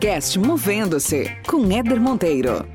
Podcast 0.00 0.38
Movendo-se 0.38 1.28
com 1.46 1.70
Éder 1.70 2.00
Monteiro. 2.00 2.66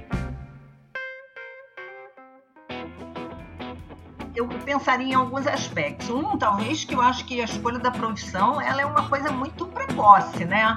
Eu 4.36 4.48
pensaria 4.64 5.08
em 5.08 5.16
alguns 5.16 5.48
aspectos. 5.48 6.08
Um, 6.08 6.38
talvez, 6.38 6.86
que 6.86 6.94
eu 6.94 7.02
acho 7.02 7.26
que 7.26 7.42
a 7.42 7.46
escolha 7.46 7.80
da 7.80 7.90
profissão 7.90 8.62
ela 8.62 8.80
é 8.80 8.86
uma 8.86 9.10
coisa 9.10 9.32
muito 9.32 9.66
precoce, 9.66 10.46
né? 10.46 10.76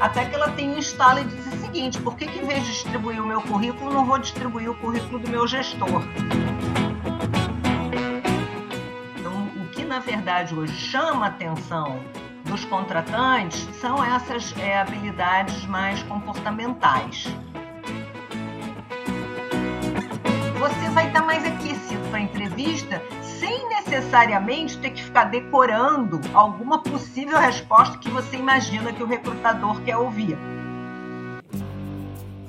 Até 0.00 0.24
que 0.24 0.34
ela 0.34 0.50
tem 0.50 0.70
um 0.70 0.78
estalo 0.78 1.20
e 1.20 1.24
diz 1.24 1.46
o 1.46 1.56
seguinte: 1.60 2.00
por 2.00 2.16
que, 2.16 2.26
que 2.26 2.40
em 2.40 2.44
vez 2.44 2.64
de 2.64 2.72
distribuir 2.72 3.22
o 3.22 3.26
meu 3.26 3.40
currículo, 3.42 3.92
não 3.92 4.04
vou 4.04 4.18
distribuir 4.18 4.68
o 4.70 4.74
currículo 4.74 5.20
do 5.20 5.30
meu 5.30 5.46
gestor? 5.46 6.02
Então, 9.20 9.44
o 9.62 9.68
que 9.68 9.84
na 9.84 10.00
verdade 10.00 10.52
hoje 10.52 10.74
chama 10.74 11.26
atenção 11.26 12.00
dos 12.52 12.66
contratantes 12.66 13.66
são 13.80 14.04
essas 14.04 14.54
é, 14.58 14.78
habilidades 14.78 15.64
mais 15.64 16.02
comportamentais. 16.02 17.26
Você 20.58 20.90
vai 20.90 21.06
estar 21.06 21.22
mais 21.22 21.46
aquecido 21.46 22.06
para 22.10 22.18
a 22.18 22.20
entrevista 22.20 23.02
sem 23.22 23.66
necessariamente 23.70 24.76
ter 24.76 24.90
que 24.90 25.02
ficar 25.02 25.24
decorando 25.24 26.20
alguma 26.34 26.82
possível 26.82 27.38
resposta 27.38 27.96
que 27.96 28.10
você 28.10 28.36
imagina 28.36 28.92
que 28.92 29.02
o 29.02 29.06
recrutador 29.06 29.80
quer 29.80 29.96
ouvir. 29.96 30.36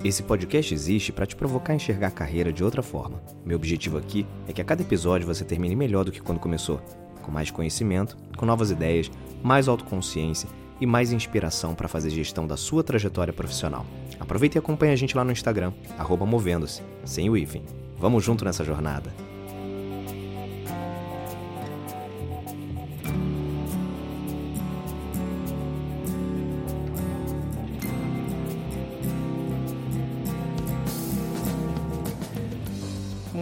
Esse 0.04 0.22
podcast 0.22 0.74
existe 0.74 1.14
para 1.14 1.26
te 1.26 1.34
provocar 1.34 1.72
a 1.72 1.76
enxergar 1.78 2.10
a 2.10 2.12
carreira 2.12 2.52
de 2.52 2.62
outra 2.62 2.84
forma. 2.84 3.24
Meu 3.46 3.56
objetivo 3.56 3.98
aqui 3.98 4.28
é 4.50 4.52
que 4.52 4.62
a 4.62 4.66
cada 4.66 4.82
episódio 4.82 5.26
você 5.26 5.46
termine 5.46 5.78
melhor 5.78 6.04
do 6.04 6.12
que 6.12 6.20
quando 6.20 6.42
começou, 6.42 6.82
com 7.24 7.32
mais 7.32 7.50
conhecimento, 7.50 8.16
com 8.38 8.46
novas 8.46 8.70
ideias 8.70 9.10
mais 9.42 9.68
autoconsciência 9.68 10.48
e 10.80 10.86
mais 10.86 11.12
inspiração 11.12 11.74
para 11.74 11.88
fazer 11.88 12.10
gestão 12.10 12.46
da 12.46 12.56
sua 12.56 12.84
trajetória 12.84 13.34
profissional. 13.34 13.86
Aproveite 14.20 14.58
e 14.58 14.60
acompanhe 14.60 14.94
a 14.94 14.96
gente 14.96 15.18
lá 15.18 15.24
no 15.24 15.32
Instagram, 15.32 15.74
movendo-se, 16.26 16.82
sem 17.04 17.30
o 17.30 17.36
hífen. 17.36 17.64
Vamos 17.98 18.24
junto 18.24 18.46
nessa 18.46 18.64
jornada. 18.64 19.12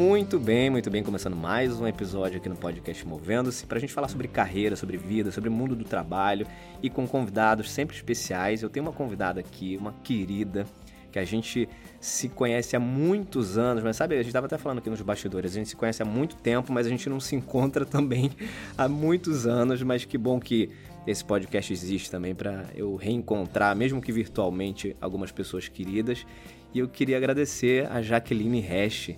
Muito 0.02 0.40
bem, 0.40 0.68
muito 0.68 0.90
bem. 0.90 1.04
Começando 1.04 1.36
mais 1.36 1.80
um 1.80 1.86
episódio 1.86 2.38
aqui 2.38 2.50
no 2.50 2.56
podcast 2.56 3.08
Movendo-se, 3.08 3.68
para 3.68 3.78
a 3.78 3.80
gente 3.80 3.94
falar 3.94 4.08
sobre 4.08 4.28
carreira, 4.28 4.76
sobre 4.76 4.98
vida, 4.98 5.32
sobre 5.32 5.48
mundo 5.48 5.76
do 5.76 5.84
trabalho 5.84 6.48
e 6.82 6.90
com 6.90 7.08
convidados 7.08 7.70
sempre 7.70 7.96
especiais. 7.96 8.64
Eu 8.64 8.70
tenho 8.70 8.84
uma 8.84 8.92
convidada 8.92 9.40
aqui, 9.40 9.78
uma 9.80 9.94
querida, 10.04 10.66
que 11.12 11.20
a 11.20 11.24
gente 11.24 11.70
se 12.00 12.28
conhece 12.30 12.76
há 12.76 12.80
muitos 12.80 13.60
anos, 13.60 13.84
mas 13.84 13.96
sabe, 13.96 14.16
a 14.16 14.18
gente 14.18 14.30
estava 14.30 14.48
até 14.48 14.58
falando 14.58 14.80
aqui 14.80 14.90
nos 14.90 15.02
bastidores, 15.04 15.52
a 15.52 15.56
gente 15.60 15.70
se 15.70 15.76
conhece 15.76 16.02
há 16.02 16.06
muito 16.06 16.36
tempo, 16.36 16.74
mas 16.74 16.88
a 16.88 16.90
gente 16.90 17.08
não 17.08 17.20
se 17.20 17.36
encontra 17.36 17.86
também 17.86 18.32
há 18.76 18.90
muitos 18.90 19.46
anos, 19.46 19.84
mas 19.84 20.04
que 20.04 20.18
bom 20.18 20.40
que 20.40 20.72
esse 21.06 21.24
podcast 21.24 21.72
existe 21.72 22.10
também 22.10 22.34
para 22.34 22.66
eu 22.74 22.96
reencontrar, 22.96 23.76
mesmo 23.76 24.02
que 24.02 24.12
virtualmente, 24.12 24.96
algumas 25.00 25.32
pessoas 25.32 25.68
queridas. 25.68 26.26
E 26.74 26.80
eu 26.80 26.90
queria 26.90 27.18
agradecer 27.18 27.88
a 27.92 28.02
Jaqueline 28.02 28.66
Hash, 28.66 29.12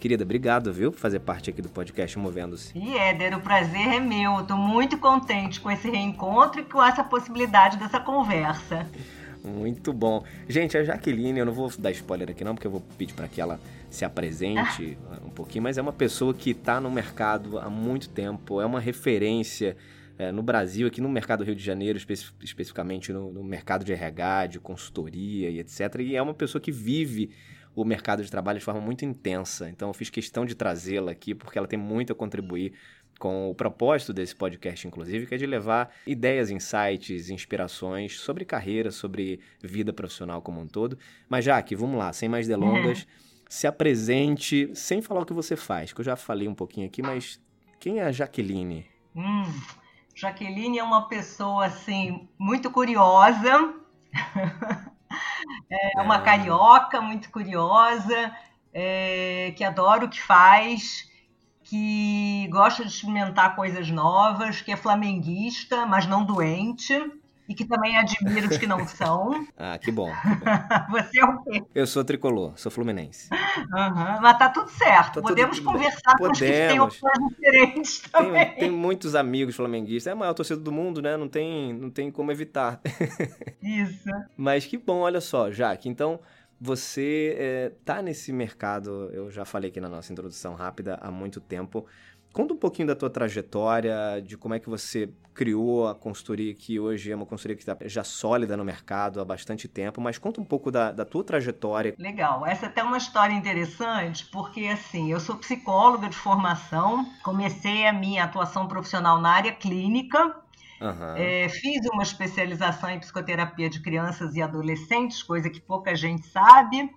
Querida, 0.00 0.24
obrigado, 0.24 0.72
viu, 0.72 0.90
por 0.90 0.98
fazer 0.98 1.20
parte 1.20 1.50
aqui 1.50 1.60
do 1.60 1.68
podcast 1.68 2.18
Movendo-se. 2.18 2.72
E 2.74 2.96
Éder, 2.96 3.36
o 3.36 3.40
prazer 3.42 3.86
é 3.86 4.00
meu. 4.00 4.40
Estou 4.40 4.56
muito 4.56 4.96
contente 4.96 5.60
com 5.60 5.70
esse 5.70 5.90
reencontro 5.90 6.62
e 6.62 6.64
com 6.64 6.82
essa 6.82 7.04
possibilidade 7.04 7.76
dessa 7.76 8.00
conversa. 8.00 8.88
Muito 9.44 9.92
bom. 9.92 10.24
Gente, 10.48 10.78
a 10.78 10.82
Jaqueline, 10.82 11.40
eu 11.40 11.44
não 11.44 11.52
vou 11.52 11.70
dar 11.78 11.90
spoiler 11.90 12.30
aqui 12.30 12.42
não, 12.42 12.54
porque 12.54 12.66
eu 12.66 12.70
vou 12.70 12.80
pedir 12.96 13.12
para 13.12 13.28
que 13.28 13.42
ela 13.42 13.60
se 13.90 14.02
apresente 14.02 14.96
ah. 15.10 15.18
um 15.22 15.28
pouquinho, 15.28 15.64
mas 15.64 15.76
é 15.76 15.82
uma 15.82 15.92
pessoa 15.92 16.32
que 16.32 16.52
está 16.52 16.80
no 16.80 16.90
mercado 16.90 17.58
há 17.58 17.68
muito 17.68 18.08
tempo, 18.08 18.58
é 18.58 18.64
uma 18.64 18.80
referência 18.80 19.76
é, 20.18 20.32
no 20.32 20.42
Brasil, 20.42 20.86
aqui 20.86 21.02
no 21.02 21.10
mercado 21.10 21.40
do 21.40 21.44
Rio 21.44 21.54
de 21.54 21.62
Janeiro, 21.62 21.98
espe 21.98 22.14
especificamente 22.42 23.12
no, 23.12 23.30
no 23.30 23.44
mercado 23.44 23.84
de 23.84 23.92
RH, 23.92 24.46
de 24.46 24.60
consultoria 24.60 25.50
e 25.50 25.58
etc. 25.58 25.96
E 26.00 26.16
é 26.16 26.22
uma 26.22 26.34
pessoa 26.34 26.60
que 26.60 26.72
vive 26.72 27.30
o 27.74 27.84
mercado 27.84 28.22
de 28.22 28.30
trabalho 28.30 28.58
de 28.58 28.64
forma 28.64 28.80
muito 28.80 29.04
intensa. 29.04 29.68
Então 29.68 29.88
eu 29.88 29.94
fiz 29.94 30.10
questão 30.10 30.44
de 30.44 30.54
trazê-la 30.54 31.12
aqui 31.12 31.34
porque 31.34 31.58
ela 31.58 31.68
tem 31.68 31.78
muito 31.78 32.12
a 32.12 32.16
contribuir 32.16 32.74
com 33.18 33.50
o 33.50 33.54
propósito 33.54 34.14
desse 34.14 34.34
podcast, 34.34 34.88
inclusive, 34.88 35.26
que 35.26 35.34
é 35.34 35.38
de 35.38 35.44
levar 35.44 35.90
ideias, 36.06 36.50
insights, 36.50 37.28
inspirações 37.28 38.18
sobre 38.18 38.46
carreira, 38.46 38.90
sobre 38.90 39.40
vida 39.62 39.92
profissional 39.92 40.40
como 40.40 40.58
um 40.58 40.66
todo. 40.66 40.98
Mas, 41.28 41.44
Jaque, 41.44 41.76
vamos 41.76 41.98
lá, 41.98 42.14
sem 42.14 42.30
mais 42.30 42.48
delongas, 42.48 43.06
se 43.46 43.66
apresente 43.66 44.70
sem 44.74 45.02
falar 45.02 45.20
o 45.20 45.26
que 45.26 45.34
você 45.34 45.54
faz, 45.54 45.92
que 45.92 46.00
eu 46.00 46.04
já 46.04 46.16
falei 46.16 46.48
um 46.48 46.54
pouquinho 46.54 46.86
aqui, 46.86 47.02
mas 47.02 47.38
quem 47.78 47.98
é 47.98 48.04
a 48.04 48.12
Jaqueline? 48.12 48.86
Hum, 49.14 49.44
Jaqueline 50.14 50.78
é 50.78 50.82
uma 50.82 51.06
pessoa, 51.06 51.66
assim, 51.66 52.26
muito 52.38 52.70
curiosa. 52.70 53.74
É 55.70 56.00
uma 56.00 56.20
carioca 56.20 57.00
muito 57.00 57.30
curiosa, 57.30 58.34
é, 58.72 59.52
que 59.56 59.64
adora 59.64 60.04
o 60.04 60.08
que 60.08 60.20
faz, 60.20 61.08
que 61.62 62.48
gosta 62.50 62.84
de 62.84 62.90
experimentar 62.90 63.54
coisas 63.54 63.90
novas, 63.90 64.60
que 64.60 64.72
é 64.72 64.76
flamenguista, 64.76 65.86
mas 65.86 66.06
não 66.06 66.24
doente 66.24 66.94
e 67.50 67.54
que 67.54 67.64
também 67.64 67.98
admira 67.98 68.46
os 68.46 68.56
que 68.56 68.66
não 68.66 68.86
são. 68.86 69.44
ah, 69.58 69.76
que 69.76 69.90
bom. 69.90 70.08
Você 70.88 71.18
é 71.18 71.24
o 71.24 71.42
quê? 71.42 71.64
Eu 71.74 71.84
sou 71.84 72.04
tricolor, 72.04 72.52
sou 72.56 72.70
fluminense. 72.70 73.28
Uhum, 73.32 74.20
mas 74.20 74.38
tá 74.38 74.48
tudo 74.48 74.70
certo. 74.70 75.20
Tá 75.20 75.22
Podemos 75.22 75.58
tudo... 75.58 75.72
conversar 75.72 76.16
Podemos. 76.16 76.38
com 76.38 76.44
os 76.44 76.50
que 76.50 76.68
têm 76.68 76.80
opções 76.80 77.18
diferentes 77.28 78.00
também. 78.02 78.46
Tem, 78.50 78.54
tem, 78.54 78.70
muitos 78.70 79.16
amigos 79.16 79.56
flamenguistas. 79.56 80.06
É 80.06 80.12
a 80.12 80.16
maior 80.16 80.32
torcida 80.32 80.60
do 80.60 80.70
mundo, 80.70 81.02
né? 81.02 81.16
Não 81.16 81.28
tem, 81.28 81.72
não 81.72 81.90
tem 81.90 82.08
como 82.08 82.30
evitar. 82.30 82.80
Isso. 83.60 84.08
Mas 84.36 84.64
que 84.64 84.78
bom, 84.78 85.00
olha 85.00 85.20
só, 85.20 85.50
Jaque. 85.50 85.88
Então, 85.88 86.20
você 86.60 87.34
é, 87.36 87.72
tá 87.84 88.00
nesse 88.00 88.32
mercado, 88.32 89.10
eu 89.12 89.28
já 89.28 89.44
falei 89.44 89.70
aqui 89.70 89.80
na 89.80 89.88
nossa 89.88 90.12
introdução 90.12 90.54
rápida, 90.54 91.00
há 91.02 91.10
muito 91.10 91.40
tempo. 91.40 91.84
Conta 92.32 92.54
um 92.54 92.56
pouquinho 92.56 92.88
da 92.88 92.94
tua 92.94 93.10
trajetória, 93.10 94.22
de 94.22 94.36
como 94.36 94.54
é 94.54 94.60
que 94.60 94.68
você 94.68 95.10
criou 95.34 95.88
a 95.88 95.94
consultoria 95.94 96.54
que 96.54 96.78
hoje 96.78 97.10
é 97.10 97.16
uma 97.16 97.26
consultoria 97.26 97.56
que 97.56 97.62
está 97.62 97.76
já 97.86 98.04
sólida 98.04 98.56
no 98.56 98.64
mercado 98.64 99.20
há 99.20 99.24
bastante 99.24 99.66
tempo, 99.66 100.00
mas 100.00 100.18
conta 100.18 100.40
um 100.40 100.44
pouco 100.44 100.70
da, 100.70 100.92
da 100.92 101.04
tua 101.04 101.24
trajetória. 101.24 101.94
Legal, 101.98 102.46
essa 102.46 102.66
é 102.66 102.68
até 102.68 102.82
uma 102.82 102.98
história 102.98 103.32
interessante, 103.32 104.26
porque 104.26 104.66
assim, 104.66 105.10
eu 105.10 105.18
sou 105.18 105.36
psicóloga 105.36 106.08
de 106.08 106.16
formação, 106.16 107.06
comecei 107.22 107.86
a 107.86 107.92
minha 107.92 108.24
atuação 108.24 108.68
profissional 108.68 109.20
na 109.20 109.30
área 109.30 109.52
clínica, 109.52 110.36
Uhum. 110.80 111.14
É, 111.14 111.46
fiz 111.50 111.84
uma 111.92 112.02
especialização 112.02 112.88
em 112.88 112.98
psicoterapia 112.98 113.68
de 113.68 113.80
crianças 113.80 114.34
e 114.34 114.40
adolescentes, 114.40 115.22
coisa 115.22 115.50
que 115.50 115.60
pouca 115.60 115.94
gente 115.94 116.26
sabe 116.26 116.90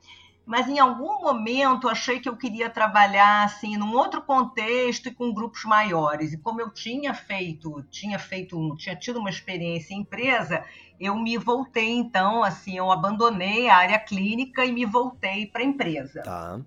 mas 0.46 0.68
em 0.68 0.80
algum 0.80 1.22
momento 1.22 1.88
achei 1.88 2.20
que 2.20 2.28
eu 2.28 2.36
queria 2.36 2.70
trabalhar 2.70 3.46
assim 3.46 3.78
num 3.78 3.94
outro 3.94 4.22
contexto 4.22 5.08
e 5.08 5.14
com 5.14 5.34
grupos 5.34 5.64
maiores. 5.64 6.34
E 6.34 6.38
como 6.38 6.60
eu 6.60 6.70
tinha 6.70 7.14
feito, 7.14 7.84
tinha 7.90 8.20
feito, 8.20 8.76
tinha 8.76 8.96
tido 8.96 9.20
uma 9.20 9.30
experiência 9.30 9.94
em 9.94 10.00
empresa, 10.00 10.66
eu 11.00 11.16
me 11.16 11.38
voltei 11.38 11.92
então, 11.92 12.44
assim, 12.44 12.78
eu 12.78 12.92
abandonei 12.92 13.70
a 13.70 13.78
área 13.78 14.00
clínica 14.00 14.66
e 14.66 14.72
me 14.72 14.86
voltei 14.86 15.46
para 15.46 15.62
a 15.62 15.66
empresa. 15.66 16.22
Tá. 16.24 16.60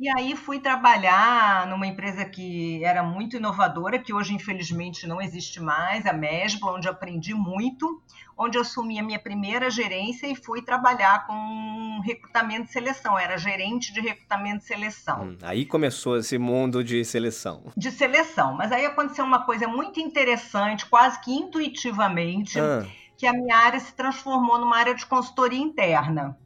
E 0.00 0.08
aí 0.08 0.34
fui 0.34 0.58
trabalhar 0.58 1.66
numa 1.66 1.86
empresa 1.86 2.24
que 2.24 2.82
era 2.82 3.02
muito 3.02 3.36
inovadora, 3.36 3.98
que 3.98 4.14
hoje 4.14 4.32
infelizmente 4.32 5.06
não 5.06 5.20
existe 5.20 5.60
mais, 5.60 6.06
a 6.06 6.12
Mesbla, 6.14 6.72
onde 6.72 6.88
aprendi 6.88 7.34
muito, 7.34 8.02
onde 8.34 8.56
assumi 8.56 8.98
a 8.98 9.02
minha 9.02 9.18
primeira 9.18 9.68
gerência 9.68 10.26
e 10.26 10.34
fui 10.34 10.62
trabalhar 10.62 11.26
com 11.26 12.00
recrutamento 12.02 12.70
e 12.70 12.72
seleção. 12.72 13.18
Era 13.18 13.36
gerente 13.36 13.92
de 13.92 14.00
recrutamento 14.00 14.64
e 14.64 14.68
seleção. 14.68 15.22
Hum, 15.22 15.38
aí 15.42 15.66
começou 15.66 16.16
esse 16.16 16.38
mundo 16.38 16.82
de 16.82 17.04
seleção. 17.04 17.64
De 17.76 17.90
seleção. 17.90 18.54
Mas 18.54 18.72
aí 18.72 18.86
aconteceu 18.86 19.22
uma 19.22 19.44
coisa 19.44 19.68
muito 19.68 20.00
interessante, 20.00 20.86
quase 20.86 21.20
que 21.20 21.30
intuitivamente, 21.30 22.58
ah. 22.58 22.86
que 23.18 23.26
a 23.26 23.34
minha 23.34 23.54
área 23.54 23.78
se 23.78 23.94
transformou 23.94 24.58
numa 24.58 24.78
área 24.78 24.94
de 24.94 25.04
consultoria 25.04 25.60
interna. 25.60 26.38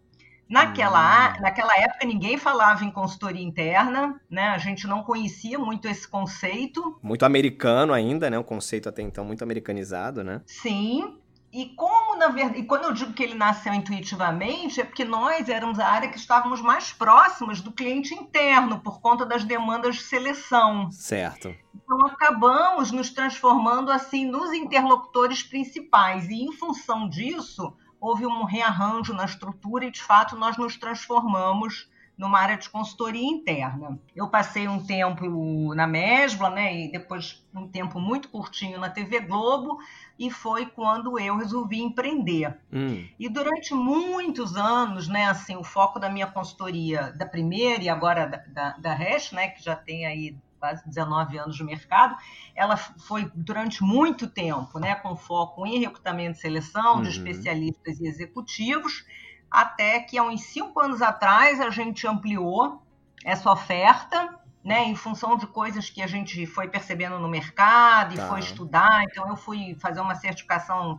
Naquela, 0.49 1.31
hum. 1.31 1.43
naquela 1.43 1.75
época, 1.79 2.06
ninguém 2.06 2.37
falava 2.37 2.85
em 2.85 2.91
consultoria 2.91 3.43
interna, 3.43 4.20
né? 4.29 4.49
A 4.49 4.58
gente 4.58 4.87
não 4.87 5.02
conhecia 5.02 5.58
muito 5.58 5.88
esse 5.88 6.06
conceito. 6.06 6.99
Muito 7.02 7.25
americano 7.25 7.93
ainda, 7.93 8.29
né? 8.29 8.38
O 8.38 8.44
conceito 8.44 8.88
até 8.88 9.02
então 9.02 9.25
muito 9.25 9.43
americanizado, 9.43 10.23
né? 10.23 10.43
Sim. 10.46 11.19
E 11.52 11.67
como 11.76 12.05
na 12.17 12.29
verdade, 12.29 12.61
e 12.61 12.64
quando 12.64 12.85
eu 12.85 12.93
digo 12.93 13.12
que 13.12 13.23
ele 13.23 13.35
nasceu 13.35 13.73
intuitivamente, 13.73 14.81
é 14.81 14.85
porque 14.85 15.05
nós 15.05 15.49
éramos 15.49 15.79
a 15.79 15.87
área 15.87 16.08
que 16.08 16.19
estávamos 16.19 16.61
mais 16.61 16.93
próximas 16.93 17.61
do 17.61 17.70
cliente 17.70 18.14
interno, 18.14 18.81
por 18.81 19.00
conta 19.00 19.25
das 19.25 19.44
demandas 19.44 19.96
de 19.96 20.02
seleção. 20.02 20.91
Certo. 20.91 21.55
Então 21.75 22.06
acabamos 22.06 22.91
nos 22.91 23.11
transformando 23.11 23.93
assim 23.93 24.26
nos 24.26 24.52
interlocutores 24.52 25.43
principais, 25.43 26.29
e 26.29 26.43
em 26.43 26.52
função 26.52 27.08
disso, 27.08 27.73
houve 28.05 28.27
um 28.27 28.45
rearranjo 28.45 29.15
na 29.15 29.25
estrutura 29.25 29.87
e, 29.87 29.91
de 29.91 30.03
fato, 30.03 30.37
nós 30.37 30.59
nos 30.59 30.77
transformamos 30.77 31.89
numa 32.19 32.39
área 32.39 32.56
de 32.56 32.69
consultoria 32.69 33.27
interna. 33.27 33.99
Eu 34.15 34.29
passei 34.29 34.69
um 34.69 34.79
tempo 34.85 35.75
na 35.75 35.87
Mesbla, 35.87 36.51
né, 36.51 36.85
e 36.85 36.93
depois 36.93 37.45
um 37.53 37.67
tempo 37.67 37.99
muito 37.99 38.29
curtinho 38.29 38.79
na 38.79 38.91
TV 38.91 39.21
Globo, 39.21 39.79
e 40.19 40.31
foi 40.31 40.67
quando 40.67 41.19
eu 41.19 41.37
resolvi 41.37 41.81
empreender. 41.81 42.56
Hum. 42.73 43.05
E 43.19 43.29
durante 43.29 43.75
muitos 43.75 44.55
anos, 44.55 45.09
né, 45.09 45.25
assim, 45.25 45.56
o 45.56 45.65
foco 45.65 45.99
da 45.99 46.11
minha 46.11 46.27
consultoria, 46.27 47.11
da 47.17 47.27
primeira 47.27 47.83
e 47.83 47.89
agora 47.89 48.27
da, 48.27 48.37
da, 48.47 48.77
da 48.77 48.99
né, 49.33 49.49
que 49.49 49.65
já 49.65 49.75
tem 49.75 50.06
aí 50.06 50.37
quase 50.65 50.89
19 50.89 51.37
anos 51.39 51.57
de 51.57 51.63
mercado, 51.63 52.17
ela 52.57 52.75
foi 52.79 53.31
durante 53.35 53.83
muito 53.85 54.27
tempo, 54.27 54.79
né, 54.79 54.95
com 54.95 55.15
foco 55.15 55.67
em 55.67 55.79
recrutamento 55.79 56.39
e 56.39 56.41
seleção 56.41 56.97
uhum. 56.97 57.03
de 57.03 57.11
especialistas 57.11 58.01
e 58.01 58.07
executivos, 58.07 59.05
até 59.51 60.01
que 60.01 60.17
há 60.17 60.23
uns 60.23 60.41
cinco 60.41 60.81
anos 60.81 61.03
atrás 61.03 61.61
a 61.61 61.69
gente 61.69 62.07
ampliou 62.07 62.83
essa 63.23 63.53
oferta, 63.53 64.39
né, 64.65 64.85
em 64.85 64.97
função 64.97 65.37
de 65.37 65.47
coisas 65.47 65.91
que 65.91 66.01
a 66.01 66.07
gente 66.07 66.47
foi 66.47 66.67
percebendo 66.67 67.19
no 67.19 67.29
mercado 67.29 68.15
e 68.15 68.17
tá. 68.17 68.27
foi 68.27 68.41
estudar. 68.41 69.05
Então, 69.05 69.29
eu 69.29 69.37
fui 69.37 69.77
fazer 69.79 70.01
uma 70.01 70.15
certificação 70.15 70.99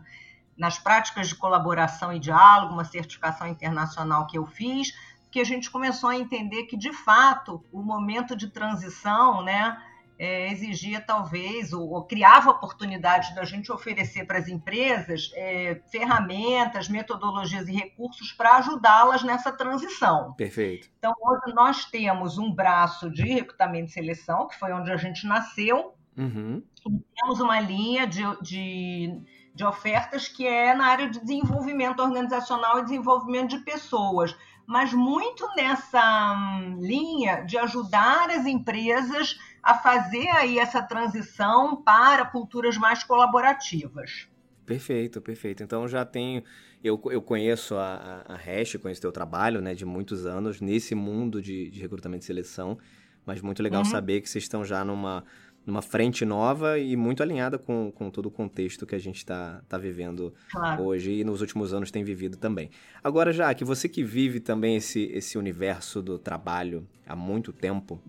nas 0.56 0.78
práticas 0.78 1.28
de 1.28 1.36
colaboração 1.36 2.14
e 2.14 2.20
diálogo, 2.20 2.72
uma 2.72 2.86
certificação 2.86 3.48
internacional 3.48 4.28
que 4.28 4.38
eu 4.38 4.46
fiz, 4.46 4.94
que 5.36 5.42
a 5.42 5.44
gente 5.44 5.70
começou 5.70 6.10
a 6.10 6.16
entender 6.16 6.64
que, 6.64 6.78
de 6.78 6.94
fato, 6.94 7.62
o 7.70 7.84
momento 7.84 8.38
de 8.38 8.48
transição, 8.48 9.44
né, 9.44 9.78
é, 10.18 10.50
exigia 10.50 11.02
talvez, 11.02 11.74
ou, 11.74 11.90
ou, 11.90 12.06
criava 12.06 12.52
oportunidades 12.52 13.36
da 13.36 13.44
gente 13.44 13.70
oferecer 13.70 14.26
para 14.26 14.38
as 14.38 14.48
empresas 14.48 15.30
é, 15.34 15.82
ferramentas, 15.92 16.88
metodologias 16.88 17.68
e 17.68 17.74
recursos 17.74 18.32
para 18.32 18.60
ajudá-las 18.60 19.24
nessa 19.24 19.52
transição. 19.52 20.32
Perfeito. 20.38 20.88
Então, 20.98 21.14
hoje 21.20 21.54
nós 21.54 21.84
temos 21.84 22.38
um 22.38 22.50
braço 22.50 23.10
de 23.10 23.24
recrutamento 23.24 23.90
e 23.90 23.94
seleção, 23.94 24.48
que 24.48 24.58
foi 24.58 24.72
onde 24.72 24.90
a 24.90 24.96
gente 24.96 25.28
nasceu, 25.28 25.96
uhum. 26.18 26.64
e 26.88 27.04
temos 27.20 27.42
uma 27.42 27.60
linha 27.60 28.08
de, 28.08 28.24
de, 28.42 29.20
de 29.54 29.66
ofertas 29.66 30.30
que 30.30 30.48
é 30.48 30.74
na 30.74 30.86
área 30.86 31.10
de 31.10 31.20
desenvolvimento 31.20 32.02
organizacional 32.02 32.80
e 32.80 32.84
desenvolvimento 32.84 33.50
de 33.50 33.66
pessoas 33.66 34.34
mas 34.66 34.94
muito 34.94 35.48
nessa 35.56 36.34
hum, 36.34 36.80
linha 36.80 37.42
de 37.42 37.58
ajudar 37.58 38.30
as 38.30 38.46
empresas 38.46 39.38
a 39.62 39.74
fazer 39.76 40.28
aí 40.30 40.60
essa 40.60 40.82
transição 40.82 41.76
para 41.82 42.26
culturas 42.26 42.78
mais 42.78 43.04
colaborativas. 43.04 44.28
Perfeito, 44.66 45.22
perfeito. 45.22 45.64
Então 45.64 45.88
já 45.88 46.04
tenho, 46.04 46.44
eu, 46.84 47.00
eu 47.12 47.22
conheço 47.22 47.76
a, 47.76 48.24
a, 48.28 48.36
Hash, 48.36 48.76
conheço 48.82 49.02
teu 49.02 49.12
trabalho, 49.12 49.62
né, 49.62 49.76
de 49.76 49.86
muitos 49.86 50.26
anos 50.26 50.60
nesse 50.60 50.96
mundo 50.96 51.42
de, 51.42 51.70
de 51.70 51.80
recrutamento 51.80 52.24
e 52.24 52.26
seleção, 52.26 52.78
mas 53.26 53.42
muito 53.42 53.62
legal 53.62 53.84
uhum. 53.84 53.90
saber 53.90 54.22
que 54.22 54.30
vocês 54.30 54.44
estão 54.44 54.66
já 54.66 54.84
numa, 54.84 55.24
numa 55.66 55.82
frente 55.82 56.24
nova 56.24 56.78
e 56.78 56.96
muito 56.96 57.24
alinhada 57.24 57.58
com, 57.58 57.92
com 57.92 58.10
todo 58.10 58.28
o 58.28 58.32
contexto 58.32 58.86
que 58.86 58.96
a 58.96 59.00
gente 59.00 59.18
está 59.18 59.62
tá 59.68 59.78
vivendo 59.78 60.34
claro. 60.52 60.84
hoje 60.84 61.12
e 61.12 61.24
nos 61.24 61.42
últimos 61.42 61.74
anos 61.74 61.90
tem 61.90 62.04
vivido 62.04 62.38
também. 62.38 62.70
Agora, 63.04 63.34
já 63.34 63.54
que 63.54 63.66
você 63.66 63.90
que 63.90 64.04
vive 64.04 64.40
também 64.40 64.76
esse, 64.76 65.04
esse 65.14 65.38
universo 65.38 66.02
do 66.02 66.20
trabalho 66.20 66.88
há 67.08 67.16
muito 67.16 67.52
tempo, 67.52 68.02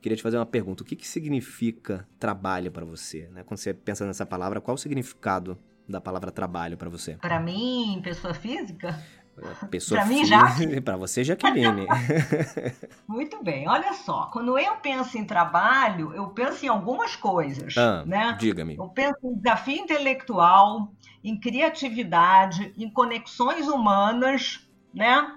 Queria 0.00 0.16
te 0.16 0.22
fazer 0.22 0.38
uma 0.38 0.46
pergunta. 0.46 0.82
O 0.82 0.86
que, 0.86 0.96
que 0.96 1.06
significa 1.06 2.08
trabalho 2.18 2.70
para 2.70 2.86
você? 2.86 3.28
Né? 3.32 3.42
Quando 3.42 3.58
você 3.58 3.74
pensa 3.74 4.06
nessa 4.06 4.24
palavra, 4.24 4.60
qual 4.60 4.74
o 4.74 4.78
significado 4.78 5.58
da 5.86 6.00
palavra 6.00 6.30
trabalho 6.30 6.76
para 6.76 6.88
você? 6.88 7.16
Para 7.20 7.38
mim, 7.38 8.00
pessoa 8.02 8.32
física? 8.32 8.98
É, 9.62 9.66
pessoa 9.66 10.00
pra 10.00 10.08
mim, 10.08 10.24
já. 10.24 10.44
Para 10.84 10.96
você, 10.96 11.24
Jaqueline. 11.24 11.86
Muito 13.08 13.42
bem. 13.42 13.68
Olha 13.68 13.94
só, 13.94 14.26
quando 14.26 14.58
eu 14.58 14.76
penso 14.76 15.16
em 15.16 15.24
trabalho, 15.24 16.12
eu 16.14 16.28
penso 16.28 16.64
em 16.64 16.68
algumas 16.68 17.16
coisas. 17.16 17.76
Ah, 17.76 18.04
né? 18.06 18.36
Diga-me. 18.38 18.76
Eu 18.76 18.88
penso 18.88 19.18
em 19.24 19.34
desafio 19.34 19.76
intelectual, 19.76 20.92
em 21.24 21.38
criatividade, 21.38 22.72
em 22.76 22.90
conexões 22.90 23.66
humanas, 23.66 24.68
né? 24.92 25.34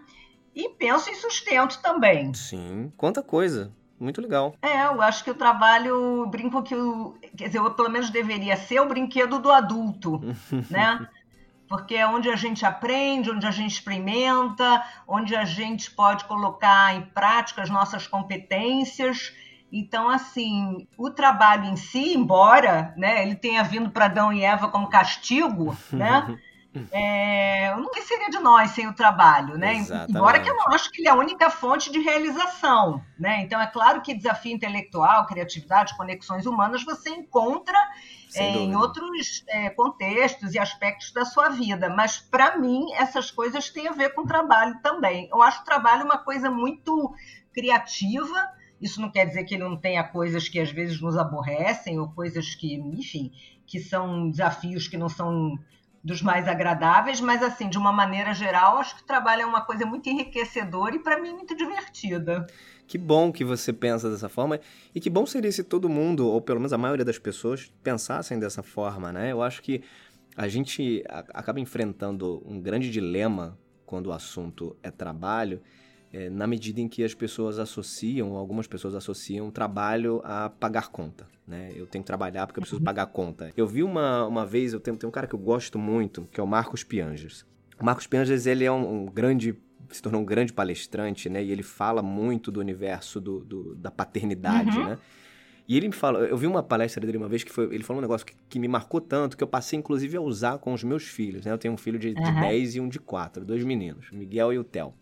E 0.56 0.70
penso 0.70 1.10
em 1.10 1.16
sustento 1.16 1.82
também. 1.82 2.34
Sim, 2.34 2.92
quanta 2.98 3.24
coisa. 3.24 3.72
Muito 4.00 4.22
legal. 4.22 4.56
É, 4.62 4.86
eu 4.86 5.02
acho 5.02 5.24
que 5.24 5.32
o 5.32 5.36
trabalho, 5.36 6.26
brinco 6.28 6.62
que 6.62 6.76
o, 6.76 7.16
quer 7.38 7.48
dizer, 7.48 7.60
eu 7.60 7.72
pelo 7.72 7.90
menos 7.90 8.10
deveria 8.10 8.58
ser 8.58 8.82
o 8.82 8.88
brinquedo 8.88 9.40
do 9.40 9.50
adulto, 9.50 10.20
né? 10.70 11.08
Porque 11.68 11.96
é 11.96 12.06
onde 12.06 12.30
a 12.30 12.36
gente 12.36 12.66
aprende, 12.66 13.32
onde 13.32 13.48
a 13.48 13.52
gente 13.52 13.72
experimenta, 13.72 14.84
onde 15.08 15.36
a 15.36 15.46
gente 15.46 15.90
pode 15.92 16.26
colocar 16.26 16.96
em 16.96 17.02
prática 17.02 17.62
as 17.62 17.70
nossas 17.70 18.06
competências. 18.06 19.34
Então, 19.72 20.10
assim, 20.10 20.88
o 20.98 21.10
trabalho 21.10 21.66
em 21.66 21.76
si, 21.76 22.14
embora 22.14 22.94
né, 22.96 23.24
ele 23.24 23.36
tenha 23.36 23.64
vindo 23.64 23.90
para 23.90 24.06
Adão 24.06 24.32
e 24.32 24.44
Eva 24.44 24.68
como 24.68 24.90
castigo, 24.90 25.76
né? 25.92 26.38
É, 26.92 27.70
eu 27.72 27.78
nunca 27.78 28.02
seria 28.02 28.30
de 28.30 28.40
nós 28.40 28.72
sem 28.72 28.88
o 28.88 28.94
trabalho, 28.94 29.58
né? 29.58 29.76
Exatamente. 29.76 30.12
Embora 30.12 30.40
que 30.40 30.50
eu 30.50 30.56
não 30.56 30.70
acho 30.70 30.92
que 30.92 31.02
ele 31.02 31.08
é 31.08 31.12
a 31.12 31.16
única 31.16 31.50
fonte 31.50 31.92
de 31.92 32.00
realização, 32.00 33.04
né? 33.18 33.42
Então 33.42 33.62
é 33.62 33.68
claro 33.68 34.02
que 34.02 34.14
desafio 34.14 34.54
intelectual, 34.54 35.26
criatividade, 35.28 35.96
conexões 35.96 36.46
humanas 36.46 36.84
você 36.84 37.12
encontra 37.12 37.78
em 38.42 38.76
outros 38.76 39.44
é, 39.48 39.70
contextos 39.70 40.54
e 40.54 40.60
aspectos 40.60 41.12
da 41.12 41.26
sua 41.26 41.50
vida, 41.50 41.90
mas 41.90 42.18
para 42.18 42.58
mim 42.58 42.92
essas 42.94 43.30
coisas 43.30 43.70
têm 43.70 43.88
a 43.88 43.92
ver 43.92 44.14
com 44.14 44.26
trabalho 44.26 44.80
também. 44.82 45.30
Eu 45.32 45.42
acho 45.42 45.62
o 45.62 45.66
trabalho 45.66 46.06
uma 46.06 46.18
coisa 46.18 46.50
muito 46.50 47.14
criativa. 47.54 48.50
Isso 48.82 49.00
não 49.00 49.12
quer 49.12 49.26
dizer 49.26 49.44
que 49.44 49.56
ele 49.56 49.64
não 49.64 49.78
tenha 49.78 50.04
coisas 50.04 50.50
que 50.50 50.60
às 50.60 50.72
vezes 50.72 51.00
nos 51.00 51.18
aborrecem 51.18 52.00
ou 52.00 52.10
coisas 52.10 52.56
que, 52.56 52.76
enfim, 52.76 53.32
que 53.66 53.80
são 53.80 54.30
desafios 54.30 54.88
que 54.88 54.98
não 54.98 55.10
são 55.10 55.58
dos 56.04 56.22
mais 56.22 56.48
agradáveis, 56.50 57.22
mas 57.22 57.42
assim, 57.42 57.70
de 57.70 57.78
uma 57.78 57.94
maneira 57.94 58.34
geral, 58.34 58.78
acho 58.78 58.96
que 58.98 59.04
o 59.04 59.06
trabalho 59.06 59.44
é 59.44 59.46
uma 59.46 59.62
coisa 59.62 59.86
muito 59.86 60.10
enriquecedora 60.10 60.96
e 60.96 61.00
para 61.00 61.20
mim 61.20 61.32
muito 61.32 61.56
divertida. 61.56 62.46
Que 62.94 62.98
bom 63.00 63.32
que 63.32 63.44
você 63.44 63.74
pensa 63.74 64.08
dessa 64.08 64.30
forma 64.30 64.60
e 64.94 65.00
que 65.00 65.10
bom 65.10 65.26
seria 65.26 65.52
se 65.52 65.64
todo 65.64 65.90
mundo, 65.90 66.28
ou 66.28 66.40
pelo 66.40 66.60
menos 66.60 66.74
a 66.74 66.78
maioria 66.78 67.04
das 67.04 67.18
pessoas, 67.18 67.74
pensassem 67.82 68.38
dessa 68.38 68.62
forma, 68.62 69.12
né? 69.12 69.32
Eu 69.32 69.42
acho 69.42 69.64
que 69.64 69.82
a 70.38 70.48
gente 70.48 71.04
acaba 71.10 71.60
enfrentando 71.60 72.44
um 72.46 72.62
grande 72.62 72.92
dilema 72.92 73.58
quando 73.84 74.12
o 74.12 74.12
assunto 74.12 74.78
é 74.84 74.92
trabalho, 74.92 75.60
é, 76.12 76.30
na 76.30 76.46
medida 76.46 76.82
em 76.82 76.88
que 76.88 77.04
as 77.04 77.16
pessoas 77.16 77.58
associam, 77.58 78.36
algumas 78.36 78.68
pessoas 78.68 78.94
associam 78.94 79.50
trabalho 79.50 80.22
a 80.24 80.52
pagar 80.52 80.90
conta, 80.90 81.28
né? 81.48 81.72
Eu 81.76 81.88
tenho 81.88 82.04
que 82.04 82.08
trabalhar 82.08 82.46
porque 82.46 82.60
eu 82.60 82.62
preciso 82.62 82.84
pagar 82.84 83.08
conta. 83.08 83.52
Eu 83.58 83.66
vi 83.66 83.82
uma, 83.82 84.24
uma 84.28 84.46
vez, 84.46 84.72
eu 84.72 84.80
tenho, 84.80 84.96
tenho 84.96 85.10
um 85.10 85.12
cara 85.12 85.26
que 85.26 85.34
eu 85.34 85.40
gosto 85.40 85.80
muito, 85.80 86.30
que 86.32 86.40
é 86.40 86.44
o 86.44 86.48
Marcos 86.48 86.84
Piangers. 86.84 87.44
O 87.80 87.84
Marcos 87.84 88.06
Piangers, 88.06 88.46
ele 88.46 88.64
é 88.64 88.72
um, 88.72 89.02
um 89.02 89.06
grande 89.06 89.58
se 89.96 90.02
tornou 90.02 90.22
um 90.22 90.26
grande 90.26 90.54
palestrante, 90.54 91.30
né? 91.30 91.44
E 91.44 91.52
ele 91.52 91.64
fala 91.64 92.02
muito 92.02 92.52
do 92.52 92.60
universo 92.60 93.20
do, 93.20 93.40
do 93.40 93.76
da 93.76 93.92
paternidade, 93.92 94.78
uhum. 94.78 94.86
né? 94.86 94.98
E 95.68 95.78
ele 95.78 95.88
me 95.88 95.94
fala, 95.94 96.20
eu 96.20 96.36
vi 96.36 96.46
uma 96.46 96.62
palestra 96.62 97.06
dele 97.06 97.18
uma 97.18 97.30
vez 97.30 97.44
que 97.44 97.52
foi, 97.52 97.74
ele 97.74 97.84
falou 97.84 98.00
um 98.00 98.02
negócio 98.02 98.28
que, 98.28 98.36
que, 98.50 98.60
me 98.60 98.68
marcou 98.68 99.00
tanto 99.00 99.38
que 99.38 99.44
eu 99.44 99.48
passei 99.48 99.80
inclusive 99.80 100.18
a 100.18 100.22
usar 100.22 100.58
com 100.58 100.74
os 100.74 100.84
meus 100.84 101.04
filhos, 101.04 101.46
né? 101.46 101.52
Eu 101.52 101.58
tenho 101.58 101.74
um 101.74 101.78
filho 101.78 101.98
de, 101.98 102.10
uhum. 102.10 102.14
de 102.16 102.42
10 102.42 102.76
e 102.76 102.80
um 102.82 102.90
de 102.90 103.00
4, 103.00 103.46
dois 103.46 103.64
meninos, 103.64 104.12
o 104.12 104.16
Miguel 104.16 104.52
e 104.52 104.60
o 104.60 104.64
Theo. 104.64 104.94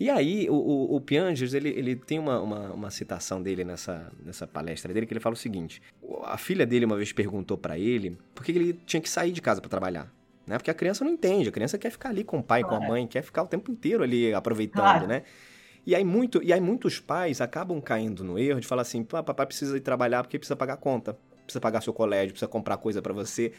E 0.00 0.10
aí, 0.10 0.48
o, 0.50 0.54
o, 0.54 0.96
o 0.96 1.00
Piangers, 1.00 1.54
ele, 1.54 1.68
ele 1.68 1.94
tem 1.94 2.18
uma, 2.18 2.40
uma, 2.40 2.72
uma, 2.72 2.90
citação 2.90 3.40
dele 3.40 3.62
nessa, 3.62 4.10
nessa 4.24 4.48
palestra 4.48 4.92
dele, 4.92 5.06
que 5.06 5.12
ele 5.12 5.20
fala 5.20 5.34
o 5.34 5.38
seguinte: 5.38 5.80
a 6.24 6.36
filha 6.36 6.66
dele 6.66 6.84
uma 6.84 6.96
vez 6.96 7.12
perguntou 7.12 7.56
para 7.56 7.78
ele 7.78 8.18
por 8.34 8.44
que 8.44 8.50
ele 8.50 8.72
tinha 8.84 9.00
que 9.00 9.08
sair 9.08 9.30
de 9.30 9.40
casa 9.40 9.60
para 9.60 9.70
trabalhar. 9.70 10.12
Né? 10.46 10.58
Porque 10.58 10.70
a 10.70 10.74
criança 10.74 11.04
não 11.04 11.12
entende, 11.12 11.48
a 11.48 11.52
criança 11.52 11.78
quer 11.78 11.90
ficar 11.90 12.08
ali 12.08 12.24
com 12.24 12.38
o 12.38 12.42
pai, 12.42 12.62
claro. 12.62 12.78
com 12.78 12.84
a 12.84 12.88
mãe, 12.88 13.06
quer 13.06 13.22
ficar 13.22 13.42
o 13.42 13.46
tempo 13.46 13.70
inteiro 13.70 14.02
ali 14.02 14.34
aproveitando, 14.34 14.82
claro. 14.82 15.06
né? 15.06 15.22
E 15.84 15.94
aí, 15.94 16.04
muito, 16.04 16.40
e 16.42 16.52
aí 16.52 16.60
muitos 16.60 17.00
pais 17.00 17.40
acabam 17.40 17.80
caindo 17.80 18.22
no 18.22 18.38
erro 18.38 18.60
de 18.60 18.66
falar 18.66 18.82
assim, 18.82 19.02
papai 19.02 19.46
precisa 19.46 19.76
ir 19.76 19.80
trabalhar 19.80 20.22
porque 20.22 20.38
precisa 20.38 20.54
pagar 20.54 20.76
conta, 20.76 21.16
precisa 21.44 21.60
pagar 21.60 21.80
seu 21.82 21.92
colégio, 21.92 22.30
precisa 22.30 22.48
comprar 22.48 22.76
coisa 22.76 23.02
para 23.02 23.12
você. 23.12 23.52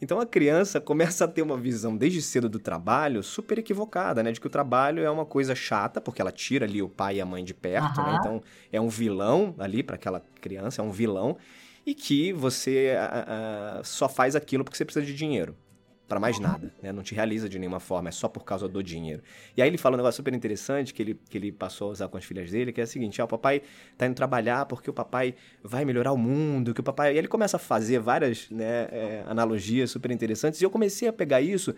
Então 0.00 0.20
a 0.20 0.26
criança 0.26 0.78
começa 0.80 1.24
a 1.24 1.28
ter 1.28 1.40
uma 1.40 1.56
visão 1.56 1.96
desde 1.96 2.20
cedo 2.20 2.48
do 2.48 2.58
trabalho 2.58 3.22
super 3.22 3.58
equivocada, 3.58 4.22
né? 4.22 4.30
De 4.30 4.40
que 4.40 4.46
o 4.46 4.50
trabalho 4.50 5.02
é 5.02 5.10
uma 5.10 5.24
coisa 5.24 5.54
chata, 5.54 6.00
porque 6.00 6.20
ela 6.20 6.32
tira 6.32 6.66
ali 6.66 6.82
o 6.82 6.88
pai 6.88 7.16
e 7.16 7.20
a 7.20 7.26
mãe 7.26 7.42
de 7.42 7.54
perto, 7.54 7.98
uhum. 7.98 8.06
né? 8.06 8.16
Então 8.20 8.42
é 8.70 8.80
um 8.80 8.88
vilão 8.88 9.54
ali 9.58 9.82
para 9.82 9.96
aquela 9.96 10.22
criança, 10.40 10.82
é 10.82 10.84
um 10.84 10.90
vilão. 10.90 11.38
E 11.86 11.94
que 11.94 12.30
você 12.30 12.94
só 13.82 14.06
faz 14.06 14.36
aquilo 14.36 14.64
porque 14.64 14.76
você 14.76 14.84
precisa 14.84 15.04
de 15.04 15.14
dinheiro. 15.14 15.56
Para 16.10 16.18
mais 16.18 16.40
nada, 16.40 16.74
né? 16.82 16.90
Não 16.90 17.04
te 17.04 17.14
realiza 17.14 17.48
de 17.48 17.56
nenhuma 17.56 17.78
forma, 17.78 18.08
é 18.08 18.12
só 18.12 18.28
por 18.28 18.44
causa 18.44 18.66
do 18.66 18.82
dinheiro. 18.82 19.22
E 19.56 19.62
aí 19.62 19.68
ele 19.68 19.78
fala 19.78 19.94
um 19.94 19.96
negócio 19.96 20.16
super 20.16 20.34
interessante 20.34 20.92
que 20.92 21.00
ele, 21.00 21.20
que 21.30 21.38
ele 21.38 21.52
passou 21.52 21.88
a 21.88 21.92
usar 21.92 22.08
com 22.08 22.16
as 22.16 22.24
filhas 22.24 22.50
dele, 22.50 22.72
que 22.72 22.80
é 22.80 22.84
o 22.84 22.86
seguinte, 22.86 23.22
ah, 23.22 23.26
o 23.26 23.28
papai 23.28 23.62
tá 23.96 24.06
indo 24.06 24.16
trabalhar 24.16 24.66
porque 24.66 24.90
o 24.90 24.92
papai 24.92 25.36
vai 25.62 25.84
melhorar 25.84 26.10
o 26.10 26.18
mundo, 26.18 26.74
que 26.74 26.80
o 26.80 26.82
papai... 26.82 27.14
E 27.14 27.18
ele 27.18 27.28
começa 27.28 27.58
a 27.58 27.60
fazer 27.60 28.00
várias 28.00 28.50
né, 28.50 28.88
é, 28.90 29.24
analogias 29.28 29.88
super 29.92 30.10
interessantes, 30.10 30.60
e 30.60 30.64
eu 30.64 30.70
comecei 30.70 31.06
a 31.06 31.12
pegar 31.12 31.40
isso... 31.40 31.72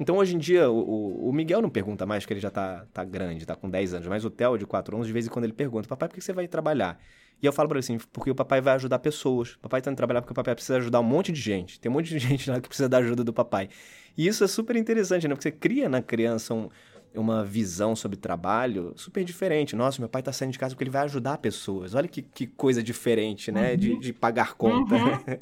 Então, 0.00 0.16
hoje 0.16 0.36
em 0.36 0.38
dia, 0.38 0.70
o, 0.70 1.28
o 1.28 1.32
Miguel 1.32 1.60
não 1.60 1.68
pergunta 1.68 2.06
mais, 2.06 2.22
porque 2.22 2.34
ele 2.34 2.40
já 2.40 2.50
tá, 2.50 2.86
tá 2.92 3.02
grande, 3.02 3.44
tá 3.44 3.56
com 3.56 3.68
10 3.68 3.94
anos, 3.94 4.06
mas 4.06 4.24
o 4.24 4.30
Theo, 4.30 4.56
de 4.56 4.64
4 4.64 4.94
anos, 4.94 5.08
de 5.08 5.12
vez 5.12 5.26
em 5.26 5.28
quando 5.30 5.44
ele 5.44 5.52
pergunta, 5.52 5.88
papai, 5.88 6.08
por 6.08 6.14
que 6.14 6.20
você 6.20 6.32
vai 6.32 6.46
trabalhar? 6.46 7.00
E 7.40 7.46
eu 7.46 7.52
falo 7.52 7.68
para 7.68 7.76
ele 7.78 7.84
assim, 7.84 7.98
porque 8.12 8.30
o 8.30 8.34
papai 8.34 8.60
vai 8.60 8.74
ajudar 8.74 8.98
pessoas. 8.98 9.52
O 9.54 9.60
papai 9.60 9.80
tá 9.80 9.90
indo 9.90 9.96
trabalhar 9.96 10.20
porque 10.20 10.32
o 10.32 10.34
papai 10.34 10.54
precisa 10.54 10.78
ajudar 10.78 11.00
um 11.00 11.04
monte 11.04 11.30
de 11.30 11.40
gente. 11.40 11.78
Tem 11.78 11.90
um 11.90 11.94
monte 11.94 12.08
de 12.08 12.18
gente 12.18 12.50
lá 12.50 12.60
que 12.60 12.68
precisa 12.68 12.88
da 12.88 12.98
ajuda 12.98 13.22
do 13.22 13.32
papai. 13.32 13.68
E 14.16 14.26
isso 14.26 14.42
é 14.42 14.48
super 14.48 14.74
interessante, 14.74 15.28
né? 15.28 15.34
Porque 15.34 15.48
você 15.48 15.52
cria 15.52 15.88
na 15.88 16.02
criança 16.02 16.52
um, 16.52 16.68
uma 17.14 17.44
visão 17.44 17.94
sobre 17.94 18.16
trabalho 18.16 18.92
super 18.96 19.22
diferente. 19.22 19.76
Nossa, 19.76 20.00
meu 20.00 20.08
pai 20.08 20.22
tá 20.22 20.32
saindo 20.32 20.52
de 20.52 20.58
casa 20.58 20.74
porque 20.74 20.82
ele 20.82 20.90
vai 20.90 21.02
ajudar 21.02 21.38
pessoas. 21.38 21.94
Olha 21.94 22.08
que, 22.08 22.22
que 22.22 22.46
coisa 22.46 22.82
diferente, 22.82 23.52
né? 23.52 23.70
Uhum. 23.70 23.76
De, 23.76 23.98
de 24.00 24.12
pagar 24.12 24.54
conta. 24.54 24.96
Uhum. 24.96 25.38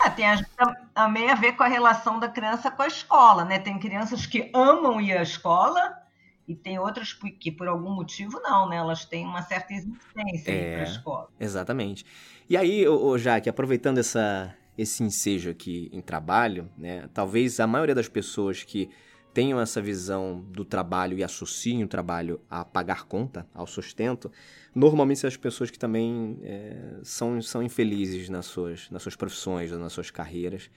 Ah, 0.00 0.10
tem 0.10 0.26
a, 0.26 0.44
também 0.92 1.30
a 1.30 1.36
ver 1.36 1.52
com 1.52 1.62
a 1.62 1.68
relação 1.68 2.18
da 2.18 2.28
criança 2.28 2.68
com 2.68 2.82
a 2.82 2.88
escola, 2.88 3.44
né? 3.44 3.60
Tem 3.60 3.78
crianças 3.78 4.26
que 4.26 4.50
amam 4.52 5.00
ir 5.00 5.16
à 5.16 5.22
escola 5.22 6.07
e 6.48 6.56
tem 6.56 6.78
outras 6.78 7.12
que, 7.12 7.52
por 7.52 7.68
algum 7.68 7.90
motivo, 7.90 8.40
não, 8.40 8.66
né? 8.66 8.76
Elas 8.76 9.04
têm 9.04 9.26
uma 9.26 9.42
certa 9.42 9.74
existência 9.74 10.50
é, 10.50 10.72
para 10.72 10.80
a 10.80 10.90
escola. 10.90 11.28
Exatamente. 11.38 12.06
E 12.48 12.56
aí, 12.56 12.88
ô, 12.88 13.18
Jaque, 13.18 13.50
aproveitando 13.50 13.98
essa, 13.98 14.56
esse 14.76 15.02
ensejo 15.04 15.50
aqui 15.50 15.90
em 15.92 16.00
trabalho, 16.00 16.70
né? 16.78 17.06
Talvez 17.12 17.60
a 17.60 17.66
maioria 17.66 17.94
das 17.94 18.08
pessoas 18.08 18.64
que 18.64 18.88
tenham 19.34 19.60
essa 19.60 19.80
visão 19.80 20.40
do 20.50 20.64
trabalho 20.64 21.18
e 21.18 21.22
associem 21.22 21.84
o 21.84 21.88
trabalho 21.88 22.40
a 22.48 22.64
pagar 22.64 23.04
conta, 23.04 23.46
ao 23.52 23.66
sustento, 23.66 24.32
normalmente 24.74 25.20
são 25.20 25.28
as 25.28 25.36
pessoas 25.36 25.70
que 25.70 25.78
também 25.78 26.40
é, 26.42 26.98
são, 27.02 27.42
são 27.42 27.62
infelizes 27.62 28.30
nas 28.30 28.46
suas, 28.46 28.90
nas 28.90 29.02
suas 29.02 29.14
profissões, 29.14 29.70
nas 29.70 29.92
suas 29.92 30.10
carreiras. 30.10 30.70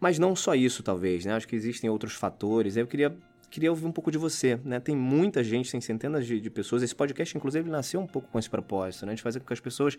Mas 0.00 0.18
não 0.18 0.34
só 0.34 0.54
isso, 0.54 0.82
talvez, 0.82 1.26
né? 1.26 1.34
Acho 1.34 1.46
que 1.46 1.54
existem 1.54 1.90
outros 1.90 2.14
fatores. 2.14 2.74
Eu 2.74 2.86
queria 2.86 3.14
queria 3.50 3.70
ouvir 3.70 3.84
um 3.84 3.92
pouco 3.92 4.10
de 4.10 4.16
você, 4.16 4.58
né? 4.64 4.78
Tem 4.78 4.94
muita 4.94 5.42
gente, 5.42 5.70
tem 5.70 5.80
centenas 5.80 6.26
de, 6.26 6.40
de, 6.40 6.48
pessoas. 6.48 6.82
Esse 6.82 6.94
podcast, 6.94 7.36
inclusive, 7.36 7.68
nasceu 7.68 8.00
um 8.00 8.06
pouco 8.06 8.28
com 8.28 8.38
esse 8.38 8.48
propósito, 8.48 9.04
né? 9.04 9.14
De 9.14 9.22
fazer 9.22 9.40
com 9.40 9.46
que 9.46 9.52
as 9.52 9.60
pessoas 9.60 9.98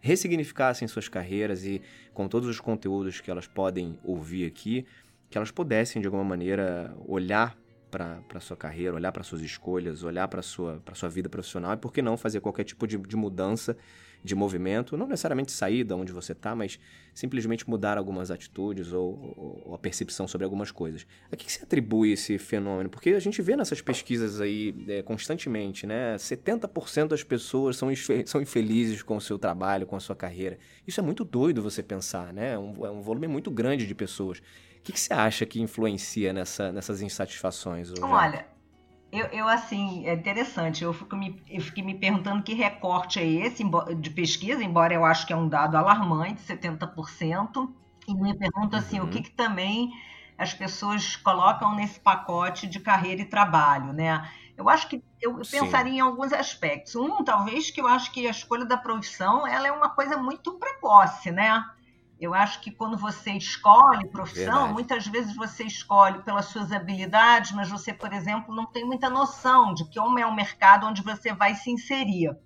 ressignificassem 0.00 0.86
suas 0.88 1.08
carreiras 1.08 1.64
e 1.64 1.80
com 2.12 2.28
todos 2.28 2.48
os 2.48 2.60
conteúdos 2.60 3.20
que 3.20 3.30
elas 3.30 3.46
podem 3.46 3.98
ouvir 4.02 4.46
aqui, 4.46 4.84
que 5.30 5.38
elas 5.38 5.50
pudessem, 5.50 6.02
de 6.02 6.08
alguma 6.08 6.24
maneira, 6.24 6.94
olhar 7.06 7.56
para 7.90 8.20
a 8.34 8.40
sua 8.40 8.56
carreira, 8.56 8.94
olhar 8.94 9.12
para 9.12 9.22
suas 9.22 9.40
escolhas, 9.40 10.02
olhar 10.02 10.28
para 10.28 10.40
a 10.40 10.42
sua, 10.42 10.82
sua 10.92 11.08
vida 11.08 11.28
profissional 11.28 11.72
e, 11.74 11.76
por 11.76 11.92
que 11.92 12.02
não, 12.02 12.16
fazer 12.16 12.40
qualquer 12.40 12.64
tipo 12.64 12.86
de, 12.86 12.98
de 12.98 13.16
mudança 13.16 13.76
de 14.22 14.34
movimento, 14.34 14.96
não 14.96 15.06
necessariamente 15.06 15.52
sair 15.52 15.84
da 15.84 15.96
onde 15.96 16.12
você 16.12 16.32
está, 16.32 16.54
mas 16.54 16.78
simplesmente 17.14 17.68
mudar 17.68 17.98
algumas 17.98 18.30
atitudes 18.30 18.92
ou, 18.92 19.62
ou, 19.66 19.74
a 19.74 19.78
percepção 19.78 20.28
sobre 20.28 20.44
algumas 20.44 20.70
coisas. 20.70 21.06
A 21.30 21.36
que, 21.36 21.46
que 21.46 21.52
se 21.52 21.62
atribui 21.62 22.12
esse 22.12 22.38
fenômeno? 22.38 22.88
Porque 22.88 23.10
a 23.10 23.20
gente 23.20 23.40
vê 23.42 23.56
nessas 23.56 23.80
pesquisas 23.80 24.40
aí 24.40 24.74
é, 24.88 25.02
constantemente, 25.02 25.86
né? 25.86 26.16
70% 26.16 27.08
das 27.08 27.22
pessoas 27.22 27.76
são, 27.76 27.88
são 28.26 28.40
infelizes 28.40 29.02
com 29.02 29.16
o 29.16 29.20
seu 29.20 29.38
trabalho, 29.38 29.86
com 29.86 29.96
a 29.96 30.00
sua 30.00 30.14
carreira. 30.14 30.58
Isso 30.86 31.00
é 31.00 31.02
muito 31.02 31.24
doido 31.24 31.62
você 31.62 31.82
pensar, 31.82 32.32
né? 32.32 32.54
É 32.54 32.58
um, 32.58 32.86
é 32.86 32.90
um 32.90 33.00
volume 33.00 33.26
muito 33.26 33.50
grande 33.50 33.86
de 33.86 33.94
pessoas. 33.94 34.38
O 34.38 34.82
que, 34.82 34.92
que 34.92 35.00
você 35.00 35.12
acha 35.12 35.44
que 35.44 35.60
influencia 35.60 36.32
nessa, 36.32 36.72
nessas 36.72 37.02
insatisfações? 37.02 37.92
Olha, 38.00 38.46
eu, 39.10 39.26
eu, 39.26 39.48
assim, 39.48 40.06
é 40.06 40.14
interessante. 40.14 40.84
Eu, 40.84 40.92
fico 40.92 41.16
me, 41.16 41.42
eu 41.48 41.60
fiquei 41.60 41.82
me 41.82 41.94
perguntando 41.94 42.42
que 42.42 42.54
recorte 42.54 43.18
é 43.18 43.24
esse 43.24 43.64
de 43.96 44.10
pesquisa, 44.10 44.62
embora 44.62 44.92
eu 44.92 45.04
acho 45.04 45.26
que 45.26 45.32
é 45.32 45.36
um 45.36 45.48
dado 45.48 45.76
alarmante, 45.76 46.42
70%. 46.42 47.72
E 48.06 48.14
me 48.14 48.36
pergunto 48.36 48.76
assim, 48.76 49.00
uhum. 49.00 49.06
o 49.06 49.08
que, 49.08 49.22
que 49.22 49.30
também 49.30 49.92
as 50.36 50.54
pessoas 50.54 51.16
colocam 51.16 51.74
nesse 51.74 51.98
pacote 51.98 52.66
de 52.66 52.80
carreira 52.80 53.22
e 53.22 53.24
trabalho, 53.24 53.92
né? 53.92 54.30
Eu 54.56 54.68
acho 54.68 54.88
que 54.88 55.02
eu 55.20 55.36
pensaria 55.36 55.94
em 55.94 56.00
alguns 56.00 56.32
aspectos. 56.32 56.94
Um, 56.94 57.22
talvez 57.24 57.70
que 57.70 57.80
eu 57.80 57.86
acho 57.86 58.12
que 58.12 58.26
a 58.26 58.30
escolha 58.30 58.64
da 58.64 58.76
profissão 58.76 59.46
ela 59.46 59.68
é 59.68 59.72
uma 59.72 59.90
coisa 59.90 60.16
muito 60.16 60.54
precoce, 60.54 61.30
né? 61.30 61.64
Eu 62.20 62.34
acho 62.34 62.60
que 62.60 62.70
quando 62.70 62.96
você 62.96 63.32
escolhe 63.32 64.08
profissão, 64.08 64.52
Verdade. 64.52 64.72
muitas 64.72 65.06
vezes 65.06 65.36
você 65.36 65.64
escolhe 65.64 66.22
pelas 66.22 66.46
suas 66.46 66.72
habilidades, 66.72 67.52
mas 67.52 67.68
você, 67.68 67.94
por 67.94 68.12
exemplo, 68.12 68.54
não 68.54 68.66
tem 68.66 68.84
muita 68.84 69.08
noção 69.08 69.72
de 69.72 69.84
que 69.88 70.00
como 70.00 70.18
é 70.18 70.26
um 70.26 70.34
mercado 70.34 70.86
onde 70.86 71.02
você 71.02 71.32
vai 71.32 71.54
se 71.54 71.70
inserir, 71.70 72.36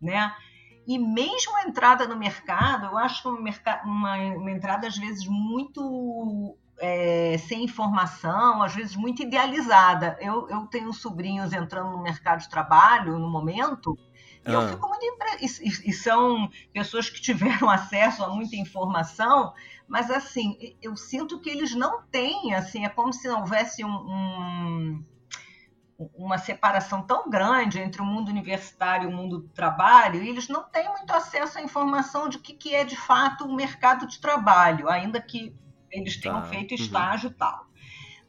né? 0.00 0.34
E 0.86 0.98
mesmo 0.98 1.54
a 1.56 1.64
entrada 1.64 2.08
no 2.08 2.16
mercado, 2.16 2.86
eu 2.86 2.96
acho 2.96 3.28
uma, 3.28 3.50
uma, 3.84 4.16
uma 4.16 4.50
entrada 4.50 4.86
às 4.86 4.96
vezes 4.96 5.26
muito 5.26 6.56
é, 6.80 7.36
sem 7.46 7.64
informação, 7.64 8.62
às 8.62 8.74
vezes 8.74 8.96
muito 8.96 9.22
idealizada. 9.22 10.16
Eu, 10.20 10.48
eu 10.48 10.66
tenho 10.68 10.90
sobrinhos 10.94 11.52
entrando 11.52 11.90
no 11.90 12.02
mercado 12.02 12.40
de 12.40 12.48
trabalho 12.48 13.18
no 13.18 13.28
momento 13.28 13.94
e 14.48 14.52
eu 14.52 14.60
ah. 14.60 14.68
fico 14.68 14.88
muito 14.88 15.04
impre... 15.04 15.28
e, 15.40 15.90
e, 15.90 15.92
são 15.92 16.50
pessoas 16.72 17.10
que 17.10 17.20
tiveram 17.20 17.68
acesso 17.70 18.24
a 18.24 18.28
muita 18.28 18.56
informação, 18.56 19.52
mas 19.86 20.10
assim, 20.10 20.76
eu 20.80 20.96
sinto 20.96 21.38
que 21.40 21.50
eles 21.50 21.74
não 21.74 22.02
têm, 22.10 22.54
assim, 22.54 22.84
é 22.84 22.88
como 22.88 23.12
se 23.12 23.28
não 23.28 23.40
houvesse 23.40 23.84
um, 23.84 23.90
um, 23.90 25.04
uma 26.14 26.38
separação 26.38 27.02
tão 27.02 27.28
grande 27.28 27.78
entre 27.78 28.00
o 28.00 28.04
mundo 28.06 28.30
universitário 28.30 29.08
e 29.08 29.12
o 29.12 29.16
mundo 29.16 29.38
do 29.38 29.48
trabalho, 29.48 30.22
e 30.22 30.28
eles 30.28 30.48
não 30.48 30.64
têm 30.64 30.88
muito 30.88 31.12
acesso 31.12 31.58
à 31.58 31.62
informação 31.62 32.28
de 32.28 32.38
o 32.38 32.40
que, 32.40 32.54
que 32.54 32.74
é 32.74 32.84
de 32.84 32.96
fato 32.96 33.44
o 33.44 33.54
mercado 33.54 34.06
de 34.06 34.18
trabalho, 34.18 34.88
ainda 34.88 35.20
que 35.20 35.54
eles 35.90 36.18
tenham 36.18 36.40
tá. 36.40 36.48
feito 36.48 36.74
uhum. 36.74 36.80
estágio 36.80 37.28
e 37.28 37.32
uhum. 37.32 37.38
tal. 37.38 37.68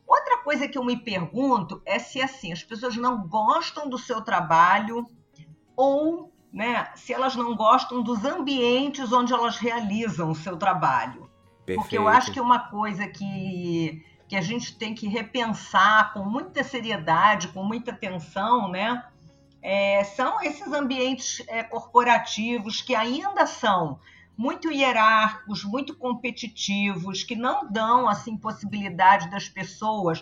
Outra 0.06 0.40
coisa 0.40 0.68
que 0.68 0.78
eu 0.78 0.84
me 0.84 0.98
pergunto 0.98 1.82
é 1.86 2.00
se 2.00 2.20
assim 2.20 2.52
as 2.52 2.64
pessoas 2.64 2.98
não 2.98 3.28
gostam 3.28 3.88
do 3.88 3.98
seu 3.98 4.22
trabalho 4.22 5.06
ou 5.80 6.30
né, 6.52 6.90
se 6.94 7.14
elas 7.14 7.38
não 7.38 7.56
gostam 7.56 8.04
dos 8.04 8.26
ambientes 8.26 9.14
onde 9.14 9.32
elas 9.32 9.56
realizam 9.56 10.30
o 10.30 10.36
seu 10.36 10.58
trabalho. 10.58 11.30
Perfeito. 11.66 11.80
Porque 11.80 11.98
eu 11.98 12.06
acho 12.06 12.34
que 12.34 12.42
uma 12.42 12.60
coisa 12.60 13.08
que, 13.08 14.04
que 14.28 14.36
a 14.36 14.42
gente 14.42 14.78
tem 14.78 14.94
que 14.94 15.08
repensar 15.08 16.12
com 16.12 16.26
muita 16.26 16.66
seriedade, 16.66 17.48
com 17.48 17.64
muita 17.64 17.92
atenção, 17.92 18.68
né, 18.68 19.06
é, 19.62 20.04
são 20.04 20.42
esses 20.42 20.68
ambientes 20.74 21.42
é, 21.48 21.64
corporativos 21.64 22.82
que 22.82 22.94
ainda 22.94 23.48
são 23.48 24.02
muito 24.36 24.70
hierárquicos, 24.70 25.64
muito 25.64 25.96
competitivos, 25.96 27.24
que 27.24 27.38
não 27.38 27.72
dão 27.72 28.10
assim 28.10 28.36
possibilidade 28.36 29.30
das 29.30 29.48
pessoas 29.48 30.22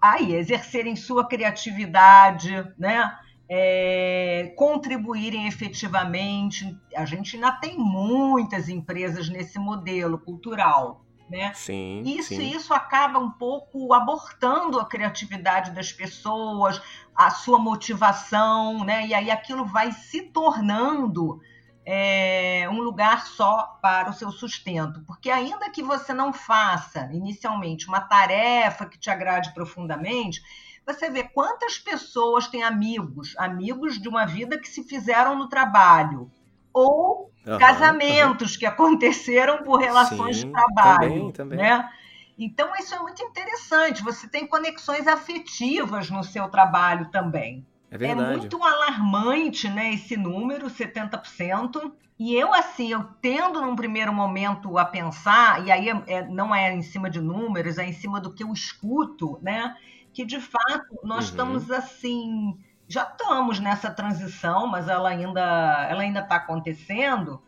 aí 0.00 0.32
exercerem 0.32 0.94
sua 0.94 1.26
criatividade, 1.26 2.72
né? 2.78 3.18
É, 3.48 4.52
contribuírem 4.56 5.46
efetivamente. 5.46 6.76
A 6.96 7.04
gente 7.04 7.36
ainda 7.36 7.52
tem 7.52 7.78
muitas 7.78 8.68
empresas 8.68 9.28
nesse 9.28 9.58
modelo 9.58 10.18
cultural. 10.18 11.04
Né? 11.30 11.52
Sim, 11.54 12.02
isso, 12.04 12.28
sim. 12.28 12.54
isso 12.54 12.74
acaba 12.74 13.18
um 13.18 13.30
pouco 13.30 13.94
abortando 13.94 14.78
a 14.78 14.84
criatividade 14.84 15.70
das 15.70 15.90
pessoas, 15.90 16.78
a 17.14 17.30
sua 17.30 17.58
motivação, 17.58 18.84
né? 18.84 19.06
e 19.06 19.14
aí 19.14 19.30
aquilo 19.30 19.64
vai 19.64 19.92
se 19.92 20.20
tornando 20.24 21.40
é, 21.84 22.68
um 22.70 22.80
lugar 22.80 23.26
só 23.26 23.78
para 23.80 24.10
o 24.10 24.12
seu 24.12 24.30
sustento. 24.30 25.02
Porque, 25.06 25.30
ainda 25.30 25.70
que 25.70 25.82
você 25.82 26.12
não 26.14 26.32
faça 26.32 27.08
inicialmente 27.12 27.88
uma 27.88 28.00
tarefa 28.00 28.86
que 28.86 28.98
te 28.98 29.10
agrade 29.10 29.52
profundamente, 29.52 30.42
você 30.86 31.10
vê 31.10 31.24
quantas 31.24 31.78
pessoas 31.78 32.46
têm 32.48 32.62
amigos, 32.62 33.34
amigos 33.38 34.00
de 34.00 34.08
uma 34.08 34.26
vida 34.26 34.58
que 34.58 34.68
se 34.68 34.82
fizeram 34.82 35.36
no 35.36 35.48
trabalho, 35.48 36.30
ou 36.72 37.30
uhum, 37.46 37.58
casamentos 37.58 38.52
uhum. 38.52 38.58
que 38.58 38.66
aconteceram 38.66 39.62
por 39.62 39.80
relações 39.80 40.38
Sim, 40.38 40.46
de 40.46 40.52
trabalho, 40.52 41.08
também, 41.08 41.32
também. 41.32 41.58
né? 41.58 41.88
Então 42.38 42.72
isso 42.78 42.94
é 42.94 42.98
muito 42.98 43.22
interessante. 43.22 44.02
Você 44.02 44.26
tem 44.26 44.46
conexões 44.46 45.06
afetivas 45.06 46.10
no 46.10 46.24
seu 46.24 46.48
trabalho 46.48 47.10
também. 47.10 47.64
É, 47.90 48.06
é 48.06 48.14
muito 48.14 48.62
alarmante, 48.62 49.68
né, 49.68 49.92
esse 49.92 50.16
número, 50.16 50.66
70%. 50.66 51.92
E 52.18 52.34
eu, 52.34 52.54
assim, 52.54 52.92
eu 52.92 53.04
tendo 53.20 53.60
num 53.60 53.76
primeiro 53.76 54.12
momento 54.12 54.78
a 54.78 54.84
pensar, 54.84 55.66
e 55.66 55.70
aí 55.70 55.88
é, 55.88 56.02
é, 56.06 56.26
não 56.26 56.54
é 56.54 56.72
em 56.72 56.82
cima 56.82 57.10
de 57.10 57.20
números, 57.20 57.78
é 57.78 57.84
em 57.84 57.92
cima 57.92 58.20
do 58.20 58.32
que 58.32 58.42
eu 58.42 58.52
escuto, 58.52 59.38
né? 59.42 59.76
Que 60.12 60.24
de 60.24 60.40
fato 60.40 60.98
nós 61.02 61.24
uhum. 61.24 61.30
estamos 61.30 61.70
assim, 61.70 62.58
já 62.88 63.02
estamos 63.02 63.58
nessa 63.58 63.90
transição, 63.90 64.66
mas 64.66 64.88
ela 64.88 65.08
ainda 65.08 65.86
ela 65.88 66.02
ainda 66.02 66.20
está 66.20 66.36
acontecendo 66.36 67.42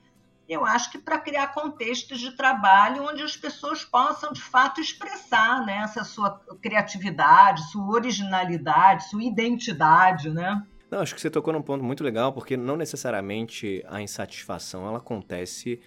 eu 0.49 0.65
acho 0.65 0.91
que 0.91 0.99
para 0.99 1.19
criar 1.19 1.49
contextos 1.49 2.21
de 2.21 2.33
trabalho 2.33 3.05
onde 3.05 3.23
as 3.23 3.37
pessoas 3.37 3.85
possam, 3.85 4.33
de 4.33 4.43
fato, 4.43 4.81
expressar 4.81 5.65
né, 5.65 5.79
essa 5.79 6.05
sua 6.05 6.41
criatividade, 6.61 7.71
sua 7.71 7.87
originalidade, 7.87 9.09
sua 9.09 9.23
identidade, 9.23 10.29
né? 10.31 10.63
Não, 10.91 11.01
acho 11.01 11.15
que 11.15 11.21
você 11.21 11.31
tocou 11.31 11.53
num 11.53 11.63
ponto 11.63 11.83
muito 11.83 12.05
legal, 12.05 12.33
porque 12.33 12.57
não 12.57 12.77
necessariamente 12.77 13.83
a 13.89 14.03
insatisfação 14.03 14.87
ela 14.87 14.99
acontece 14.99 15.81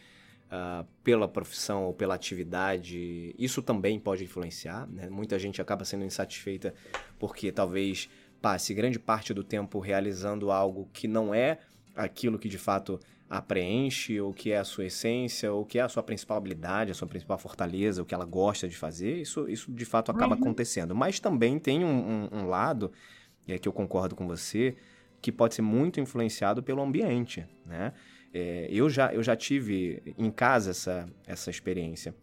uh, 0.48 0.86
pela 1.04 1.28
profissão 1.28 1.86
ou 1.86 1.94
pela 1.94 2.16
atividade. 2.16 3.34
Isso 3.38 3.62
também 3.62 4.00
pode 4.00 4.24
influenciar. 4.24 4.88
Né? 4.88 5.10
Muita 5.10 5.38
gente 5.40 5.62
acaba 5.62 5.86
sendo 5.86 6.06
insatisfeita 6.06 6.74
porque 7.20 7.52
talvez 7.52 8.10
passe 8.42 8.74
grande 8.74 9.00
parte 9.00 9.34
do 9.34 9.44
tempo 9.44 9.80
realizando 9.80 10.52
algo 10.52 10.90
que 10.94 11.08
não 11.08 11.34
é 11.34 11.60
aquilo 11.96 12.38
que 12.38 12.48
de 12.48 12.58
fato 12.58 13.00
a 13.30 13.42
preenche, 13.42 14.22
ou 14.22 14.34
que 14.34 14.52
é 14.52 14.58
a 14.58 14.64
sua 14.64 14.86
essência, 14.86 15.52
ou 15.52 15.66
que 15.66 15.78
é 15.78 15.82
a 15.82 15.90
sua 15.90 16.02
principal 16.02 16.38
habilidade, 16.38 16.92
a 16.92 16.94
sua 16.94 17.08
principal 17.08 17.38
fortaleza, 17.38 18.02
o 18.02 18.06
que 18.06 18.16
ela 18.16 18.24
gosta 18.24 18.70
de 18.70 18.78
fazer, 18.78 19.18
isso, 19.18 19.50
isso 19.50 19.70
de 19.70 19.84
fato 19.84 20.12
acaba 20.12 20.34
uhum. 20.36 20.42
acontecendo. 20.42 20.96
Mas 20.96 21.20
também 21.20 21.60
tem 21.60 21.84
um, 21.84 21.90
um, 21.90 22.40
um 22.40 22.48
lado, 22.48 22.92
e 23.46 23.52
é 23.52 23.60
que 23.60 23.68
eu 23.68 23.74
concordo 23.74 24.16
com 24.16 24.26
você, 24.26 24.78
que 25.22 25.32
pode 25.32 25.56
ser 25.56 25.62
muito 25.62 26.00
influenciado 26.00 26.64
pelo 26.64 26.82
ambiente, 26.82 27.46
né? 27.66 27.92
É, 28.34 28.68
eu, 28.70 28.90
já, 28.90 29.14
eu 29.14 29.24
já 29.24 29.36
tive 29.36 30.02
em 30.18 30.30
casa 30.30 30.72
essa, 30.72 31.06
essa 31.26 31.50
experiência. 31.50 32.14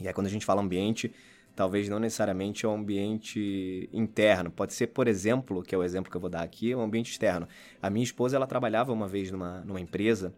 E 0.00 0.06
aí 0.06 0.12
quando 0.12 0.26
a 0.26 0.30
gente 0.30 0.44
fala 0.44 0.60
ambiente, 0.60 1.12
talvez 1.56 1.88
não 1.88 1.98
necessariamente 1.98 2.66
é 2.66 2.68
um 2.68 2.74
ambiente 2.74 3.88
interno. 3.92 4.50
Pode 4.50 4.74
ser, 4.74 4.88
por 4.88 5.08
exemplo, 5.08 5.62
que 5.62 5.74
é 5.74 5.78
o 5.78 5.82
exemplo 5.82 6.10
que 6.10 6.16
eu 6.16 6.20
vou 6.20 6.28
dar 6.28 6.42
aqui, 6.42 6.74
um 6.74 6.82
ambiente 6.82 7.10
externo. 7.10 7.48
A 7.80 7.88
minha 7.88 8.04
esposa, 8.04 8.36
ela 8.36 8.46
trabalhava 8.46 8.92
uma 8.92 9.08
vez 9.08 9.30
numa, 9.30 9.60
numa 9.60 9.80
empresa, 9.80 10.34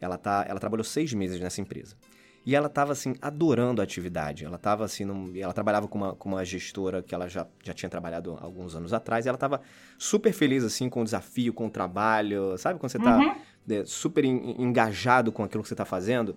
ela, 0.00 0.16
tá, 0.16 0.44
ela 0.48 0.60
trabalhou 0.60 0.84
seis 0.84 1.12
meses 1.12 1.40
nessa 1.40 1.60
empresa. 1.60 1.96
E 2.46 2.54
ela 2.54 2.66
estava 2.66 2.92
assim, 2.92 3.14
adorando 3.22 3.80
a 3.80 3.84
atividade. 3.84 4.44
Ela 4.44 4.56
estava 4.56 4.84
assim, 4.84 5.04
num, 5.04 5.32
ela 5.34 5.52
trabalhava 5.52 5.88
com 5.88 5.96
uma, 5.96 6.14
com 6.14 6.28
uma 6.28 6.44
gestora 6.44 7.02
que 7.02 7.14
ela 7.14 7.26
já, 7.26 7.46
já 7.62 7.72
tinha 7.72 7.88
trabalhado 7.88 8.36
alguns 8.40 8.76
anos 8.76 8.92
atrás, 8.92 9.24
e 9.24 9.28
ela 9.28 9.36
estava 9.36 9.62
super 9.98 10.32
feliz 10.32 10.62
assim 10.62 10.90
com 10.90 11.00
o 11.00 11.04
desafio, 11.04 11.54
com 11.54 11.66
o 11.66 11.70
trabalho. 11.70 12.56
Sabe 12.58 12.78
quando 12.78 12.92
você 12.92 12.98
está 12.98 13.16
uhum. 13.16 13.34
É, 13.68 13.84
super 13.84 14.24
engajado 14.24 15.32
com 15.32 15.42
aquilo 15.42 15.62
que 15.62 15.68
você 15.68 15.74
está 15.74 15.84
fazendo? 15.84 16.36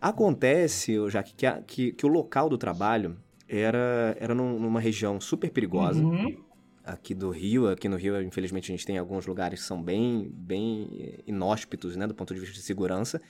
Acontece, 0.00 0.96
já 1.08 1.22
que, 1.22 1.34
que, 1.66 1.92
que 1.92 2.06
o 2.06 2.08
local 2.08 2.48
do 2.48 2.58
trabalho 2.58 3.16
era, 3.48 4.16
era 4.18 4.34
num, 4.34 4.58
numa 4.58 4.80
região 4.80 5.20
super 5.20 5.50
perigosa. 5.50 6.02
Uhum. 6.02 6.36
Aqui 6.84 7.14
do 7.14 7.30
Rio, 7.30 7.68
aqui 7.68 7.88
no 7.88 7.96
Rio, 7.96 8.20
infelizmente, 8.20 8.72
a 8.72 8.74
gente 8.74 8.84
tem 8.84 8.98
alguns 8.98 9.26
lugares 9.26 9.60
que 9.60 9.66
são 9.66 9.80
bem, 9.80 10.28
bem 10.34 11.22
inóspitos, 11.26 11.94
né, 11.94 12.06
do 12.06 12.14
ponto 12.14 12.34
de 12.34 12.40
vista 12.40 12.54
de 12.54 12.62
segurança. 12.62 13.20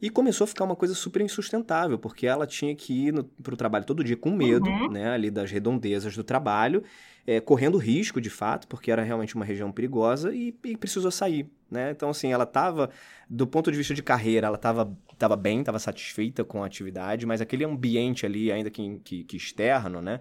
E 0.00 0.10
começou 0.10 0.44
a 0.44 0.48
ficar 0.48 0.64
uma 0.64 0.76
coisa 0.76 0.94
super 0.94 1.22
insustentável, 1.22 1.98
porque 1.98 2.26
ela 2.26 2.46
tinha 2.46 2.74
que 2.74 3.08
ir 3.08 3.24
para 3.42 3.54
o 3.54 3.56
trabalho 3.56 3.84
todo 3.84 4.04
dia 4.04 4.16
com 4.16 4.30
medo, 4.30 4.68
uhum. 4.68 4.90
né, 4.90 5.10
ali 5.10 5.30
das 5.30 5.50
redondezas 5.50 6.14
do 6.14 6.22
trabalho, 6.22 6.82
é, 7.26 7.40
correndo 7.40 7.78
risco, 7.78 8.20
de 8.20 8.28
fato, 8.28 8.68
porque 8.68 8.90
era 8.90 9.02
realmente 9.02 9.34
uma 9.34 9.44
região 9.44 9.72
perigosa 9.72 10.34
e, 10.34 10.54
e 10.64 10.76
precisou 10.76 11.10
sair, 11.10 11.50
né? 11.70 11.90
Então, 11.90 12.10
assim, 12.10 12.30
ela 12.30 12.44
estava, 12.44 12.90
do 13.28 13.46
ponto 13.46 13.70
de 13.70 13.76
vista 13.76 13.94
de 13.94 14.02
carreira, 14.02 14.46
ela 14.46 14.56
estava 14.56 14.96
tava 15.18 15.34
bem, 15.34 15.60
estava 15.60 15.78
satisfeita 15.78 16.44
com 16.44 16.62
a 16.62 16.66
atividade, 16.66 17.24
mas 17.26 17.40
aquele 17.40 17.64
ambiente 17.64 18.26
ali, 18.26 18.52
ainda 18.52 18.70
que, 18.70 19.00
que, 19.02 19.24
que 19.24 19.36
externo, 19.36 20.02
né, 20.02 20.20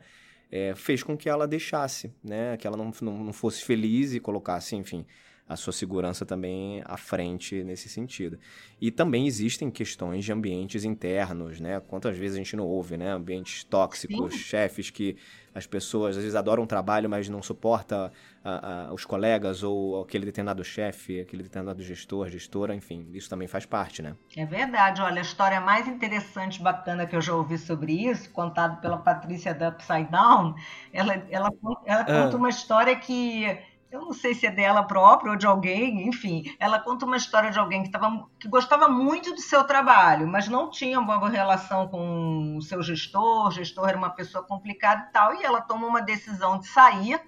é, 0.51 0.73
fez 0.75 1.03
com 1.03 1.17
que 1.17 1.27
ela 1.27 1.47
deixasse, 1.47 2.13
né, 2.23 2.55
que 2.57 2.65
ela 2.65 2.77
não, 2.77 2.91
não, 3.01 3.23
não 3.25 3.33
fosse 3.33 3.63
feliz 3.63 4.13
e 4.13 4.19
colocasse, 4.19 4.75
enfim, 4.75 5.05
a 5.47 5.55
sua 5.55 5.71
segurança 5.71 6.25
também 6.25 6.81
à 6.85 6.97
frente 6.97 7.63
nesse 7.63 7.87
sentido. 7.87 8.39
E 8.81 8.89
também 8.89 9.27
existem 9.27 9.69
questões 9.69 10.25
de 10.25 10.31
ambientes 10.31 10.83
internos, 10.83 11.59
né? 11.59 11.79
Quantas 11.79 12.17
vezes 12.17 12.35
a 12.35 12.39
gente 12.39 12.55
não 12.55 12.65
ouve, 12.65 12.97
né? 12.97 13.11
Ambientes 13.11 13.63
tóxicos, 13.63 14.33
Sim. 14.33 14.39
chefes 14.39 14.89
que 14.89 15.15
as 15.53 15.65
pessoas 15.67 16.17
às 16.17 16.23
vezes 16.23 16.35
adoram 16.35 16.63
o 16.63 16.67
trabalho, 16.67 17.09
mas 17.09 17.29
não 17.29 17.41
suporta 17.41 18.11
a, 18.43 18.87
a, 18.87 18.93
os 18.93 19.05
colegas 19.05 19.63
ou 19.63 20.01
aquele 20.01 20.25
determinado 20.25 20.63
chefe, 20.63 21.21
aquele 21.21 21.43
determinado 21.43 21.81
gestor, 21.81 22.27
gestora, 22.27 22.75
enfim, 22.75 23.07
isso 23.13 23.29
também 23.29 23.47
faz 23.47 23.65
parte, 23.65 24.01
né? 24.01 24.15
É 24.35 24.45
verdade. 24.45 25.01
Olha, 25.01 25.19
a 25.19 25.21
história 25.21 25.61
mais 25.61 25.87
interessante, 25.87 26.61
bacana 26.61 27.05
que 27.05 27.15
eu 27.15 27.21
já 27.21 27.33
ouvi 27.33 27.57
sobre 27.57 27.93
isso, 27.93 28.29
contado 28.31 28.81
pela 28.81 28.97
Patrícia 28.97 29.53
da 29.53 29.69
Upside 29.69 30.09
Down, 30.11 30.55
ela, 30.91 31.13
ela, 31.29 31.49
ela 31.85 32.01
ah. 32.01 32.23
conta 32.23 32.35
uma 32.35 32.49
história 32.49 32.95
que 32.95 33.57
eu 33.95 34.01
não 34.01 34.13
sei 34.13 34.33
se 34.33 34.45
é 34.45 34.51
dela 34.51 34.83
própria 34.83 35.31
ou 35.31 35.37
de 35.37 35.47
alguém, 35.47 36.07
enfim, 36.07 36.43
ela 36.59 36.79
conta 36.79 37.05
uma 37.05 37.15
história 37.15 37.49
de 37.49 37.57
alguém 37.57 37.81
que, 37.81 37.89
tava, 37.89 38.27
que 38.39 38.47
gostava 38.47 38.89
muito 38.89 39.33
do 39.33 39.41
seu 39.41 39.63
trabalho, 39.63 40.27
mas 40.27 40.47
não 40.47 40.69
tinha 40.69 40.99
uma 40.99 41.17
boa 41.17 41.31
relação 41.31 41.87
com 41.87 42.57
o 42.57 42.61
seu 42.61 42.83
gestor, 42.83 43.47
o 43.47 43.51
gestor 43.51 43.87
era 43.87 43.97
uma 43.97 44.09
pessoa 44.09 44.43
complicada 44.43 45.07
e 45.07 45.13
tal, 45.13 45.33
e 45.35 45.43
ela 45.43 45.61
toma 45.61 45.87
uma 45.87 46.01
decisão 46.01 46.59
de 46.59 46.67
sair 46.67 47.21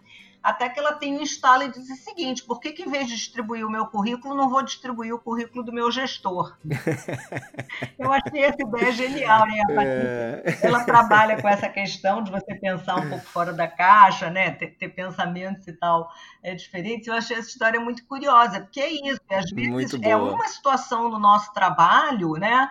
até 0.48 0.70
que 0.70 0.80
ela 0.80 0.94
tem 0.94 1.18
um 1.18 1.22
estalo 1.22 1.64
e 1.64 1.68
diz 1.70 1.90
o 1.90 1.96
seguinte: 1.98 2.42
por 2.42 2.62
que, 2.62 2.72
que 2.72 2.84
em 2.84 2.90
vez 2.90 3.06
de 3.08 3.16
distribuir 3.16 3.68
o 3.68 3.70
meu 3.70 3.86
currículo, 3.88 4.34
não 4.34 4.50
vou 4.50 4.64
distribuir 4.64 5.14
o 5.14 5.20
currículo 5.20 5.62
do 5.62 5.74
meu 5.74 5.92
gestor? 5.92 6.56
Eu 8.00 8.14
achei 8.14 8.44
essa 8.46 8.62
ideia 8.62 8.92
genial, 8.94 9.46
né? 9.46 9.62
É... 9.78 10.60
Ela 10.62 10.86
trabalha 10.86 11.42
com 11.42 11.50
essa 11.50 11.68
questão 11.68 12.24
de 12.24 12.32
você 12.32 12.56
pensar 12.56 12.96
um 12.96 13.10
pouco 13.10 13.26
fora 13.26 13.52
da 13.52 13.68
caixa, 13.68 14.30
né? 14.30 14.52
Ter, 14.52 14.68
ter 14.68 14.88
pensamentos 14.88 15.68
e 15.68 15.74
tal 15.74 16.10
é 16.42 16.56
diferente. 16.56 17.10
Eu 17.10 17.16
achei 17.16 17.36
essa 17.36 17.50
história 17.50 17.82
muito 17.82 18.06
curiosa, 18.06 18.62
porque 18.62 18.80
é 18.80 18.90
isso, 18.90 19.20
às 19.30 19.52
vezes 19.52 20.00
é 20.02 20.16
uma 20.16 20.48
situação 20.48 21.10
no 21.10 21.20
nosso 21.20 21.52
trabalho, 21.52 22.34
né? 22.36 22.70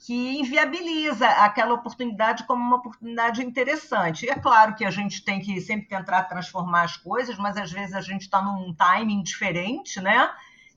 Que 0.00 0.38
inviabiliza 0.38 1.28
aquela 1.28 1.74
oportunidade 1.74 2.44
como 2.44 2.62
uma 2.62 2.76
oportunidade 2.76 3.44
interessante. 3.44 4.24
E 4.24 4.30
é 4.30 4.34
claro 4.34 4.74
que 4.74 4.84
a 4.84 4.90
gente 4.90 5.22
tem 5.22 5.40
que 5.40 5.60
sempre 5.60 5.88
tentar 5.88 6.24
transformar 6.24 6.84
as 6.84 6.96
coisas, 6.96 7.36
mas 7.36 7.58
às 7.58 7.70
vezes 7.70 7.94
a 7.94 8.00
gente 8.00 8.22
está 8.22 8.40
num 8.40 8.72
timing 8.72 9.22
diferente, 9.22 10.00
né? 10.00 10.30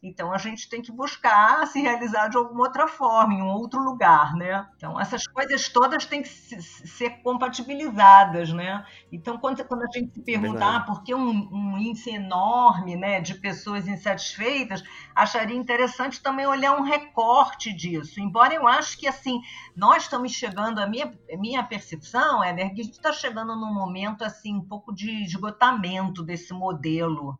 Então 0.04 0.34
a 0.34 0.38
gente 0.38 0.68
tem 0.68 0.82
que 0.82 0.92
buscar 0.92 1.66
se 1.66 1.80
realizar 1.80 2.28
de 2.28 2.36
alguma 2.36 2.66
outra 2.66 2.90
forma, 2.90 3.34
em 3.34 3.42
um 3.42 3.48
outro 3.48 3.82
lugar, 3.82 4.36
né? 4.36 4.68
Então 4.76 5.00
essas 5.00 5.26
coisas 5.26 5.70
todas 5.70 6.06
têm 6.06 6.22
que 6.22 6.28
ser 6.28 7.22
compatibilizadas, 7.22 8.52
né? 8.52 8.86
Então 9.10 9.38
quando, 9.38 9.64
quando 9.64 9.84
a 9.84 9.98
gente 9.98 10.14
se 10.14 10.22
perguntar 10.22 10.76
ah, 10.76 10.80
por 10.82 11.04
que 11.04 11.16
um, 11.16 11.48
um, 11.50 11.78
índice 11.78 12.10
enorme, 12.10 12.98
né, 12.98 13.22
de 13.22 13.36
pessoas 13.36 13.88
insatisfeitas, 13.88 14.84
acharia 15.16 15.56
interessante 15.56 16.22
também 16.22 16.46
olhar 16.46 16.78
um 16.78 16.84
recorte 16.84 17.72
disso. 17.72 18.20
Embora 18.20 18.54
eu 18.54 18.68
acho 18.68 18.98
que 18.98 19.08
assim 19.08 19.40
nós 19.74 20.04
estamos 20.04 20.34
chegando, 20.34 20.80
a 20.80 20.86
minha, 20.86 21.18
minha 21.40 21.64
percepção 21.64 22.44
é 22.44 22.54
que 22.54 22.82
a 22.82 22.84
gente 22.84 22.92
está 22.92 23.14
chegando 23.14 23.56
num 23.56 23.74
momento 23.74 24.26
assim 24.26 24.58
um 24.58 24.68
pouco 24.68 24.94
de 24.94 25.24
esgotamento 25.24 26.22
desse 26.22 26.54
modelo 26.54 27.40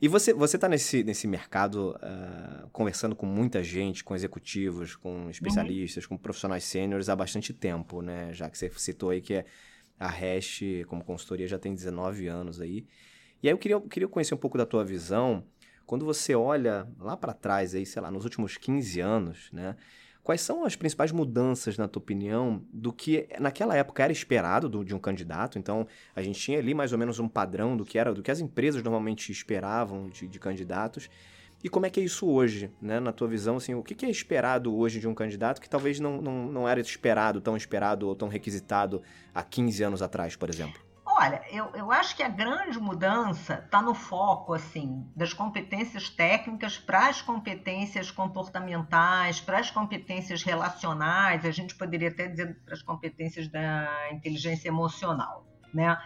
E 0.00 0.08
você, 0.08 0.32
você 0.32 0.58
tá 0.58 0.68
nesse, 0.68 1.02
nesse 1.02 1.26
mercado 1.26 1.96
uh, 1.96 2.68
conversando 2.70 3.16
com 3.16 3.24
muita 3.24 3.62
gente, 3.62 4.04
com 4.04 4.14
executivos, 4.14 4.94
com 4.94 5.30
especialistas, 5.30 6.04
uhum. 6.04 6.10
com 6.10 6.16
profissionais 6.18 6.64
sêniores 6.64 7.08
há 7.08 7.16
bastante 7.16 7.52
tempo, 7.52 8.02
né? 8.02 8.32
Já 8.32 8.50
que 8.50 8.58
você 8.58 8.70
citou 8.76 9.10
aí 9.10 9.20
que 9.20 9.34
é 9.34 9.44
a 9.98 10.08
Hash, 10.08 10.60
como 10.86 11.02
consultoria, 11.02 11.48
já 11.48 11.58
tem 11.58 11.74
19 11.74 12.26
anos 12.26 12.60
aí. 12.60 12.86
E 13.42 13.48
aí 13.48 13.54
eu 13.54 13.58
queria, 13.58 13.76
eu 13.76 13.80
queria 13.82 14.08
conhecer 14.08 14.34
um 14.34 14.38
pouco 14.38 14.58
da 14.58 14.66
tua 14.66 14.84
visão, 14.84 15.44
quando 15.86 16.04
você 16.04 16.34
olha 16.34 16.86
lá 16.98 17.16
para 17.16 17.32
trás 17.32 17.74
aí, 17.74 17.86
sei 17.86 18.02
lá, 18.02 18.10
nos 18.10 18.24
últimos 18.24 18.56
15 18.56 19.00
anos, 19.00 19.50
né? 19.52 19.76
Quais 20.26 20.40
são 20.40 20.64
as 20.64 20.74
principais 20.74 21.12
mudanças, 21.12 21.78
na 21.78 21.86
tua 21.86 22.02
opinião, 22.02 22.60
do 22.72 22.92
que 22.92 23.28
naquela 23.38 23.76
época 23.76 24.02
era 24.02 24.12
esperado 24.12 24.68
do, 24.68 24.84
de 24.84 24.92
um 24.92 24.98
candidato? 24.98 25.56
Então, 25.56 25.86
a 26.16 26.20
gente 26.20 26.40
tinha 26.40 26.58
ali 26.58 26.74
mais 26.74 26.90
ou 26.90 26.98
menos 26.98 27.20
um 27.20 27.28
padrão 27.28 27.76
do 27.76 27.84
que 27.84 27.96
era, 27.96 28.12
do 28.12 28.24
que 28.24 28.30
as 28.32 28.40
empresas 28.40 28.82
normalmente 28.82 29.30
esperavam 29.30 30.08
de, 30.08 30.26
de 30.26 30.40
candidatos. 30.40 31.08
E 31.62 31.68
como 31.68 31.86
é 31.86 31.90
que 31.90 32.00
é 32.00 32.02
isso 32.02 32.26
hoje, 32.26 32.72
né? 32.82 32.98
Na 32.98 33.12
tua 33.12 33.28
visão, 33.28 33.58
assim, 33.58 33.76
o 33.76 33.84
que, 33.84 34.04
é 34.04 34.10
esperado 34.10 34.76
hoje 34.76 34.98
de 34.98 35.06
um 35.06 35.14
candidato 35.14 35.60
que 35.60 35.70
talvez 35.70 36.00
não, 36.00 36.20
não, 36.20 36.50
não 36.50 36.68
era 36.68 36.80
esperado, 36.80 37.40
tão 37.40 37.56
esperado 37.56 38.08
ou 38.08 38.16
tão 38.16 38.26
requisitado 38.26 39.02
há 39.32 39.44
15 39.44 39.84
anos 39.84 40.02
atrás, 40.02 40.34
por 40.34 40.50
exemplo? 40.50 40.85
Olha, 41.08 41.40
eu, 41.50 41.70
eu 41.74 41.92
acho 41.92 42.16
que 42.16 42.22
a 42.22 42.28
grande 42.28 42.80
mudança 42.80 43.62
está 43.64 43.80
no 43.80 43.94
foco 43.94 44.52
assim 44.52 45.08
das 45.14 45.32
competências 45.32 46.10
técnicas 46.10 46.76
para 46.76 47.06
as 47.08 47.22
competências 47.22 48.10
comportamentais, 48.10 49.40
para 49.40 49.60
as 49.60 49.70
competências 49.70 50.42
relacionais, 50.42 51.44
a 51.44 51.50
gente 51.52 51.76
poderia 51.76 52.08
até 52.08 52.26
dizer 52.26 52.60
para 52.64 52.74
as 52.74 52.82
competências 52.82 53.46
da 53.46 53.88
inteligência 54.10 54.68
emocional, 54.68 55.46
né? 55.72 55.96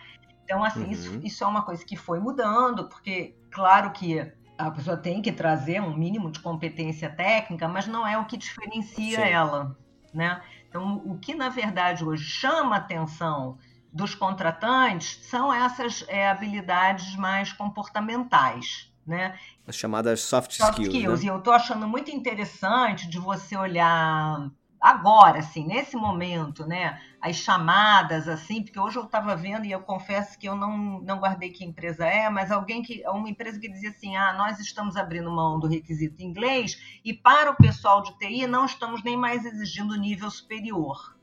Então, 0.44 0.62
assim, 0.62 0.84
uhum. 0.84 0.90
isso, 0.90 1.20
isso 1.24 1.44
é 1.44 1.46
uma 1.46 1.62
coisa 1.62 1.82
que 1.84 1.96
foi 1.96 2.20
mudando, 2.20 2.88
porque, 2.88 3.36
claro 3.50 3.92
que 3.92 4.20
a 4.58 4.70
pessoa 4.70 4.96
tem 4.96 5.22
que 5.22 5.32
trazer 5.32 5.80
um 5.80 5.96
mínimo 5.96 6.30
de 6.30 6.40
competência 6.40 7.08
técnica, 7.08 7.66
mas 7.66 7.86
não 7.86 8.06
é 8.06 8.18
o 8.18 8.26
que 8.26 8.36
diferencia 8.36 9.24
Sim. 9.24 9.32
ela, 9.32 9.76
né? 10.12 10.42
Então, 10.68 11.02
o 11.04 11.18
que 11.18 11.34
na 11.34 11.48
verdade 11.48 12.04
hoje 12.04 12.24
chama 12.24 12.76
atenção 12.76 13.58
dos 13.92 14.14
contratantes 14.14 15.26
são 15.26 15.52
essas 15.52 16.04
é, 16.08 16.28
habilidades 16.28 17.16
mais 17.16 17.52
comportamentais, 17.52 18.92
né? 19.06 19.38
As 19.66 19.74
chamadas 19.74 20.20
soft, 20.20 20.52
soft 20.52 20.78
skills. 20.78 20.94
skills. 20.94 21.20
Né? 21.20 21.26
E 21.26 21.28
eu 21.28 21.38
estou 21.38 21.52
achando 21.52 21.88
muito 21.88 22.10
interessante 22.10 23.08
de 23.08 23.18
você 23.18 23.56
olhar 23.56 24.50
agora, 24.80 25.40
assim, 25.40 25.66
nesse 25.66 25.94
momento, 25.94 26.66
né, 26.66 26.98
as 27.20 27.36
chamadas, 27.36 28.26
assim, 28.26 28.62
porque 28.62 28.80
hoje 28.80 28.96
eu 28.96 29.04
estava 29.04 29.36
vendo 29.36 29.66
e 29.66 29.70
eu 29.70 29.80
confesso 29.80 30.38
que 30.38 30.48
eu 30.48 30.56
não, 30.56 31.00
não 31.02 31.18
guardei 31.18 31.50
que 31.50 31.62
empresa 31.62 32.06
é, 32.06 32.30
mas 32.30 32.50
alguém 32.50 32.82
que, 32.82 33.02
uma 33.06 33.28
empresa 33.28 33.60
que 33.60 33.68
dizia 33.68 33.90
assim, 33.90 34.16
ah, 34.16 34.32
nós 34.32 34.58
estamos 34.58 34.96
abrindo 34.96 35.30
mão 35.30 35.60
do 35.60 35.66
requisito 35.66 36.22
inglês 36.22 37.00
e 37.04 37.12
para 37.12 37.50
o 37.50 37.56
pessoal 37.56 38.02
de 38.02 38.16
TI 38.16 38.46
não 38.46 38.64
estamos 38.64 39.04
nem 39.04 39.18
mais 39.18 39.44
exigindo 39.44 39.94
nível 39.96 40.30
superior, 40.30 41.14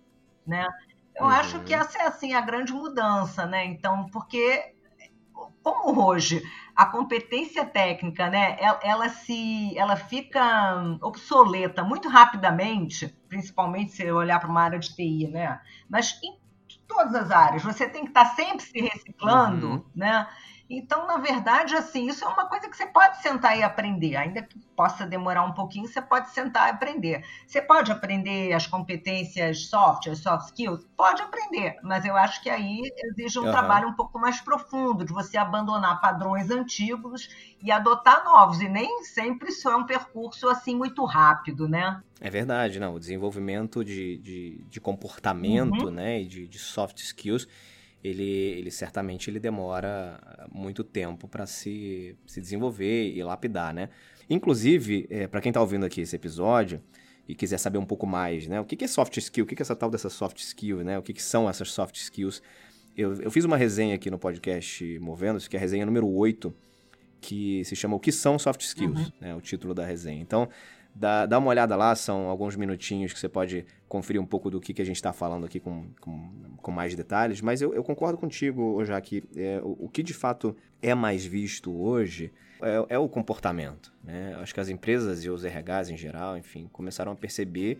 né? 0.45 0.67
Eu 1.17 1.25
uhum. 1.25 1.31
acho 1.31 1.59
que 1.61 1.73
essa 1.73 1.97
é 1.99 2.07
assim 2.07 2.33
a 2.33 2.41
grande 2.41 2.71
mudança, 2.71 3.45
né? 3.45 3.65
Então, 3.65 4.05
porque 4.11 4.75
como 5.63 6.05
hoje 6.05 6.41
a 6.75 6.85
competência 6.85 7.65
técnica, 7.65 8.29
né, 8.29 8.55
ela, 8.59 8.79
ela, 8.83 9.09
se, 9.09 9.75
ela 9.77 9.95
fica 9.95 10.97
obsoleta 11.01 11.83
muito 11.83 12.07
rapidamente, 12.07 13.07
principalmente 13.27 13.93
se 13.93 14.11
olhar 14.11 14.39
para 14.39 14.49
uma 14.49 14.61
área 14.61 14.77
de 14.77 14.95
TI, 14.95 15.27
né? 15.27 15.59
Mas 15.89 16.19
em 16.23 16.37
todas 16.87 17.15
as 17.15 17.31
áreas, 17.31 17.63
você 17.63 17.89
tem 17.89 18.03
que 18.03 18.09
estar 18.09 18.25
sempre 18.35 18.63
se 18.63 18.79
reciclando, 18.79 19.67
uhum. 19.67 19.85
né? 19.95 20.27
Então, 20.69 21.07
na 21.07 21.17
verdade, 21.17 21.75
assim, 21.75 22.07
isso 22.07 22.25
é 22.25 22.27
uma 22.27 22.45
coisa 22.47 22.69
que 22.69 22.75
você 22.75 22.85
pode 22.85 23.21
sentar 23.21 23.57
e 23.57 23.63
aprender, 23.63 24.17
ainda 24.17 24.41
que 24.41 24.59
possa 24.75 25.05
demorar 25.05 25.43
um 25.43 25.53
pouquinho, 25.53 25.87
você 25.87 26.01
pode 26.01 26.29
sentar 26.31 26.67
e 26.67 26.71
aprender. 26.71 27.23
Você 27.45 27.61
pode 27.61 27.89
aprender 27.89 28.51
as 28.51 28.67
competências 28.67 29.67
soft, 29.67 30.07
as 30.07 30.19
soft 30.19 30.47
skills? 30.47 30.85
Pode 30.97 31.21
aprender, 31.21 31.77
mas 31.81 32.05
eu 32.05 32.17
acho 32.17 32.43
que 32.43 32.49
aí 32.49 32.81
exige 32.97 33.39
um 33.39 33.45
uhum. 33.45 33.51
trabalho 33.51 33.87
um 33.87 33.93
pouco 33.93 34.19
mais 34.19 34.41
profundo, 34.41 35.05
de 35.05 35.13
você 35.13 35.37
abandonar 35.37 36.01
padrões 36.01 36.51
antigos 36.51 37.29
e 37.63 37.71
adotar 37.71 38.25
novos, 38.25 38.61
e 38.61 38.67
nem 38.67 39.03
sempre 39.05 39.49
isso 39.49 39.69
é 39.69 39.75
um 39.75 39.85
percurso 39.85 40.49
assim 40.49 40.75
muito 40.75 41.05
rápido, 41.05 41.67
né? 41.67 42.01
É 42.19 42.29
verdade, 42.29 42.77
não. 42.77 42.95
O 42.95 42.99
desenvolvimento 42.99 43.85
de, 43.85 44.17
de, 44.17 44.65
de 44.69 44.81
comportamento, 44.81 45.85
uhum. 45.85 45.91
né, 45.91 46.21
e 46.21 46.25
de, 46.25 46.47
de 46.47 46.59
soft 46.59 46.97
skills 46.99 47.47
ele, 48.03 48.23
ele 48.23 48.71
certamente 48.71 49.29
ele 49.29 49.39
demora 49.39 50.19
muito 50.51 50.83
tempo 50.83 51.27
para 51.27 51.45
se, 51.45 52.15
se 52.25 52.39
desenvolver 52.39 53.13
e 53.13 53.23
lapidar, 53.23 53.73
né? 53.73 53.89
Inclusive, 54.29 55.07
é, 55.09 55.27
para 55.27 55.41
quem 55.41 55.49
está 55.49 55.61
ouvindo 55.61 55.85
aqui 55.85 56.01
esse 56.01 56.15
episódio 56.15 56.81
e 57.27 57.35
quiser 57.35 57.57
saber 57.57 57.77
um 57.77 57.85
pouco 57.85 58.05
mais, 58.05 58.47
né? 58.47 58.59
O 58.59 58.65
que, 58.65 58.75
que 58.75 58.85
é 58.85 58.87
soft 58.87 59.17
skill? 59.17 59.45
O 59.45 59.47
que, 59.47 59.55
que 59.55 59.61
é 59.61 59.63
essa 59.63 59.75
tal 59.75 59.89
dessa 59.89 60.09
soft 60.09 60.39
skill, 60.39 60.83
né? 60.83 60.97
O 60.97 61.01
que, 61.01 61.13
que 61.13 61.23
são 61.23 61.49
essas 61.49 61.71
soft 61.71 61.95
skills? 61.95 62.41
Eu, 62.95 63.13
eu 63.21 63.31
fiz 63.31 63.45
uma 63.45 63.57
resenha 63.57 63.95
aqui 63.95 64.09
no 64.09 64.17
podcast 64.17 64.99
Movendo-se, 64.99 65.49
que 65.49 65.55
é 65.55 65.59
a 65.59 65.61
resenha 65.61 65.85
número 65.85 66.07
8, 66.07 66.53
que 67.21 67.63
se 67.65 67.75
chama 67.75 67.95
O 67.95 67.99
que 67.99 68.11
são 68.11 68.39
soft 68.39 68.61
skills, 68.61 68.99
uhum. 68.99 69.11
né? 69.19 69.35
O 69.35 69.41
título 69.41 69.73
da 69.73 69.85
resenha. 69.85 70.21
Então, 70.21 70.49
Dá, 70.97 71.27
dá 71.27 71.37
uma 71.37 71.49
olhada 71.49 71.75
lá, 71.75 71.95
são 71.95 72.27
alguns 72.27 72.55
minutinhos 72.55 73.13
que 73.13 73.19
você 73.19 73.29
pode 73.29 73.65
conferir 73.87 74.21
um 74.21 74.25
pouco 74.25 74.49
do 74.49 74.59
que, 74.59 74.73
que 74.73 74.81
a 74.81 74.85
gente 74.85 74.97
está 74.97 75.13
falando 75.13 75.45
aqui 75.45 75.59
com, 75.59 75.87
com, 76.01 76.29
com, 76.57 76.71
mais 76.71 76.95
detalhes. 76.95 77.41
Mas 77.41 77.61
eu, 77.61 77.73
eu 77.73 77.83
concordo 77.83 78.17
contigo, 78.17 78.83
já 78.83 78.99
que 78.99 79.23
é, 79.35 79.61
o, 79.63 79.85
o, 79.85 79.89
que 79.89 80.03
de 80.03 80.13
fato 80.13 80.55
é 80.81 80.93
mais 80.93 81.25
visto 81.25 81.73
hoje 81.73 82.31
é, 82.61 82.95
é 82.95 82.99
o 82.99 83.07
comportamento. 83.07 83.93
Né? 84.03 84.35
Acho 84.39 84.53
que 84.53 84.59
as 84.59 84.69
empresas 84.69 85.23
e 85.23 85.29
os 85.29 85.43
RHs 85.43 85.89
em 85.89 85.97
geral, 85.97 86.37
enfim, 86.37 86.67
começaram 86.71 87.11
a 87.11 87.15
perceber 87.15 87.79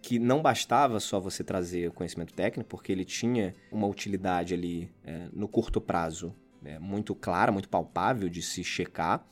que 0.00 0.18
não 0.18 0.40
bastava 0.40 1.00
só 1.00 1.18
você 1.18 1.42
trazer 1.42 1.88
o 1.88 1.92
conhecimento 1.92 2.32
técnico, 2.32 2.68
porque 2.68 2.92
ele 2.92 3.04
tinha 3.04 3.54
uma 3.70 3.86
utilidade 3.86 4.54
ali 4.54 4.90
é, 5.04 5.28
no 5.32 5.48
curto 5.48 5.80
prazo 5.80 6.34
é, 6.64 6.78
muito 6.78 7.14
clara, 7.14 7.52
muito 7.52 7.68
palpável 7.68 8.28
de 8.28 8.42
se 8.42 8.62
checar, 8.62 9.24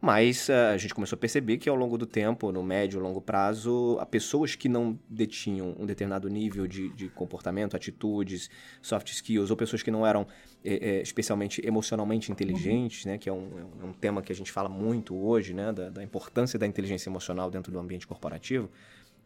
mas 0.00 0.48
uh, 0.48 0.72
a 0.74 0.76
gente 0.76 0.94
começou 0.94 1.16
a 1.16 1.18
perceber 1.18 1.58
que 1.58 1.68
ao 1.68 1.74
longo 1.74 1.98
do 1.98 2.06
tempo, 2.06 2.52
no 2.52 2.62
médio 2.62 3.00
e 3.00 3.02
longo 3.02 3.20
prazo, 3.20 3.98
pessoas 4.10 4.54
que 4.54 4.68
não 4.68 4.98
detinham 5.08 5.74
um 5.78 5.84
determinado 5.84 6.28
nível 6.28 6.68
de, 6.68 6.88
de 6.90 7.08
comportamento, 7.08 7.76
atitudes, 7.76 8.48
soft 8.80 9.10
skills, 9.10 9.50
ou 9.50 9.56
pessoas 9.56 9.82
que 9.82 9.90
não 9.90 10.06
eram 10.06 10.26
é, 10.64 10.98
é, 10.98 11.02
especialmente 11.02 11.60
emocionalmente 11.66 12.30
inteligentes, 12.30 13.04
né, 13.06 13.18
que 13.18 13.28
é 13.28 13.32
um, 13.32 13.50
é 13.82 13.84
um 13.84 13.92
tema 13.92 14.22
que 14.22 14.30
a 14.30 14.34
gente 14.34 14.52
fala 14.52 14.68
muito 14.68 15.16
hoje, 15.16 15.52
né, 15.52 15.72
da, 15.72 15.88
da 15.88 16.02
importância 16.02 16.58
da 16.58 16.66
inteligência 16.66 17.08
emocional 17.10 17.50
dentro 17.50 17.72
do 17.72 17.78
ambiente 17.78 18.06
corporativo, 18.06 18.70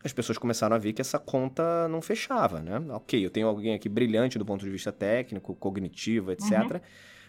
as 0.03 0.13
pessoas 0.13 0.39
começaram 0.39 0.75
a 0.75 0.79
ver 0.79 0.95
que 0.95 1.03
essa 1.03 1.19
conta 1.19 1.87
não 1.89 2.03
fechava, 2.03 2.61
né? 2.61 2.83
Ok, 2.91 3.25
eu 3.25 3.31
tenho 3.31 3.47
alguém 3.47 3.73
aqui 3.73 3.89
brilhante 3.89 4.37
do 4.37 4.45
ponto 4.45 4.65
de 4.65 4.71
vista 4.71 4.91
técnico, 4.91 5.55
cognitivo, 5.55 6.33
etc., 6.33 6.51
uhum 6.51 6.81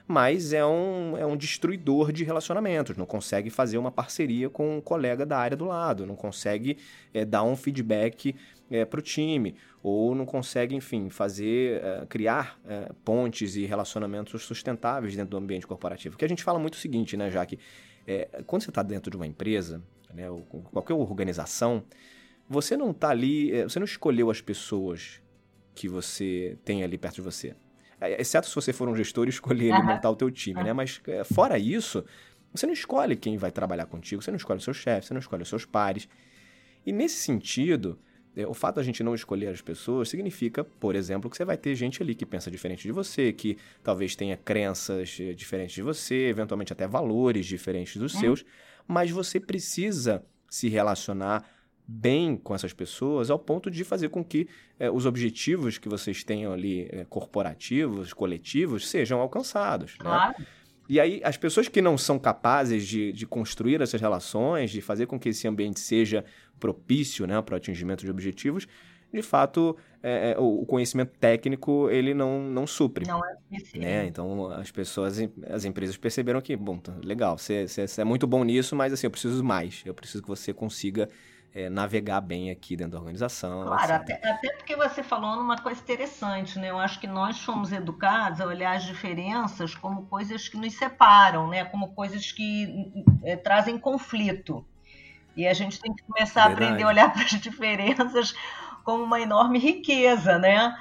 mas 0.07 0.51
é 0.51 0.65
um, 0.65 1.17
é 1.17 1.25
um 1.25 1.37
destruidor 1.37 2.11
de 2.11 2.23
relacionamentos, 2.23 2.97
não 2.97 3.05
consegue 3.05 3.49
fazer 3.49 3.77
uma 3.77 3.91
parceria 3.91 4.49
com 4.49 4.77
um 4.77 4.81
colega 4.81 5.25
da 5.25 5.37
área 5.37 5.55
do 5.55 5.65
lado, 5.65 6.05
não 6.05 6.15
consegue 6.15 6.77
é, 7.13 7.23
dar 7.23 7.43
um 7.43 7.55
feedback 7.55 8.35
é, 8.69 8.83
para 8.83 8.99
o 8.99 9.03
time, 9.03 9.55
ou 9.81 10.13
não 10.13 10.25
consegue, 10.25 10.75
enfim, 10.75 11.09
fazer, 11.09 11.81
é, 11.83 12.05
criar 12.07 12.59
é, 12.65 12.91
pontes 13.03 13.55
e 13.55 13.65
relacionamentos 13.65 14.43
sustentáveis 14.43 15.15
dentro 15.15 15.31
do 15.31 15.37
ambiente 15.37 15.65
corporativo. 15.65 16.17
Que 16.17 16.25
a 16.25 16.29
gente 16.29 16.43
fala 16.43 16.59
muito 16.59 16.73
o 16.73 16.77
seguinte, 16.77 17.15
né, 17.15 17.29
Jaque? 17.31 17.59
É, 18.05 18.43
quando 18.45 18.63
você 18.63 18.69
está 18.69 18.83
dentro 18.83 19.09
de 19.09 19.15
uma 19.15 19.27
empresa, 19.27 19.81
né, 20.13 20.29
ou 20.29 20.41
qualquer 20.41 20.93
organização, 20.93 21.83
você 22.49 22.75
não 22.75 22.91
está 22.91 23.09
ali, 23.09 23.51
é, 23.51 23.63
você 23.63 23.79
não 23.79 23.85
escolheu 23.85 24.29
as 24.29 24.41
pessoas 24.41 25.21
que 25.73 25.87
você 25.87 26.57
tem 26.63 26.83
ali 26.83 26.97
perto 26.97 27.15
de 27.15 27.21
você. 27.21 27.55
É, 28.03 28.21
exceto 28.21 28.47
se 28.47 28.55
você 28.55 28.73
for 28.73 28.89
um 28.89 28.95
gestor 28.95 29.27
e 29.27 29.29
escolher 29.29 29.71
uhum. 29.73 29.85
montar 29.85 30.09
o 30.09 30.15
teu 30.15 30.29
time, 30.29 30.61
né? 30.61 30.73
Mas 30.73 31.01
é, 31.07 31.23
fora 31.23 31.57
isso, 31.57 32.03
você 32.53 32.65
não 32.65 32.73
escolhe 32.73 33.15
quem 33.15 33.37
vai 33.37 33.51
trabalhar 33.51 33.85
contigo, 33.85 34.21
você 34.21 34.29
não 34.29 34.37
escolhe 34.37 34.59
o 34.59 34.61
seu 34.61 34.73
chefe, 34.73 35.07
você 35.07 35.13
não 35.13 35.21
escolhe 35.21 35.43
os 35.43 35.49
seus 35.49 35.65
pares. 35.65 36.07
E 36.85 36.91
nesse 36.91 37.15
sentido, 37.15 37.97
é, 38.35 38.45
o 38.45 38.53
fato 38.53 38.75
da 38.75 38.83
gente 38.83 39.03
não 39.03 39.15
escolher 39.15 39.47
as 39.47 39.61
pessoas 39.61 40.09
significa, 40.09 40.63
por 40.63 40.95
exemplo, 40.95 41.29
que 41.29 41.37
você 41.37 41.45
vai 41.45 41.55
ter 41.55 41.75
gente 41.75 42.03
ali 42.03 42.13
que 42.13 42.25
pensa 42.25 42.51
diferente 42.51 42.83
de 42.83 42.91
você, 42.91 43.31
que 43.31 43.57
talvez 43.81 44.15
tenha 44.15 44.35
crenças 44.35 45.09
diferentes 45.35 45.73
de 45.73 45.81
você, 45.81 46.27
eventualmente 46.27 46.73
até 46.73 46.85
valores 46.87 47.45
diferentes 47.45 47.95
dos 47.95 48.13
uhum. 48.15 48.19
seus, 48.19 48.45
mas 48.87 49.11
você 49.11 49.39
precisa 49.39 50.23
se 50.49 50.67
relacionar 50.67 51.47
bem 51.87 52.37
com 52.37 52.55
essas 52.55 52.73
pessoas 52.73 53.29
ao 53.29 53.37
ponto 53.37 53.69
de 53.69 53.83
fazer 53.83 54.09
com 54.09 54.23
que 54.23 54.47
é, 54.79 54.89
os 54.89 55.05
objetivos 55.05 55.77
que 55.77 55.89
vocês 55.89 56.23
tenham 56.23 56.53
ali 56.53 56.87
é, 56.91 57.05
corporativos, 57.05 58.13
coletivos, 58.13 58.89
sejam 58.89 59.19
alcançados. 59.19 59.93
Né? 59.93 60.05
Claro. 60.05 60.35
Né? 60.39 60.45
E 60.89 60.99
aí, 60.99 61.21
as 61.23 61.37
pessoas 61.37 61.67
que 61.67 61.81
não 61.81 61.97
são 61.97 62.19
capazes 62.19 62.85
de, 62.85 63.13
de 63.13 63.25
construir 63.25 63.81
essas 63.81 64.01
relações, 64.01 64.69
de 64.69 64.81
fazer 64.81 65.05
com 65.05 65.17
que 65.17 65.29
esse 65.29 65.47
ambiente 65.47 65.79
seja 65.79 66.25
propício 66.59 67.25
né, 67.25 67.41
para 67.41 67.53
o 67.53 67.57
atingimento 67.57 68.03
de 68.03 68.11
objetivos, 68.11 68.67
de 69.13 69.21
fato, 69.21 69.77
é, 70.01 70.35
o 70.39 70.65
conhecimento 70.65 71.11
técnico 71.19 71.87
ele 71.89 72.15
não, 72.15 72.41
não 72.41 72.65
supre. 72.65 73.05
Não 73.07 73.21
é. 73.23 73.77
Né? 73.77 74.05
Então, 74.07 74.47
as 74.51 74.71
pessoas, 74.71 75.19
as 75.49 75.65
empresas 75.65 75.95
perceberam 75.95 76.41
que, 76.41 76.55
bom, 76.55 76.79
tá 76.79 76.93
legal, 77.03 77.37
você, 77.37 77.67
você, 77.67 77.87
você 77.87 78.01
é 78.01 78.03
muito 78.03 78.25
bom 78.25 78.43
nisso, 78.43 78.75
mas 78.75 78.91
assim, 78.91 79.05
eu 79.05 79.11
preciso 79.11 79.43
mais. 79.43 79.83
Eu 79.85 79.93
preciso 79.93 80.23
que 80.23 80.27
você 80.27 80.51
consiga 80.51 81.07
é, 81.53 81.69
navegar 81.69 82.19
bem 82.19 82.49
aqui 82.49 82.75
dentro 82.75 82.93
da 82.93 82.97
organização. 82.97 83.63
Claro, 83.63 83.93
até, 83.93 84.13
até, 84.13 84.53
porque 84.53 84.75
você 84.75 85.03
falou 85.03 85.35
numa 85.35 85.57
coisa 85.57 85.79
interessante, 85.79 86.57
né? 86.57 86.71
Eu 86.71 86.79
acho 86.79 86.99
que 86.99 87.05
nós 87.05 87.37
somos 87.37 87.71
educados 87.71 88.41
a 88.41 88.45
olhar 88.45 88.75
as 88.75 88.83
diferenças 88.83 89.75
como 89.75 90.07
coisas 90.07 90.49
que 90.49 90.57
nos 90.57 90.73
separam, 90.73 91.47
né? 91.47 91.63
Como 91.65 91.93
coisas 91.93 92.31
que 92.31 92.91
é, 93.23 93.35
trazem 93.35 93.77
conflito. 93.77 94.65
E 95.35 95.47
a 95.47 95.53
gente 95.53 95.79
tem 95.79 95.93
que 95.93 96.03
começar 96.03 96.47
Verdade. 96.47 96.63
a 96.63 96.67
aprender 96.67 96.83
a 96.83 96.87
olhar 96.87 97.09
para 97.13 97.23
as 97.23 97.29
diferenças 97.31 98.33
como 98.83 99.03
uma 99.03 99.21
enorme 99.21 99.59
riqueza, 99.59 100.39
né? 100.39 100.75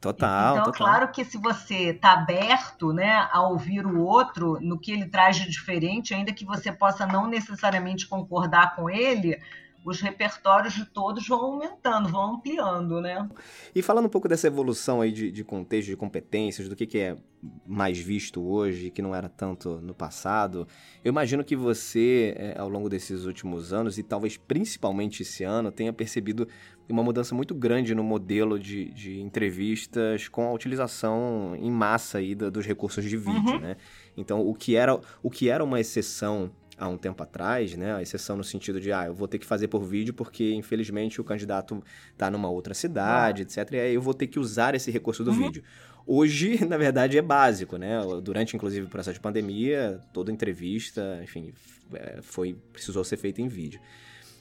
Total. 0.00 0.52
Então, 0.52 0.64
total. 0.66 0.86
claro 0.86 1.08
que 1.08 1.24
se 1.24 1.36
você 1.36 1.90
está 1.90 2.12
aberto 2.12 2.92
né, 2.92 3.28
a 3.32 3.42
ouvir 3.42 3.84
o 3.84 4.00
outro 4.00 4.58
no 4.60 4.78
que 4.78 4.92
ele 4.92 5.06
traz 5.06 5.36
de 5.36 5.50
diferente, 5.50 6.14
ainda 6.14 6.32
que 6.32 6.44
você 6.44 6.70
possa 6.70 7.04
não 7.04 7.26
necessariamente 7.26 8.06
concordar 8.06 8.76
com 8.76 8.88
ele, 8.88 9.40
os 9.84 10.00
repertórios 10.00 10.74
de 10.74 10.84
todos 10.84 11.26
vão 11.26 11.40
aumentando, 11.40 12.08
vão 12.08 12.34
ampliando, 12.34 13.00
né? 13.00 13.28
E 13.74 13.80
falando 13.80 14.06
um 14.06 14.10
pouco 14.10 14.28
dessa 14.28 14.46
evolução 14.46 15.00
aí 15.00 15.10
de, 15.10 15.30
de 15.30 15.44
contexto, 15.44 15.88
de 15.88 15.96
competências, 15.96 16.68
do 16.68 16.76
que, 16.76 16.86
que 16.86 16.98
é 16.98 17.16
mais 17.66 17.98
visto 17.98 18.42
hoje, 18.42 18.90
que 18.90 19.00
não 19.00 19.14
era 19.14 19.28
tanto 19.28 19.80
no 19.80 19.94
passado, 19.94 20.66
eu 21.04 21.10
imagino 21.10 21.44
que 21.44 21.54
você, 21.54 22.34
é, 22.36 22.58
ao 22.58 22.68
longo 22.68 22.88
desses 22.88 23.24
últimos 23.24 23.72
anos, 23.72 23.98
e 23.98 24.02
talvez 24.02 24.36
principalmente 24.36 25.22
esse 25.22 25.44
ano, 25.44 25.70
tenha 25.70 25.92
percebido 25.92 26.48
uma 26.88 27.02
mudança 27.02 27.34
muito 27.34 27.54
grande 27.54 27.94
no 27.94 28.02
modelo 28.02 28.58
de, 28.58 28.86
de 28.92 29.20
entrevistas 29.20 30.26
com 30.26 30.48
a 30.48 30.52
utilização 30.52 31.54
em 31.56 31.70
massa 31.70 32.18
aí 32.18 32.34
dos 32.34 32.66
recursos 32.66 33.04
de 33.04 33.16
vídeo, 33.16 33.54
uhum. 33.54 33.60
né? 33.60 33.76
Então, 34.16 34.40
o 34.40 34.54
que 34.54 34.74
era, 34.74 34.98
o 35.22 35.30
que 35.30 35.48
era 35.48 35.62
uma 35.62 35.78
exceção 35.78 36.50
há 36.78 36.88
um 36.88 36.96
tempo 36.96 37.22
atrás, 37.22 37.76
né? 37.76 37.94
A 37.94 38.02
exceção 38.02 38.36
no 38.36 38.44
sentido 38.44 38.80
de, 38.80 38.92
ah, 38.92 39.06
eu 39.06 39.14
vou 39.14 39.26
ter 39.26 39.38
que 39.38 39.46
fazer 39.46 39.68
por 39.68 39.84
vídeo 39.84 40.14
porque, 40.14 40.54
infelizmente, 40.54 41.20
o 41.20 41.24
candidato 41.24 41.82
está 42.12 42.30
numa 42.30 42.48
outra 42.48 42.74
cidade, 42.74 43.42
ah. 43.42 43.44
etc. 43.44 43.72
E 43.72 43.80
aí 43.80 43.94
eu 43.94 44.02
vou 44.02 44.14
ter 44.14 44.26
que 44.26 44.38
usar 44.38 44.74
esse 44.74 44.90
recurso 44.90 45.24
do 45.24 45.30
uhum. 45.30 45.38
vídeo. 45.38 45.62
Hoje, 46.06 46.64
na 46.66 46.76
verdade, 46.76 47.18
é 47.18 47.22
básico, 47.22 47.76
né? 47.76 48.00
Durante, 48.22 48.56
inclusive, 48.56 48.86
o 48.86 48.88
processo 48.88 49.14
de 49.14 49.20
pandemia, 49.20 50.00
toda 50.12 50.32
entrevista, 50.32 51.20
enfim, 51.22 51.52
é, 51.92 52.20
foi 52.22 52.56
precisou 52.72 53.04
ser 53.04 53.16
feita 53.16 53.42
em 53.42 53.48
vídeo. 53.48 53.80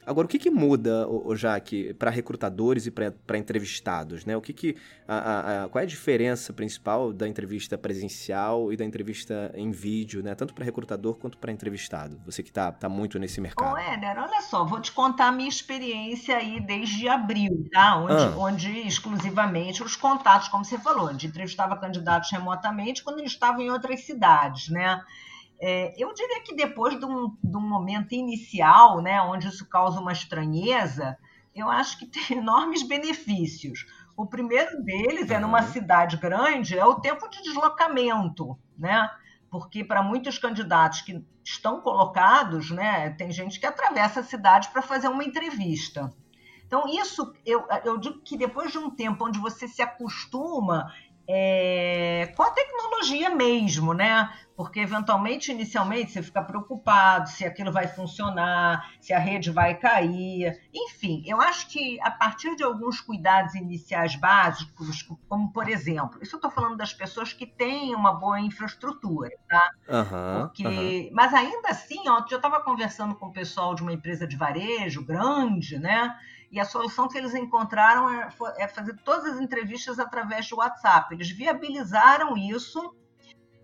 Agora, 0.07 0.25
o 0.25 0.29
que, 0.29 0.39
que 0.39 0.49
muda, 0.49 1.05
o 1.05 1.35
Jaque, 1.35 1.93
para 1.95 2.09
recrutadores 2.09 2.85
e 2.85 2.91
para 2.91 3.37
entrevistados? 3.37 4.23
Né? 4.23 4.37
O 4.37 4.41
que 4.41 4.53
que, 4.53 4.77
a, 5.05 5.63
a, 5.65 5.67
qual 5.67 5.81
é 5.81 5.83
a 5.83 5.87
diferença 5.87 6.53
principal 6.53 7.11
da 7.11 7.27
entrevista 7.27 7.77
presencial 7.77 8.71
e 8.71 8.77
da 8.77 8.85
entrevista 8.85 9.51
em 9.53 9.69
vídeo, 9.69 10.23
né? 10.23 10.33
tanto 10.33 10.53
para 10.53 10.63
recrutador 10.63 11.15
quanto 11.15 11.37
para 11.37 11.51
entrevistado? 11.51 12.17
Você 12.25 12.41
que 12.41 12.47
está 12.47 12.71
tá 12.71 12.87
muito 12.87 13.19
nesse 13.19 13.41
mercado. 13.41 13.73
Ô, 13.73 13.77
Éder, 13.77 14.17
olha 14.17 14.41
só, 14.43 14.63
vou 14.63 14.79
te 14.79 14.93
contar 14.93 15.27
a 15.27 15.31
minha 15.33 15.49
experiência 15.49 16.37
aí 16.37 16.61
desde 16.61 17.09
abril, 17.09 17.67
tá? 17.69 17.97
onde, 17.97 18.23
ah. 18.23 18.33
onde 18.37 18.87
exclusivamente 18.87 19.83
os 19.83 19.97
contatos, 19.97 20.47
como 20.47 20.63
você 20.63 20.77
falou, 20.77 21.09
onde 21.09 21.27
entrevistava 21.27 21.75
candidatos 21.75 22.31
remotamente 22.31 23.03
quando 23.03 23.19
eles 23.19 23.33
estavam 23.33 23.61
em 23.61 23.69
outras 23.69 24.05
cidades, 24.05 24.69
né? 24.69 25.01
É, 25.59 25.93
eu 25.97 26.13
diria 26.13 26.41
que 26.41 26.55
depois 26.55 26.99
de 26.99 27.05
um, 27.05 27.35
de 27.43 27.57
um, 27.57 27.67
momento 27.67 28.13
inicial, 28.13 29.01
né, 29.01 29.21
onde 29.21 29.47
isso 29.47 29.67
causa 29.67 29.99
uma 29.99 30.11
estranheza, 30.11 31.17
eu 31.55 31.69
acho 31.69 31.97
que 31.97 32.05
tem 32.05 32.37
enormes 32.37 32.83
benefícios. 32.83 33.85
O 34.15 34.25
primeiro 34.25 34.83
deles 34.83 35.29
é 35.29 35.39
numa 35.39 35.63
cidade 35.63 36.17
grande, 36.17 36.77
é 36.77 36.85
o 36.85 36.99
tempo 36.99 37.27
de 37.29 37.41
deslocamento, 37.43 38.57
né? 38.77 39.09
Porque 39.49 39.83
para 39.83 40.03
muitos 40.03 40.37
candidatos 40.37 41.01
que 41.01 41.23
estão 41.43 41.81
colocados, 41.81 42.69
né, 42.71 43.11
tem 43.11 43.31
gente 43.31 43.59
que 43.59 43.65
atravessa 43.65 44.19
a 44.19 44.23
cidade 44.23 44.69
para 44.69 44.81
fazer 44.81 45.07
uma 45.07 45.23
entrevista. 45.23 46.13
Então, 46.65 46.83
isso, 46.87 47.33
eu, 47.45 47.65
eu 47.85 47.97
digo 47.97 48.19
que 48.21 48.37
depois 48.37 48.71
de 48.71 48.77
um 48.77 48.89
tempo 48.89 49.25
onde 49.25 49.39
você 49.39 49.67
se 49.69 49.81
acostuma 49.81 50.91
é, 51.27 52.33
com 52.35 52.43
a 52.43 52.51
tecnologia 52.51 53.29
mesmo, 53.29 53.93
né? 53.93 54.29
Porque 54.57 54.79
eventualmente, 54.79 55.51
inicialmente, 55.51 56.11
você 56.11 56.23
fica 56.23 56.41
preocupado 56.41 57.29
se 57.29 57.45
aquilo 57.45 57.71
vai 57.71 57.87
funcionar, 57.87 58.91
se 58.99 59.13
a 59.13 59.19
rede 59.19 59.51
vai 59.51 59.75
cair. 59.75 60.59
Enfim, 60.73 61.21
eu 61.27 61.39
acho 61.39 61.69
que 61.69 62.01
a 62.01 62.09
partir 62.09 62.55
de 62.55 62.63
alguns 62.63 62.99
cuidados 62.99 63.53
iniciais 63.53 64.15
básicos, 64.15 65.07
como 65.29 65.53
por 65.53 65.69
exemplo, 65.69 66.17
isso 66.23 66.35
eu 66.35 66.39
estou 66.39 66.49
falando 66.49 66.75
das 66.75 66.91
pessoas 66.91 67.31
que 67.31 67.45
têm 67.45 67.93
uma 67.93 68.11
boa 68.11 68.39
infraestrutura, 68.39 69.29
tá? 69.47 69.69
Uhum, 69.87 70.47
Porque, 70.47 70.65
uhum. 70.65 71.09
Mas 71.13 71.35
ainda 71.35 71.69
assim, 71.69 72.09
ó, 72.09 72.25
eu 72.27 72.37
estava 72.37 72.59
conversando 72.59 73.13
com 73.13 73.27
o 73.27 73.31
pessoal 73.31 73.75
de 73.75 73.83
uma 73.83 73.93
empresa 73.93 74.25
de 74.25 74.35
varejo 74.35 75.05
grande, 75.05 75.77
né? 75.77 76.17
E 76.51 76.59
a 76.59 76.65
solução 76.65 77.07
que 77.07 77.15
eles 77.15 77.35
encontraram 77.35 78.09
é, 78.09 78.29
é 78.57 78.67
fazer 78.67 78.95
todas 79.03 79.25
as 79.33 79.39
entrevistas 79.39 79.99
através 79.99 80.49
do 80.49 80.57
WhatsApp. 80.57 81.13
Eles 81.13 81.29
viabilizaram 81.29 82.35
isso 82.35 82.95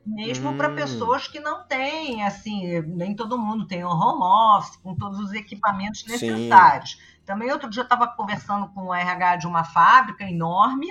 mesmo 0.05 0.49
hum. 0.49 0.57
para 0.57 0.69
pessoas 0.69 1.27
que 1.27 1.39
não 1.39 1.63
têm, 1.63 2.23
assim, 2.25 2.81
nem 2.81 3.15
todo 3.15 3.37
mundo 3.37 3.67
tem 3.67 3.83
um 3.85 3.89
home 3.89 4.23
office 4.57 4.75
com 4.77 4.95
todos 4.95 5.19
os 5.19 5.33
equipamentos 5.33 6.05
necessários. 6.05 6.91
Sim. 6.91 6.97
Também 7.25 7.51
outro 7.51 7.69
dia 7.69 7.81
eu 7.81 7.85
estava 7.85 8.07
conversando 8.07 8.67
com 8.69 8.87
o 8.87 8.93
RH 8.93 9.37
de 9.37 9.47
uma 9.47 9.63
fábrica 9.63 10.23
enorme, 10.29 10.87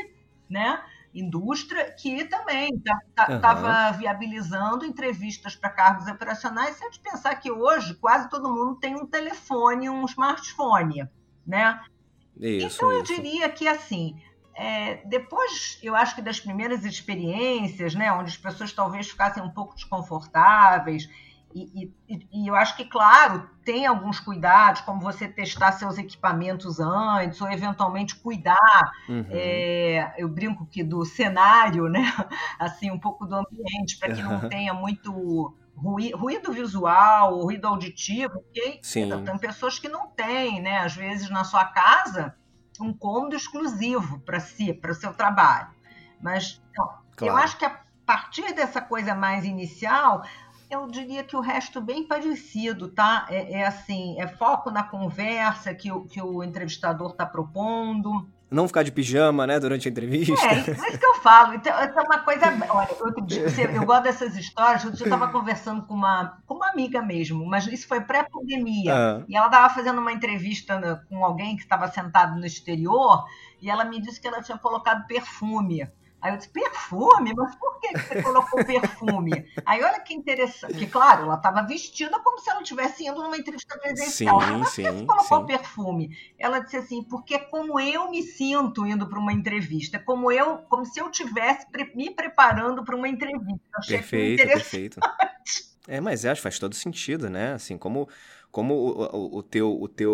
né? 0.48 0.82
Indústria, 1.14 1.90
que 1.92 2.24
também 2.24 2.70
estava 2.74 3.38
tá, 3.38 3.90
uhum. 3.90 3.98
viabilizando 3.98 4.86
entrevistas 4.86 5.54
para 5.54 5.68
cargos 5.68 6.06
operacionais, 6.06 6.76
sem 6.76 6.88
a 6.88 6.90
gente 6.90 7.02
pensar 7.02 7.34
que 7.34 7.50
hoje 7.50 7.94
quase 7.96 8.30
todo 8.30 8.48
mundo 8.48 8.76
tem 8.76 8.94
um 8.94 9.04
telefone, 9.04 9.90
um 9.90 10.06
smartphone 10.06 11.06
né? 11.46 11.80
Isso, 12.36 12.76
então 12.76 12.92
eu 12.92 13.02
diria 13.02 13.48
que 13.48 13.68
assim, 13.68 14.16
é, 14.54 15.02
depois 15.06 15.78
eu 15.82 15.94
acho 15.94 16.14
que 16.14 16.22
das 16.22 16.40
primeiras 16.40 16.84
experiências, 16.84 17.94
né, 17.94 18.12
onde 18.12 18.30
as 18.30 18.36
pessoas 18.36 18.72
talvez 18.72 19.08
ficassem 19.08 19.42
um 19.42 19.50
pouco 19.50 19.74
desconfortáveis 19.74 21.08
e, 21.54 21.92
e, 22.08 22.26
e, 22.32 22.48
eu 22.48 22.54
acho 22.54 22.76
que, 22.76 22.84
claro, 22.84 23.48
tem 23.64 23.86
alguns 23.86 24.18
cuidados, 24.18 24.80
como 24.82 25.00
você 25.00 25.28
testar 25.28 25.72
seus 25.72 25.98
equipamentos 25.98 26.80
antes, 26.80 27.40
ou 27.40 27.50
eventualmente 27.50 28.16
cuidar. 28.16 28.90
Uhum. 29.08 29.26
É, 29.30 30.14
eu 30.16 30.28
brinco 30.28 30.66
que 30.66 30.82
do 30.82 31.04
cenário, 31.04 31.88
né? 31.88 32.02
Assim, 32.58 32.90
um 32.90 32.98
pouco 32.98 33.26
do 33.26 33.36
ambiente, 33.36 33.98
para 33.98 34.14
que 34.14 34.22
não 34.22 34.48
tenha 34.48 34.72
muito 34.72 35.54
ruído 35.76 36.52
visual, 36.52 37.40
ruído 37.42 37.66
auditivo, 37.66 38.38
ok? 38.38 38.78
Sim. 38.82 39.10
Tem 39.24 39.38
pessoas 39.38 39.78
que 39.78 39.88
não 39.88 40.06
têm, 40.08 40.60
né? 40.60 40.78
Às 40.78 40.94
vezes 40.94 41.28
na 41.28 41.44
sua 41.44 41.64
casa, 41.64 42.34
um 42.82 42.92
cômodo 42.92 43.36
exclusivo 43.36 44.18
para 44.20 44.40
si, 44.40 44.72
para 44.72 44.92
o 44.92 44.94
seu 44.94 45.12
trabalho. 45.14 45.68
Mas 46.20 46.60
então, 46.70 46.88
claro. 47.16 47.34
eu 47.34 47.36
acho 47.36 47.58
que 47.58 47.64
a 47.64 47.80
partir 48.04 48.52
dessa 48.54 48.80
coisa 48.80 49.14
mais 49.14 49.44
inicial, 49.44 50.24
eu 50.70 50.86
diria 50.86 51.22
que 51.22 51.36
o 51.36 51.40
resto 51.40 51.80
bem 51.80 52.06
parecido, 52.06 52.88
tá? 52.88 53.26
É, 53.28 53.60
é 53.60 53.66
assim, 53.66 54.20
é 54.20 54.26
foco 54.26 54.70
na 54.70 54.82
conversa 54.82 55.74
que 55.74 55.92
o, 55.92 56.04
que 56.04 56.20
o 56.20 56.42
entrevistador 56.42 57.10
está 57.10 57.26
propondo, 57.26 58.26
não 58.52 58.68
ficar 58.68 58.82
de 58.82 58.92
pijama, 58.92 59.46
né, 59.46 59.58
durante 59.58 59.88
a 59.88 59.90
entrevista. 59.90 60.32
É, 60.46 60.58
isso 60.58 60.98
que 60.98 61.06
eu 61.06 61.14
falo. 61.16 61.54
Então, 61.54 61.72
é 61.72 62.02
uma 62.02 62.18
coisa. 62.18 62.46
Olha, 62.68 62.88
outro 63.00 63.24
dia, 63.26 63.46
eu 63.74 63.84
gosto 63.84 64.02
dessas 64.04 64.36
histórias. 64.36 64.84
Outro 64.84 64.98
dia 64.98 65.06
eu 65.06 65.12
estava 65.12 65.32
conversando 65.32 65.82
com 65.82 65.94
uma, 65.94 66.38
com 66.46 66.54
uma 66.54 66.70
amiga 66.70 67.02
mesmo, 67.02 67.44
mas 67.46 67.66
isso 67.66 67.88
foi 67.88 68.00
pré-pandemia. 68.00 68.94
Ah. 68.94 69.22
E 69.28 69.36
ela 69.36 69.46
estava 69.46 69.72
fazendo 69.74 70.00
uma 70.00 70.12
entrevista 70.12 71.02
com 71.08 71.24
alguém 71.24 71.56
que 71.56 71.62
estava 71.62 71.88
sentado 71.88 72.38
no 72.38 72.46
exterior, 72.46 73.24
e 73.60 73.70
ela 73.70 73.84
me 73.84 74.00
disse 74.00 74.20
que 74.20 74.28
ela 74.28 74.42
tinha 74.42 74.58
colocado 74.58 75.06
perfume. 75.06 75.88
Aí 76.22 76.32
eu 76.32 76.36
disse, 76.36 76.50
perfume? 76.50 77.34
Mas 77.36 77.56
por 77.56 77.80
que 77.80 77.98
você 77.98 78.22
colocou 78.22 78.64
perfume? 78.64 79.44
Aí 79.66 79.82
olha 79.82 79.98
que 80.00 80.14
interessante, 80.14 80.74
que 80.74 80.86
claro, 80.86 81.24
ela 81.24 81.34
estava 81.34 81.62
vestida 81.62 82.20
como 82.20 82.38
se 82.38 82.48
ela 82.48 82.62
estivesse 82.62 83.04
indo 83.04 83.20
numa 83.20 83.36
entrevista 83.36 83.76
presencial. 83.76 84.40
Sim, 84.40 84.56
Mas 84.58 84.68
sim, 84.68 84.82
por 84.84 84.92
que 84.92 84.98
você 84.98 85.06
colocou 85.06 85.40
sim. 85.40 85.46
perfume? 85.46 86.16
Ela 86.38 86.60
disse 86.60 86.76
assim, 86.76 87.02
porque 87.02 87.34
é 87.34 87.38
como 87.40 87.80
eu 87.80 88.08
me 88.08 88.22
sinto 88.22 88.86
indo 88.86 89.08
para 89.08 89.18
uma 89.18 89.32
entrevista, 89.32 89.96
é 89.96 90.00
como 90.00 90.30
eu, 90.30 90.58
como 90.68 90.86
se 90.86 91.00
eu 91.00 91.10
tivesse 91.10 91.66
me 91.94 92.10
preparando 92.14 92.84
para 92.84 92.94
uma 92.94 93.08
entrevista. 93.08 93.60
Achei 93.76 93.98
perfeito, 93.98 94.46
perfeito. 94.46 95.00
É, 95.88 96.00
mas 96.00 96.24
acho 96.24 96.38
que 96.38 96.44
faz 96.44 96.58
todo 96.60 96.74
sentido, 96.76 97.28
né? 97.28 97.54
Assim, 97.54 97.76
como 97.76 98.08
como 98.52 98.74
o, 98.74 99.02
o, 99.02 99.38
o, 99.38 99.42
teu, 99.42 99.80
o, 99.80 99.88
teu, 99.88 100.12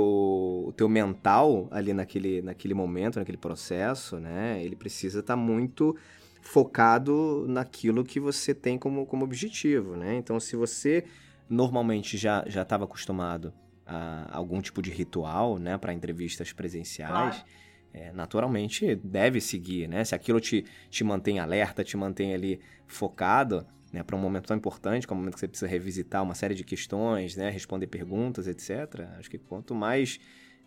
o 0.69 0.73
teu 0.77 0.89
mental 0.89 1.67
ali 1.73 1.93
naquele, 1.93 2.41
naquele 2.41 2.73
momento, 2.73 3.19
naquele 3.19 3.37
processo, 3.37 4.21
né? 4.21 4.63
Ele 4.63 4.77
precisa 4.77 5.19
estar 5.19 5.35
tá 5.35 5.37
muito 5.37 5.97
focado 6.41 7.45
naquilo 7.49 8.05
que 8.05 8.21
você 8.21 8.55
tem 8.55 8.79
como, 8.79 9.05
como 9.07 9.25
objetivo, 9.25 9.97
né? 9.97 10.15
Então, 10.15 10.39
se 10.39 10.55
você 10.55 11.05
normalmente 11.51 12.17
já 12.17 12.45
já 12.47 12.63
estava 12.63 12.85
acostumado 12.85 13.53
a 13.85 14.29
algum 14.31 14.61
tipo 14.61 14.81
de 14.81 14.91
ritual, 14.91 15.59
né, 15.59 15.77
para 15.77 15.93
entrevistas 15.93 16.53
presenciais, 16.53 17.45
é, 17.93 18.13
naturalmente 18.13 18.95
deve 18.95 19.41
seguir, 19.41 19.89
né? 19.89 20.05
Se 20.05 20.15
aquilo 20.15 20.41
te, 20.41 20.65
te 20.89 21.03
mantém 21.03 21.41
alerta, 21.41 21.83
te 21.83 21.97
mantém 21.97 22.35
ali 22.35 22.61
focado, 22.87 23.67
né, 23.93 24.03
para 24.03 24.17
um 24.17 24.19
momento 24.19 24.47
tão 24.47 24.57
importante, 24.57 25.07
como 25.07 25.19
o 25.19 25.23
momento 25.23 25.35
que 25.35 25.41
você 25.41 25.49
precisa 25.49 25.71
revisitar 25.71 26.23
uma 26.23 26.35
série 26.35 26.55
de 26.55 26.65
questões, 26.65 27.37
né, 27.37 27.51
responder 27.51 27.87
perguntas, 27.87 28.47
etc. 28.47 29.09
Acho 29.19 29.31
que 29.31 29.39
quanto 29.39 29.75
mais 29.75 30.21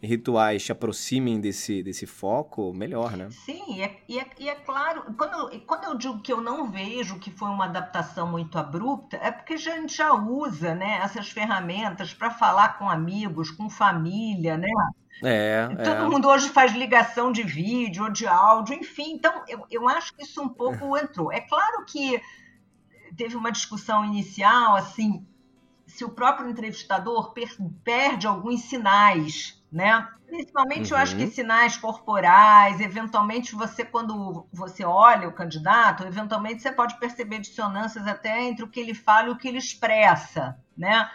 rituais 0.03 0.63
te 0.63 0.71
aproximem 0.71 1.39
desse, 1.39 1.83
desse 1.83 2.07
foco, 2.07 2.73
melhor, 2.73 3.15
né? 3.15 3.29
Sim, 3.29 3.75
e 3.75 3.83
é, 3.83 3.99
e 4.07 4.19
é, 4.19 4.25
e 4.39 4.49
é 4.49 4.55
claro, 4.55 5.03
quando, 5.15 5.61
quando 5.61 5.83
eu 5.83 5.95
digo 5.95 6.19
que 6.21 6.33
eu 6.33 6.41
não 6.41 6.71
vejo 6.71 7.19
que 7.19 7.29
foi 7.29 7.49
uma 7.49 7.65
adaptação 7.65 8.27
muito 8.27 8.57
abrupta, 8.57 9.17
é 9.17 9.31
porque 9.31 9.53
a 9.53 9.57
gente 9.57 9.95
já 9.95 10.11
usa 10.13 10.73
né, 10.73 10.99
essas 11.03 11.29
ferramentas 11.29 12.13
para 12.13 12.31
falar 12.31 12.79
com 12.79 12.89
amigos, 12.89 13.51
com 13.51 13.69
família, 13.69 14.57
né? 14.57 14.69
É, 15.23 15.67
Todo 15.67 16.05
é. 16.05 16.09
mundo 16.09 16.27
hoje 16.27 16.49
faz 16.49 16.73
ligação 16.73 17.31
de 17.31 17.43
vídeo 17.43 18.05
ou 18.05 18.09
de 18.09 18.25
áudio, 18.25 18.73
enfim. 18.73 19.13
Então, 19.13 19.43
eu, 19.47 19.67
eu 19.69 19.87
acho 19.87 20.15
que 20.15 20.23
isso 20.23 20.41
um 20.41 20.49
pouco 20.49 20.97
entrou. 20.97 21.31
É 21.31 21.41
claro 21.41 21.85
que 21.85 22.19
teve 23.15 23.35
uma 23.35 23.51
discussão 23.51 24.05
inicial, 24.05 24.75
assim, 24.75 25.25
se 25.85 26.03
o 26.05 26.09
próprio 26.09 26.49
entrevistador 26.49 27.33
per 27.33 27.55
perde 27.83 28.27
alguns 28.27 28.61
sinais 28.61 29.61
né? 29.71 30.05
Principalmente, 30.27 30.91
uhum. 30.91 30.97
eu 30.97 31.01
acho 31.01 31.15
que 31.15 31.23
uhum. 31.23 31.31
sinais 31.31 31.77
corporais, 31.77 32.81
eventualmente 32.81 33.55
você, 33.55 33.85
quando 33.85 34.45
você 34.51 34.83
olha 34.83 35.27
o 35.27 35.33
candidato, 35.33 36.03
eventualmente 36.03 36.61
você 36.61 36.71
pode 36.71 36.99
perceber 36.99 37.39
dissonâncias 37.39 38.05
até 38.05 38.43
entre 38.43 38.65
o 38.65 38.67
que 38.67 38.79
ele 38.79 38.93
fala 38.93 39.29
e 39.29 39.31
o 39.31 39.37
que 39.37 39.47
ele 39.47 39.57
expressa, 39.57 40.59
né? 40.77 41.09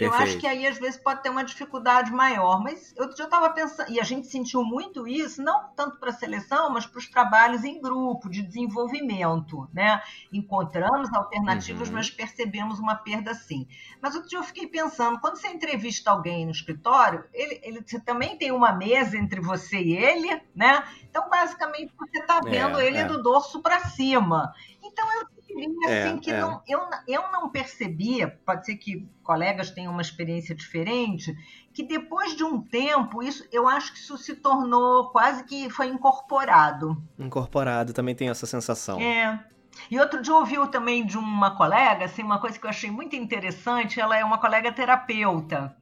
Perfeito. 0.00 0.22
Eu 0.22 0.28
acho 0.28 0.38
que 0.38 0.46
aí 0.46 0.66
às 0.66 0.78
vezes 0.78 0.98
pode 0.98 1.22
ter 1.22 1.30
uma 1.30 1.44
dificuldade 1.44 2.10
maior, 2.10 2.62
mas 2.62 2.94
eu 2.96 3.14
já 3.16 3.24
estava 3.24 3.50
pensando, 3.50 3.90
e 3.90 4.00
a 4.00 4.02
gente 4.02 4.26
sentiu 4.26 4.64
muito 4.64 5.06
isso, 5.06 5.42
não 5.42 5.68
tanto 5.76 5.98
para 5.98 6.10
a 6.10 6.14
seleção, 6.14 6.70
mas 6.70 6.86
para 6.86 6.98
os 6.98 7.08
trabalhos 7.08 7.64
em 7.64 7.80
grupo, 7.80 8.28
de 8.28 8.42
desenvolvimento, 8.42 9.68
né? 9.72 10.02
Encontramos 10.32 11.12
alternativas, 11.12 11.88
uhum. 11.88 11.94
mas 11.94 12.10
percebemos 12.10 12.78
uma 12.78 12.94
perda 12.94 13.34
sim. 13.34 13.68
Mas 14.00 14.14
outro 14.14 14.28
dia 14.28 14.38
eu 14.38 14.44
fiquei 14.44 14.66
pensando, 14.66 15.20
quando 15.20 15.36
você 15.36 15.48
entrevista 15.48 16.10
alguém 16.10 16.44
no 16.46 16.52
escritório, 16.52 17.24
ele, 17.32 17.60
ele 17.62 17.82
você 17.84 18.00
também 18.00 18.36
tem 18.36 18.52
uma 18.52 18.72
mesa 18.72 19.16
entre 19.16 19.40
você 19.40 19.78
e 19.78 19.96
ele, 19.96 20.40
né? 20.54 20.84
Então, 21.08 21.28
basicamente, 21.28 21.92
você 21.98 22.18
está 22.18 22.40
vendo 22.40 22.78
é, 22.78 22.86
ele 22.86 22.98
é. 22.98 23.04
do 23.04 23.22
dorso 23.22 23.60
para 23.60 23.80
cima. 23.80 24.52
Então, 24.82 25.06
eu 25.20 25.39
é, 25.86 26.02
assim 26.02 26.18
que 26.18 26.30
é. 26.30 26.40
não, 26.40 26.62
eu, 26.66 26.80
eu 27.06 27.32
não 27.32 27.48
percebia, 27.50 28.28
pode 28.44 28.66
ser 28.66 28.76
que 28.76 29.08
colegas 29.22 29.70
tenham 29.70 29.92
uma 29.92 30.02
experiência 30.02 30.54
diferente, 30.54 31.34
que 31.72 31.82
depois 31.82 32.36
de 32.36 32.44
um 32.44 32.60
tempo, 32.60 33.22
isso 33.22 33.46
eu 33.52 33.68
acho 33.68 33.92
que 33.92 33.98
isso 33.98 34.16
se 34.18 34.36
tornou 34.36 35.10
quase 35.10 35.44
que 35.44 35.70
foi 35.70 35.86
incorporado. 35.86 37.02
Incorporado, 37.18 37.92
também 37.92 38.14
tem 38.14 38.28
essa 38.28 38.46
sensação. 38.46 39.00
É. 39.00 39.44
E 39.90 39.98
outro 39.98 40.20
dia 40.20 40.32
eu 40.32 40.38
ouvi 40.38 40.56
também 40.70 41.06
de 41.06 41.16
uma 41.16 41.56
colega, 41.56 42.04
assim, 42.04 42.22
uma 42.22 42.40
coisa 42.40 42.58
que 42.58 42.66
eu 42.66 42.70
achei 42.70 42.90
muito 42.90 43.14
interessante, 43.16 44.00
ela 44.00 44.16
é 44.16 44.24
uma 44.24 44.38
colega 44.38 44.72
terapeuta. 44.72 45.76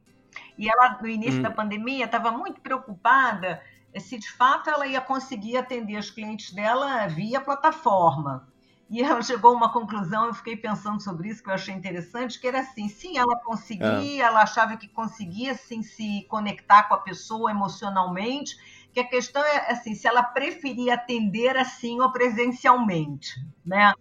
E 0.57 0.69
ela, 0.69 0.99
no 1.01 1.07
início 1.07 1.39
hum. 1.39 1.43
da 1.43 1.51
pandemia, 1.51 2.05
estava 2.05 2.31
muito 2.31 2.61
preocupada 2.61 3.61
se 3.97 4.19
de 4.19 4.31
fato 4.31 4.69
ela 4.69 4.85
ia 4.85 5.01
conseguir 5.01 5.57
atender 5.57 5.97
os 5.97 6.11
clientes 6.11 6.53
dela 6.53 7.07
via 7.07 7.41
plataforma. 7.41 8.47
E 8.89 9.01
ela 9.01 9.21
chegou 9.23 9.51
a 9.51 9.55
uma 9.55 9.71
conclusão, 9.71 10.25
eu 10.25 10.33
fiquei 10.33 10.55
pensando 10.55 11.01
sobre 11.01 11.29
isso, 11.29 11.43
que 11.43 11.49
eu 11.49 11.53
achei 11.53 11.73
interessante, 11.73 12.39
que 12.39 12.47
era 12.47 12.61
assim, 12.61 12.89
sim, 12.89 13.17
ela 13.17 13.35
conseguia, 13.37 14.23
é. 14.23 14.27
ela 14.27 14.41
achava 14.41 14.75
que 14.75 14.87
conseguia 14.87 15.51
assim, 15.51 15.83
se 15.83 16.25
conectar 16.27 16.83
com 16.83 16.95
a 16.95 16.99
pessoa 16.99 17.51
emocionalmente, 17.51 18.57
que 18.91 18.99
a 18.99 19.07
questão 19.07 19.43
é 19.43 19.71
assim, 19.71 19.93
se 19.93 20.07
ela 20.07 20.23
preferia 20.23 20.95
atender 20.95 21.55
assim 21.55 21.99
ou 22.01 22.11
presencialmente, 22.11 23.35
né? 23.63 23.93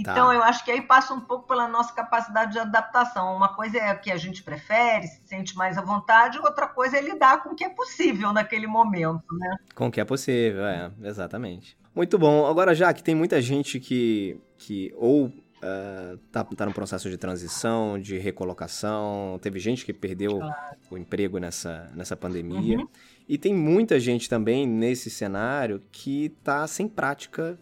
Então, 0.00 0.28
tá. 0.28 0.34
eu 0.34 0.42
acho 0.42 0.64
que 0.64 0.70
aí 0.70 0.80
passa 0.80 1.12
um 1.12 1.20
pouco 1.20 1.46
pela 1.46 1.68
nossa 1.68 1.92
capacidade 1.92 2.52
de 2.52 2.58
adaptação. 2.58 3.36
Uma 3.36 3.54
coisa 3.54 3.78
é 3.78 3.92
o 3.92 4.00
que 4.00 4.10
a 4.10 4.16
gente 4.16 4.42
prefere, 4.42 5.06
se 5.06 5.20
sente 5.26 5.54
mais 5.56 5.76
à 5.76 5.82
vontade, 5.82 6.38
outra 6.38 6.66
coisa 6.66 6.96
é 6.96 7.02
lidar 7.02 7.42
com 7.42 7.50
o 7.50 7.54
que 7.54 7.64
é 7.64 7.68
possível 7.68 8.32
naquele 8.32 8.66
momento, 8.66 9.36
né? 9.38 9.56
Com 9.74 9.88
o 9.88 9.90
que 9.90 10.00
é 10.00 10.04
possível, 10.04 10.64
é, 10.64 10.90
exatamente. 11.02 11.76
Muito 11.94 12.18
bom. 12.18 12.46
Agora, 12.46 12.74
já 12.74 12.92
que 12.94 13.02
tem 13.02 13.14
muita 13.14 13.42
gente 13.42 13.78
que, 13.78 14.40
que 14.56 14.92
ou 14.96 15.26
uh, 15.26 16.16
tá, 16.32 16.44
tá 16.44 16.66
no 16.66 16.72
processo 16.72 17.10
de 17.10 17.16
transição, 17.16 17.98
de 17.98 18.18
recolocação, 18.18 19.38
teve 19.42 19.58
gente 19.58 19.84
que 19.84 19.92
perdeu 19.92 20.38
claro. 20.38 20.76
o 20.90 20.96
emprego 20.96 21.38
nessa, 21.38 21.90
nessa 21.94 22.16
pandemia. 22.16 22.78
Uhum. 22.78 22.88
E 23.28 23.38
tem 23.38 23.54
muita 23.54 24.00
gente 24.00 24.28
também 24.28 24.66
nesse 24.66 25.10
cenário 25.10 25.82
que 25.92 26.30
tá 26.42 26.66
sem 26.66 26.88
prática 26.88 27.58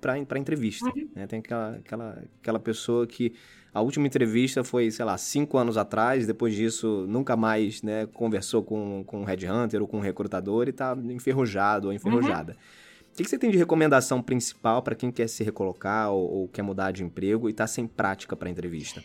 para 0.00 0.38
entrevista. 0.38 0.86
Uhum. 0.86 1.08
Né? 1.14 1.26
Tem 1.26 1.38
aquela, 1.38 1.76
aquela, 1.76 2.22
aquela 2.40 2.58
pessoa 2.58 3.06
que 3.06 3.34
a 3.72 3.80
última 3.80 4.06
entrevista 4.06 4.62
foi, 4.62 4.90
sei 4.90 5.04
lá, 5.04 5.18
cinco 5.18 5.58
anos 5.58 5.76
atrás, 5.76 6.26
depois 6.26 6.54
disso 6.54 7.06
nunca 7.08 7.36
mais 7.36 7.82
né, 7.82 8.06
conversou 8.06 8.62
com, 8.62 9.02
com 9.04 9.22
um 9.22 9.24
headhunter 9.24 9.82
ou 9.82 9.88
com 9.88 9.98
um 9.98 10.00
recrutador 10.00 10.68
e 10.68 10.70
está 10.70 10.96
enferrujado 11.10 11.88
ou 11.88 11.92
enferrujada. 11.92 12.52
Uhum. 12.52 12.84
O 13.12 13.16
que 13.16 13.24
você 13.28 13.38
tem 13.38 13.50
de 13.50 13.58
recomendação 13.58 14.20
principal 14.20 14.82
para 14.82 14.94
quem 14.94 15.10
quer 15.10 15.28
se 15.28 15.44
recolocar 15.44 16.10
ou, 16.10 16.32
ou, 16.32 16.48
quer 16.48 16.62
mudar 16.62 16.90
de 16.90 17.04
emprego 17.04 17.48
e 17.48 17.52
está 17.52 17.66
sem 17.66 17.86
prática 17.86 18.36
para 18.36 18.50
entrevista? 18.50 19.02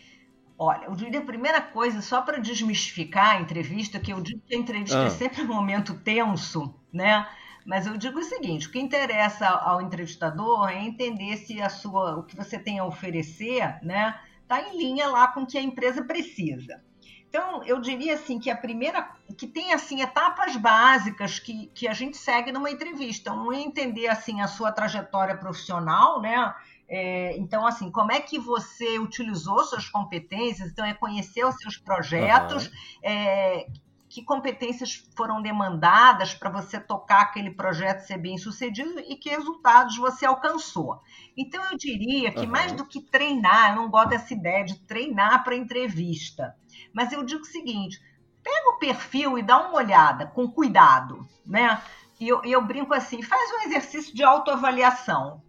Olha, 0.58 0.84
eu 0.86 0.94
diria 0.94 1.20
a 1.20 1.24
primeira 1.24 1.60
coisa, 1.60 2.02
só 2.02 2.20
para 2.20 2.38
desmistificar 2.38 3.36
a 3.36 3.40
entrevista, 3.40 3.98
que 3.98 4.12
eu 4.12 4.20
digo 4.20 4.40
que 4.46 4.54
a 4.54 4.58
entrevista 4.58 4.98
é 4.98 5.02
ah. 5.02 5.06
é 5.06 5.10
sempre 5.10 5.42
um 5.42 5.46
momento 5.46 5.94
tenso, 5.94 6.74
né? 6.92 7.26
Mas 7.64 7.86
eu 7.86 7.96
digo 7.96 8.18
o 8.18 8.24
seguinte: 8.24 8.68
o 8.68 8.70
que 8.70 8.78
interessa 8.78 9.46
ao 9.46 9.80
entrevistador 9.80 10.68
é 10.68 10.82
entender 10.82 11.36
se 11.36 11.60
a 11.60 11.68
sua, 11.68 12.18
o 12.18 12.22
que 12.24 12.36
você 12.36 12.58
tem 12.58 12.78
a 12.78 12.84
oferecer, 12.84 13.78
né, 13.82 14.18
está 14.42 14.60
em 14.60 14.76
linha 14.76 15.08
lá 15.08 15.28
com 15.28 15.42
o 15.42 15.46
que 15.46 15.58
a 15.58 15.62
empresa 15.62 16.02
precisa. 16.04 16.82
Então, 17.30 17.62
eu 17.62 17.80
diria 17.80 18.14
assim 18.14 18.40
que 18.40 18.50
a 18.50 18.56
primeira, 18.56 19.08
que 19.38 19.46
tem 19.46 19.72
assim 19.72 20.02
etapas 20.02 20.56
básicas 20.56 21.38
que, 21.38 21.68
que 21.68 21.86
a 21.86 21.92
gente 21.92 22.16
segue 22.16 22.50
numa 22.50 22.68
entrevista. 22.68 23.32
Um 23.32 23.52
é 23.52 23.60
entender 23.60 24.08
assim 24.08 24.40
a 24.40 24.48
sua 24.48 24.72
trajetória 24.72 25.36
profissional, 25.36 26.20
né? 26.20 26.52
É, 26.88 27.36
então, 27.38 27.64
assim, 27.64 27.88
como 27.88 28.10
é 28.10 28.20
que 28.20 28.36
você 28.36 28.98
utilizou 28.98 29.62
suas 29.62 29.88
competências? 29.88 30.72
Então, 30.72 30.84
é 30.84 30.92
conhecer 30.92 31.46
os 31.46 31.54
seus 31.54 31.76
projetos, 31.76 32.66
uhum. 32.66 32.72
é, 33.04 33.66
que 34.10 34.24
competências 34.24 34.96
foram 35.16 35.40
demandadas 35.40 36.34
para 36.34 36.50
você 36.50 36.80
tocar 36.80 37.20
aquele 37.20 37.52
projeto 37.52 38.00
ser 38.00 38.18
bem 38.18 38.36
sucedido 38.36 38.98
e 39.06 39.14
que 39.14 39.30
resultados 39.30 39.96
você 39.96 40.26
alcançou. 40.26 41.00
Então, 41.36 41.64
eu 41.70 41.78
diria 41.78 42.32
que 42.32 42.40
uhum. 42.40 42.48
mais 42.48 42.72
do 42.72 42.84
que 42.84 43.00
treinar, 43.00 43.70
eu 43.70 43.76
não 43.76 43.88
gosto 43.88 44.08
dessa 44.08 44.34
ideia 44.34 44.64
de 44.64 44.80
treinar 44.80 45.44
para 45.44 45.54
entrevista, 45.54 46.56
mas 46.92 47.12
eu 47.12 47.22
digo 47.22 47.42
o 47.42 47.46
seguinte: 47.46 48.00
pega 48.42 48.70
o 48.70 48.78
perfil 48.78 49.38
e 49.38 49.42
dá 49.42 49.58
uma 49.68 49.76
olhada 49.76 50.26
com 50.26 50.50
cuidado, 50.50 51.24
né? 51.46 51.80
E 52.18 52.28
eu, 52.28 52.42
eu 52.44 52.60
brinco 52.60 52.92
assim, 52.92 53.22
faz 53.22 53.48
um 53.52 53.68
exercício 53.68 54.12
de 54.12 54.24
autoavaliação 54.24 55.40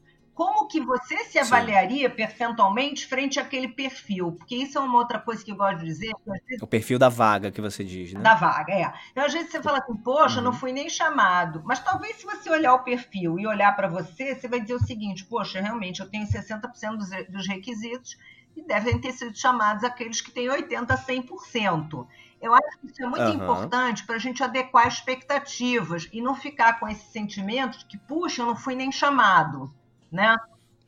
como 0.42 0.68
que 0.68 0.82
você 0.82 1.24
se 1.26 1.38
avaliaria 1.38 2.10
Sim. 2.10 2.16
percentualmente 2.16 3.06
frente 3.06 3.40
àquele 3.40 3.68
perfil? 3.68 4.32
Porque 4.32 4.56
isso 4.56 4.76
é 4.76 4.82
uma 4.82 4.98
outra 4.98 5.20
coisa 5.20 5.46
que 5.46 5.52
eu 5.52 5.56
gosto 5.56 5.78
de 5.78 5.86
dizer. 5.86 6.12
O 6.60 6.66
perfil 6.66 6.98
da 6.98 7.10
vaga 7.10 7.52
que 7.52 7.62
você 7.62 7.84
diz, 7.84 8.12
né? 8.14 8.22
Da 8.22 8.34
vaga, 8.34 8.74
é. 8.74 8.92
Então, 9.12 9.24
às 9.24 9.32
vezes 9.32 9.52
você 9.52 9.62
fala 9.62 9.78
assim, 9.78 9.96
poxa, 9.98 10.40
uhum. 10.40 10.46
não 10.46 10.52
fui 10.52 10.72
nem 10.72 10.90
chamado. 10.90 11.62
Mas 11.64 11.80
talvez 11.80 12.16
se 12.16 12.26
você 12.26 12.50
olhar 12.50 12.74
o 12.74 12.80
perfil 12.80 13.38
e 13.38 13.46
olhar 13.46 13.76
para 13.76 13.88
você, 13.88 14.34
você 14.34 14.48
vai 14.48 14.60
dizer 14.60 14.74
o 14.74 14.84
seguinte, 14.84 15.26
poxa, 15.26 15.62
realmente, 15.62 16.00
eu 16.00 16.10
tenho 16.10 16.26
60% 16.26 16.98
dos, 16.98 17.10
dos 17.30 17.48
requisitos 17.48 18.18
e 18.58 18.64
devem 18.64 19.00
ter 19.00 19.12
sido 19.12 19.38
chamados 19.38 19.84
aqueles 19.84 20.22
que 20.22 20.32
têm 20.32 20.48
80%, 20.48 20.88
100%. 20.88 22.08
Eu 22.42 22.56
acho 22.56 22.80
que 22.80 22.88
isso 22.88 23.04
é 23.04 23.06
muito 23.06 23.26
uhum. 23.26 23.36
importante 23.36 24.08
para 24.08 24.16
a 24.16 24.20
gente 24.20 24.44
adequar 24.44 24.88
expectativas 24.88 26.10
e 26.12 26.20
não 26.20 26.34
ficar 26.34 26.80
com 26.80 26.88
esse 26.88 27.12
sentimento 27.12 27.78
de 27.78 27.86
que, 27.86 28.00
puxa, 28.00 28.42
eu 28.42 28.48
não 28.48 28.56
fui 28.56 28.74
nem 28.74 28.92
chamado 28.92 29.72
né? 30.12 30.38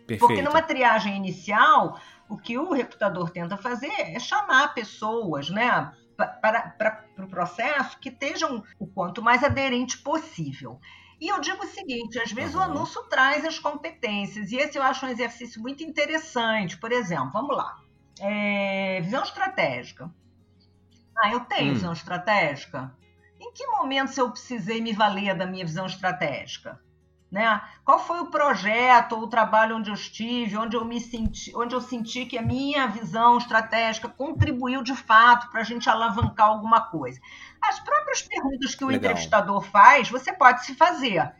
Perfeito. 0.05 0.19
Porque 0.19 0.41
numa 0.41 0.61
triagem 0.61 1.15
inicial, 1.15 1.99
o 2.27 2.37
que 2.37 2.57
o 2.57 2.73
recrutador 2.73 3.29
tenta 3.29 3.57
fazer 3.57 3.93
é 3.97 4.19
chamar 4.19 4.73
pessoas, 4.73 5.49
né? 5.49 5.91
Para, 6.17 6.27
para, 6.61 6.91
para 7.15 7.25
o 7.25 7.27
processo 7.27 7.97
que 7.99 8.09
estejam 8.09 8.63
o 8.77 8.85
quanto 8.85 9.21
mais 9.21 9.43
aderente 9.43 9.97
possível. 9.97 10.79
E 11.19 11.29
eu 11.29 11.39
digo 11.39 11.63
o 11.63 11.67
seguinte: 11.67 12.19
às 12.19 12.31
vezes 12.31 12.53
uhum. 12.53 12.61
o 12.61 12.63
anúncio 12.63 13.01
traz 13.03 13.45
as 13.45 13.57
competências, 13.57 14.51
e 14.51 14.57
esse 14.57 14.77
eu 14.77 14.83
acho 14.83 15.05
um 15.05 15.09
exercício 15.09 15.61
muito 15.61 15.83
interessante. 15.83 16.77
Por 16.77 16.91
exemplo, 16.91 17.31
vamos 17.31 17.55
lá. 17.55 17.77
É, 18.19 19.01
visão 19.01 19.23
estratégica. 19.23 20.13
Ah, 21.17 21.31
eu 21.31 21.41
tenho 21.41 21.71
hum. 21.71 21.75
visão 21.75 21.93
estratégica? 21.93 22.95
Em 23.39 23.51
que 23.53 23.65
momento 23.67 24.17
eu 24.17 24.31
precisei 24.31 24.81
me 24.81 24.93
valer 24.93 25.35
da 25.35 25.45
minha 25.45 25.65
visão 25.65 25.85
estratégica? 25.85 26.79
Né? 27.33 27.59
Qual 27.83 27.97
foi 27.97 28.19
o 28.19 28.27
projeto 28.27 29.13
ou 29.13 29.23
o 29.23 29.27
trabalho 29.27 29.77
onde 29.77 29.89
eu 29.89 29.95
estive, 29.95 30.55
onde 30.55 30.77
eu 30.77 30.85
me 30.85 31.01
senti, 31.01 31.51
onde 31.55 31.73
eu 31.73 31.81
senti 31.81 32.27
que 32.27 32.37
a 32.37 32.43
minha 32.43 32.85
visão 32.85 33.39
estratégica 33.39 34.07
contribuiu 34.07 34.83
de 34.83 34.95
fato 34.95 35.49
para 35.49 35.61
a 35.61 35.63
gente 35.63 35.89
alavancar 35.89 36.49
alguma 36.49 36.81
coisa? 36.91 37.19
As 37.59 37.79
próprias 37.79 38.21
perguntas 38.21 38.75
que 38.75 38.83
o 38.83 38.87
Legal. 38.87 38.99
entrevistador 38.99 39.63
faz, 39.63 40.11
você 40.11 40.31
pode 40.31 40.63
se 40.63 40.75
fazer. 40.75 41.33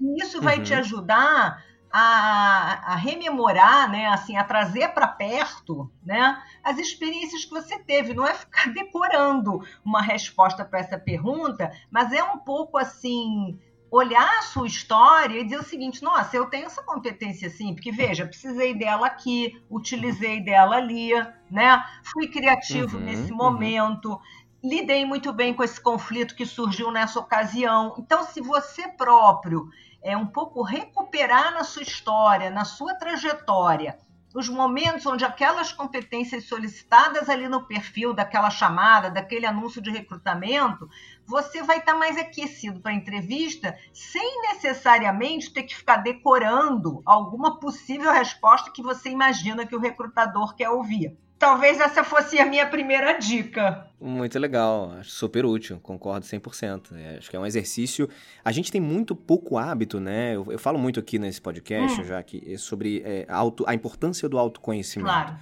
E 0.00 0.22
isso 0.22 0.40
vai 0.40 0.56
uhum. 0.56 0.62
te 0.62 0.72
ajudar 0.72 1.62
a, 1.92 2.94
a, 2.94 2.96
rememorar, 2.96 3.90
né, 3.90 4.06
assim, 4.06 4.38
a 4.38 4.42
trazer 4.42 4.88
para 4.94 5.06
perto, 5.06 5.92
né, 6.02 6.42
as 6.62 6.78
experiências 6.78 7.44
que 7.44 7.50
você 7.50 7.78
teve. 7.78 8.14
Não 8.14 8.26
é 8.26 8.32
ficar 8.32 8.72
decorando 8.72 9.62
uma 9.84 10.00
resposta 10.00 10.64
para 10.64 10.78
essa 10.78 10.98
pergunta, 10.98 11.70
mas 11.90 12.10
é 12.10 12.24
um 12.24 12.38
pouco 12.38 12.78
assim 12.78 13.60
olhar 13.96 14.38
a 14.38 14.42
sua 14.42 14.66
história 14.66 15.38
e 15.38 15.44
dizer 15.44 15.60
o 15.60 15.64
seguinte: 15.64 16.02
nossa, 16.02 16.36
eu 16.36 16.46
tenho 16.46 16.66
essa 16.66 16.82
competência 16.82 17.48
sim, 17.48 17.74
porque 17.74 17.92
veja, 17.92 18.26
precisei 18.26 18.74
dela 18.74 19.06
aqui, 19.06 19.62
utilizei 19.70 20.40
dela 20.42 20.76
ali, 20.76 21.10
né? 21.50 21.82
Fui 22.02 22.26
criativo 22.26 22.96
uhum, 22.96 23.04
nesse 23.04 23.30
uhum. 23.30 23.38
momento, 23.38 24.20
lidei 24.62 25.04
muito 25.04 25.32
bem 25.32 25.54
com 25.54 25.62
esse 25.62 25.80
conflito 25.80 26.34
que 26.34 26.44
surgiu 26.44 26.90
nessa 26.90 27.20
ocasião. 27.20 27.94
Então, 27.96 28.24
se 28.24 28.40
você 28.40 28.88
próprio 28.88 29.68
é 30.02 30.16
um 30.16 30.26
pouco 30.26 30.62
recuperar 30.62 31.54
na 31.54 31.62
sua 31.62 31.82
história, 31.82 32.50
na 32.50 32.64
sua 32.64 32.94
trajetória, 32.94 33.96
os 34.34 34.48
momentos 34.48 35.06
onde 35.06 35.24
aquelas 35.24 35.72
competências 35.72 36.48
solicitadas 36.48 37.28
ali 37.28 37.48
no 37.48 37.64
perfil 37.64 38.12
daquela 38.12 38.50
chamada, 38.50 39.08
daquele 39.08 39.46
anúncio 39.46 39.80
de 39.80 39.90
recrutamento, 39.90 40.90
você 41.24 41.62
vai 41.62 41.78
estar 41.78 41.94
mais 41.94 42.18
aquecido 42.18 42.80
para 42.80 42.90
a 42.90 42.96
entrevista, 42.96 43.78
sem 43.92 44.42
necessariamente 44.42 45.52
ter 45.52 45.62
que 45.62 45.76
ficar 45.76 45.98
decorando 45.98 47.00
alguma 47.06 47.60
possível 47.60 48.10
resposta 48.10 48.72
que 48.72 48.82
você 48.82 49.08
imagina 49.08 49.64
que 49.64 49.76
o 49.76 49.80
recrutador 49.80 50.56
quer 50.56 50.68
ouvir. 50.68 51.16
Talvez 51.38 51.80
essa 51.80 52.02
fosse 52.02 52.38
a 52.38 52.46
minha 52.46 52.66
primeira 52.66 53.18
dica. 53.18 53.86
Muito 54.00 54.38
legal, 54.38 54.92
acho 54.92 55.10
super 55.10 55.44
útil, 55.44 55.78
concordo 55.80 56.24
100%. 56.24 56.96
É, 56.96 57.18
acho 57.18 57.28
que 57.28 57.36
é 57.36 57.40
um 57.40 57.44
exercício. 57.44 58.08
A 58.44 58.52
gente 58.52 58.70
tem 58.70 58.80
muito 58.80 59.14
pouco 59.14 59.58
hábito, 59.58 60.00
né? 60.00 60.36
Eu, 60.36 60.46
eu 60.50 60.58
falo 60.58 60.78
muito 60.78 61.00
aqui 61.00 61.18
nesse 61.18 61.40
podcast, 61.40 62.00
hum. 62.00 62.04
já 62.04 62.22
que 62.22 62.42
é 62.46 62.56
sobre 62.56 63.02
é, 63.04 63.26
auto, 63.28 63.64
a 63.66 63.74
importância 63.74 64.28
do 64.28 64.38
autoconhecimento. 64.38 65.10
Claro. 65.10 65.36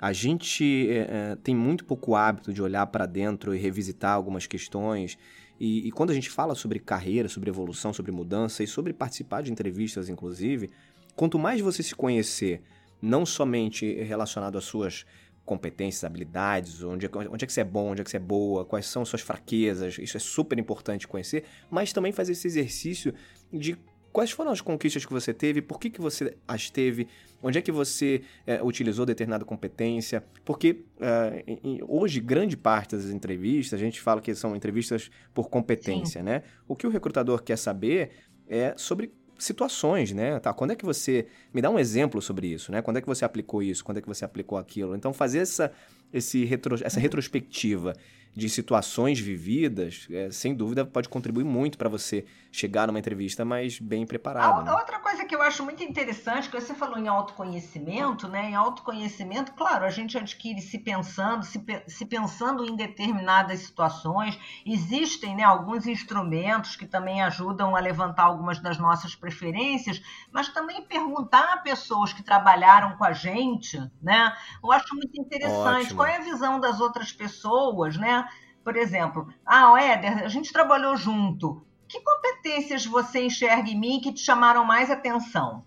A 0.00 0.12
gente 0.12 0.88
é, 0.90 1.32
é 1.32 1.36
tem 1.42 1.54
muito 1.54 1.84
pouco 1.84 2.14
hábito 2.14 2.52
de 2.52 2.62
olhar 2.62 2.86
para 2.86 3.06
dentro 3.06 3.54
e 3.54 3.58
revisitar 3.58 4.14
algumas 4.14 4.46
questões. 4.46 5.16
E, 5.60 5.86
e, 5.86 5.92
quando 5.92 6.08
a 6.08 6.14
gente 6.14 6.30
fala 6.30 6.54
sobre 6.54 6.78
carreira, 6.78 7.28
sobre 7.28 7.50
evolução, 7.50 7.92
sobre 7.92 8.10
mudança 8.10 8.62
e 8.62 8.66
sobre 8.66 8.94
participar 8.94 9.42
de 9.42 9.52
entrevistas, 9.52 10.08
inclusive, 10.08 10.70
quanto 11.14 11.38
mais 11.38 11.60
você 11.60 11.82
se 11.82 11.94
conhecer, 11.94 12.62
não 13.00 13.24
somente 13.24 14.02
relacionado 14.02 14.58
às 14.58 14.64
suas 14.64 15.04
competências, 15.44 16.04
habilidades, 16.04 16.82
onde, 16.82 17.06
é 17.06 17.10
onde 17.30 17.44
é 17.44 17.46
que 17.46 17.52
você 17.52 17.62
é 17.62 17.64
bom, 17.64 17.90
onde 17.90 18.02
é 18.02 18.04
que 18.04 18.10
você 18.10 18.18
é 18.18 18.20
boa, 18.20 18.64
quais 18.64 18.86
são 18.86 19.04
suas 19.04 19.22
fraquezas, 19.22 19.98
isso 19.98 20.16
é 20.16 20.20
super 20.20 20.58
importante 20.58 21.08
conhecer, 21.08 21.44
mas 21.68 21.92
também 21.92 22.12
fazer 22.12 22.32
esse 22.32 22.46
exercício 22.46 23.12
de 23.52 23.76
quais 24.12 24.30
foram 24.30 24.50
as 24.50 24.60
conquistas 24.60 25.04
que 25.04 25.12
você 25.12 25.32
teve, 25.32 25.62
por 25.62 25.78
que, 25.78 25.90
que 25.90 26.00
você 26.00 26.36
as 26.46 26.70
teve, 26.70 27.08
onde 27.42 27.58
é 27.58 27.62
que 27.62 27.72
você 27.72 28.22
é, 28.46 28.62
utilizou 28.62 29.06
determinada 29.06 29.44
competência, 29.44 30.24
porque 30.44 30.84
uh, 30.98 31.58
em, 31.64 31.80
hoje 31.86 32.20
grande 32.20 32.56
parte 32.56 32.96
das 32.96 33.06
entrevistas, 33.06 33.78
a 33.78 33.82
gente 33.82 34.00
fala 34.00 34.20
que 34.20 34.34
são 34.34 34.54
entrevistas 34.54 35.10
por 35.32 35.48
competência, 35.48 36.20
Sim. 36.20 36.26
né? 36.26 36.42
O 36.68 36.76
que 36.76 36.86
o 36.86 36.90
recrutador 36.90 37.42
quer 37.42 37.56
saber 37.56 38.10
é 38.48 38.74
sobre 38.76 39.12
situações, 39.44 40.12
né? 40.12 40.38
Tá, 40.40 40.52
quando 40.52 40.72
é 40.72 40.76
que 40.76 40.84
você 40.84 41.26
me 41.52 41.60
dá 41.60 41.70
um 41.70 41.78
exemplo 41.78 42.20
sobre 42.20 42.46
isso, 42.46 42.70
né? 42.70 42.82
Quando 42.82 42.98
é 42.98 43.00
que 43.00 43.06
você 43.06 43.24
aplicou 43.24 43.62
isso? 43.62 43.84
Quando 43.84 43.98
é 43.98 44.00
que 44.00 44.08
você 44.08 44.24
aplicou 44.24 44.58
aquilo? 44.58 44.94
Então 44.94 45.12
fazer 45.12 45.38
essa 45.38 45.72
esse 46.12 46.44
retro, 46.44 46.74
essa 46.84 46.98
uhum. 46.98 47.02
retrospectiva 47.02 47.94
de 48.34 48.48
situações 48.48 49.18
vividas, 49.18 50.06
é, 50.10 50.30
sem 50.30 50.54
dúvida, 50.54 50.84
pode 50.84 51.08
contribuir 51.08 51.44
muito 51.44 51.76
para 51.76 51.88
você 51.88 52.24
chegar 52.52 52.86
numa 52.86 52.98
entrevista 52.98 53.44
mais 53.44 53.78
bem 53.78 54.06
preparado. 54.06 54.60
A, 54.60 54.64
né? 54.64 54.72
Outra 54.72 54.98
coisa 54.98 55.24
que 55.24 55.34
eu 55.34 55.42
acho 55.42 55.64
muito 55.64 55.82
interessante, 55.84 56.48
que 56.48 56.60
você 56.60 56.74
falou 56.74 56.98
em 56.98 57.06
autoconhecimento, 57.06 58.26
né? 58.28 58.50
Em 58.50 58.54
autoconhecimento, 58.54 59.52
claro, 59.52 59.84
a 59.84 59.90
gente 59.90 60.18
adquire 60.18 60.60
se 60.60 60.78
pensando, 60.78 61.44
se, 61.44 61.62
se 61.86 62.04
pensando 62.06 62.64
em 62.64 62.74
determinadas 62.74 63.60
situações. 63.60 64.38
Existem 64.66 65.36
né, 65.36 65.44
alguns 65.44 65.86
instrumentos 65.86 66.76
que 66.76 66.86
também 66.86 67.22
ajudam 67.22 67.76
a 67.76 67.80
levantar 67.80 68.24
algumas 68.24 68.58
das 68.58 68.78
nossas 68.78 69.14
preferências, 69.14 70.02
mas 70.32 70.48
também 70.48 70.82
perguntar 70.82 71.54
a 71.54 71.58
pessoas 71.58 72.12
que 72.12 72.22
trabalharam 72.22 72.96
com 72.96 73.04
a 73.04 73.12
gente, 73.12 73.78
né? 74.02 74.34
Eu 74.62 74.72
acho 74.72 74.94
muito 74.94 75.20
interessante. 75.20 75.84
Ótimo. 75.84 75.96
Qual 75.96 76.08
é 76.08 76.16
a 76.16 76.20
visão 76.20 76.58
das 76.58 76.80
outras 76.80 77.12
pessoas, 77.12 77.96
né? 77.96 78.19
Por 78.64 78.76
exemplo, 78.76 79.32
ah, 79.44 79.80
Éder, 79.80 80.24
a 80.24 80.28
gente 80.28 80.52
trabalhou 80.52 80.96
junto. 80.96 81.64
Que 81.88 82.00
competências 82.00 82.86
você 82.86 83.24
enxerga 83.24 83.68
em 83.68 83.78
mim 83.78 84.00
que 84.00 84.12
te 84.12 84.20
chamaram 84.20 84.64
mais 84.64 84.90
atenção? 84.90 85.64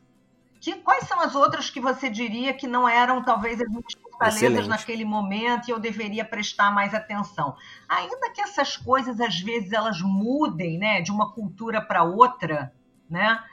Que, 0.61 0.75
quais 0.75 1.05
são 1.05 1.19
as 1.19 1.35
outras 1.35 1.69
que 1.69 1.81
você 1.81 2.09
diria 2.09 2.53
que 2.53 2.65
não 2.65 2.87
eram 2.87 3.21
talvez 3.21 3.59
as 3.59 3.67
minhas 3.67 3.93
fortalezas 4.01 4.65
naquele 4.65 5.03
momento 5.03 5.67
e 5.67 5.71
eu 5.71 5.79
deveria 5.79 6.23
prestar 6.23 6.71
mais 6.71 6.93
atenção? 6.93 7.57
Ainda 7.89 8.29
que 8.31 8.39
essas 8.39 8.77
coisas 8.77 9.19
às 9.19 9.41
vezes 9.41 9.73
elas 9.73 9.99
mudem, 10.01 10.77
né, 10.77 11.01
de 11.01 11.11
uma 11.11 11.33
cultura 11.33 11.81
para 11.81 12.03
outra, 12.03 12.73
né? 13.09 13.43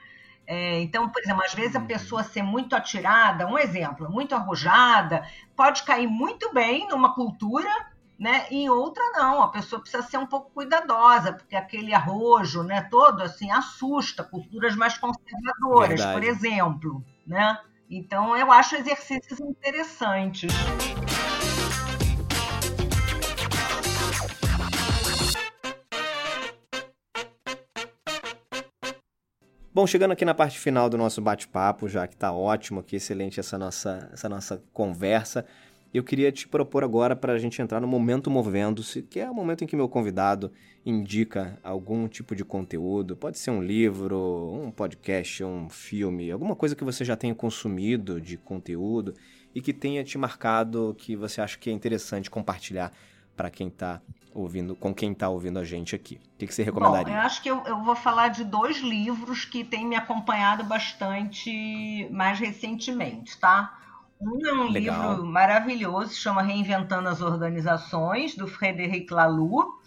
É, 0.46 0.80
então, 0.80 1.08
por 1.08 1.20
exemplo, 1.20 1.42
às 1.44 1.54
vezes 1.54 1.74
a 1.74 1.80
uhum. 1.80 1.86
pessoa 1.86 2.22
ser 2.22 2.42
muito 2.42 2.76
atirada, 2.76 3.46
um 3.46 3.58
exemplo, 3.58 4.08
muito 4.08 4.34
arrojada, 4.34 5.24
pode 5.56 5.82
cair 5.82 6.06
muito 6.06 6.52
bem 6.52 6.86
numa 6.88 7.14
cultura 7.14 7.89
né? 8.20 8.44
Em 8.50 8.68
outra 8.68 9.02
não, 9.12 9.42
a 9.42 9.48
pessoa 9.48 9.80
precisa 9.80 10.02
ser 10.02 10.18
um 10.18 10.26
pouco 10.26 10.50
cuidadosa, 10.50 11.32
porque 11.32 11.56
aquele 11.56 11.94
arrojo, 11.94 12.62
né, 12.62 12.82
todo 12.90 13.22
assim 13.22 13.50
assusta 13.50 14.22
culturas 14.22 14.76
mais 14.76 14.98
conservadoras, 14.98 15.88
Verdade. 15.88 16.12
por 16.12 16.22
exemplo, 16.22 17.04
né? 17.26 17.58
Então 17.88 18.36
eu 18.36 18.52
acho 18.52 18.76
exercícios 18.76 19.40
interessantes. 19.40 20.52
Bom, 29.72 29.86
chegando 29.86 30.10
aqui 30.10 30.26
na 30.26 30.34
parte 30.34 30.58
final 30.58 30.90
do 30.90 30.98
nosso 30.98 31.22
bate-papo, 31.22 31.88
já 31.88 32.06
que 32.06 32.14
está 32.14 32.32
ótimo, 32.32 32.82
que 32.82 32.96
excelente 32.96 33.40
essa 33.40 33.56
nossa, 33.56 34.10
essa 34.12 34.28
nossa 34.28 34.62
conversa. 34.74 35.46
Eu 35.92 36.04
queria 36.04 36.30
te 36.30 36.46
propor 36.46 36.84
agora 36.84 37.16
para 37.16 37.32
a 37.32 37.38
gente 37.38 37.60
entrar 37.60 37.80
no 37.80 37.86
momento 37.88 38.30
movendo-se, 38.30 39.02
que 39.02 39.18
é 39.18 39.28
o 39.28 39.34
momento 39.34 39.64
em 39.64 39.66
que 39.66 39.74
meu 39.74 39.88
convidado 39.88 40.52
indica 40.86 41.58
algum 41.64 42.06
tipo 42.06 42.36
de 42.36 42.44
conteúdo. 42.44 43.16
Pode 43.16 43.38
ser 43.38 43.50
um 43.50 43.60
livro, 43.60 44.60
um 44.64 44.70
podcast, 44.70 45.42
um 45.42 45.68
filme, 45.68 46.30
alguma 46.30 46.54
coisa 46.54 46.76
que 46.76 46.84
você 46.84 47.04
já 47.04 47.16
tenha 47.16 47.34
consumido 47.34 48.20
de 48.20 48.36
conteúdo 48.36 49.14
e 49.52 49.60
que 49.60 49.72
tenha 49.72 50.04
te 50.04 50.16
marcado, 50.16 50.94
que 50.96 51.16
você 51.16 51.40
acha 51.40 51.58
que 51.58 51.68
é 51.68 51.72
interessante 51.72 52.30
compartilhar 52.30 52.92
para 53.36 53.50
quem 53.50 53.66
está 53.66 54.00
ouvindo, 54.32 54.76
com 54.76 54.94
quem 54.94 55.10
está 55.10 55.28
ouvindo 55.28 55.58
a 55.58 55.64
gente 55.64 55.96
aqui. 55.96 56.20
O 56.34 56.38
que, 56.38 56.46
que 56.46 56.54
você 56.54 56.62
recomendaria? 56.62 57.12
Bom, 57.12 57.18
eu 57.18 57.26
acho 57.26 57.42
que 57.42 57.50
eu, 57.50 57.62
eu, 57.66 57.82
vou 57.82 57.96
falar 57.96 58.28
de 58.28 58.44
dois 58.44 58.78
livros 58.78 59.44
que 59.44 59.64
têm 59.64 59.86
me 59.86 59.96
acompanhado 59.96 60.62
bastante 60.62 62.08
mais 62.12 62.38
recentemente, 62.38 63.36
tá? 63.38 63.76
Um 64.20 64.46
é 64.46 64.52
um 64.52 64.68
Legal. 64.68 65.12
livro 65.12 65.26
maravilhoso, 65.26 66.14
chama 66.14 66.42
Reinventando 66.42 67.08
as 67.08 67.22
Organizações, 67.22 68.36
do 68.36 68.46
Frederic 68.46 69.12
Laloux. 69.12 69.80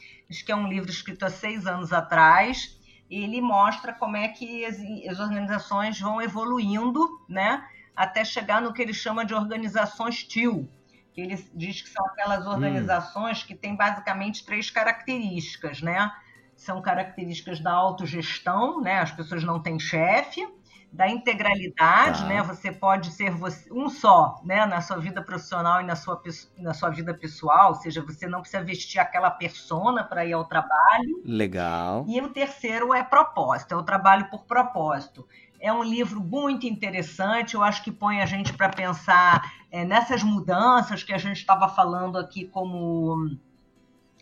Que 0.43 0.51
é 0.51 0.55
um 0.55 0.67
livro 0.67 0.89
escrito 0.89 1.23
há 1.23 1.29
seis 1.29 1.67
anos 1.67 1.93
atrás. 1.93 2.79
Ele 3.07 3.39
mostra 3.39 3.93
como 3.93 4.17
é 4.17 4.27
que 4.29 4.65
as, 4.65 4.77
as 5.07 5.19
organizações 5.19 5.99
vão 5.99 6.19
evoluindo, 6.19 7.23
né? 7.29 7.63
Até 7.95 8.25
chegar 8.25 8.59
no 8.59 8.73
que 8.73 8.81
ele 8.81 8.93
chama 8.93 9.23
de 9.23 9.35
organizações 9.35 10.23
TIL, 10.23 10.67
que 11.13 11.21
ele 11.21 11.35
diz 11.53 11.83
que 11.83 11.89
são 11.89 12.03
aquelas 12.07 12.47
hum. 12.47 12.49
organizações 12.49 13.43
hum. 13.43 13.45
que 13.45 13.53
têm 13.53 13.75
basicamente 13.75 14.43
três 14.43 14.71
características, 14.71 15.83
né? 15.83 16.11
São 16.55 16.81
características 16.81 17.59
da 17.59 17.71
autogestão, 17.71 18.81
né? 18.81 18.99
As 18.99 19.11
pessoas 19.11 19.43
não 19.43 19.61
têm 19.61 19.77
chefe, 19.77 20.47
da 20.93 21.09
integralidade, 21.09 22.21
tá. 22.21 22.27
né? 22.27 22.43
Você 22.43 22.71
pode 22.71 23.11
ser 23.11 23.31
você, 23.31 23.67
um 23.73 23.89
só, 23.89 24.39
né? 24.45 24.63
Na 24.67 24.79
sua 24.79 24.97
vida 24.97 25.23
profissional 25.23 25.81
e 25.81 25.83
na 25.83 25.95
sua, 25.95 26.21
na 26.59 26.73
sua 26.75 26.91
vida 26.91 27.15
pessoal, 27.15 27.69
ou 27.69 27.75
seja, 27.75 28.03
você 28.03 28.27
não 28.27 28.41
precisa 28.41 28.63
vestir 28.63 28.99
aquela 28.99 29.31
persona 29.31 30.03
para 30.03 30.23
ir 30.23 30.33
ao 30.33 30.45
trabalho. 30.45 31.23
Legal. 31.25 32.05
E 32.07 32.21
o 32.21 32.29
terceiro 32.29 32.93
é 32.93 33.03
propósito, 33.03 33.73
é 33.73 33.77
o 33.77 33.81
trabalho 33.81 34.29
por 34.29 34.43
propósito. 34.43 35.27
É 35.59 35.73
um 35.73 35.81
livro 35.81 36.21
muito 36.21 36.67
interessante, 36.67 37.55
eu 37.55 37.63
acho 37.63 37.83
que 37.83 37.91
põe 37.91 38.21
a 38.21 38.25
gente 38.27 38.53
para 38.53 38.69
pensar 38.69 39.51
é, 39.71 39.83
nessas 39.83 40.21
mudanças 40.21 41.01
que 41.01 41.13
a 41.13 41.17
gente 41.17 41.37
estava 41.37 41.67
falando 41.67 42.19
aqui 42.19 42.45
como 42.45 43.35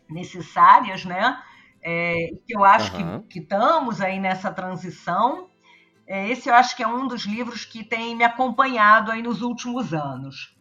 necessárias, 0.10 1.04
né? 1.04 1.38
É, 1.84 2.30
eu 2.48 2.64
acho 2.64 2.96
uhum. 2.96 3.22
que, 3.24 3.28
que 3.28 3.40
estamos 3.40 4.00
aí 4.00 4.20
nessa 4.20 4.52
transição 4.52 5.51
esse 6.12 6.50
eu 6.50 6.56
acho 6.56 6.76
que 6.76 6.84
é 6.84 6.88
um 6.88 7.08
dos 7.08 7.26
livros 7.26 7.64
que 7.66 7.84
tem 7.84 8.16
me 8.16 8.24
acompanhado 8.24 9.12
aí 9.12 9.22
nos 9.22 9.42
últimos 9.42 9.94
anos. 9.94 10.56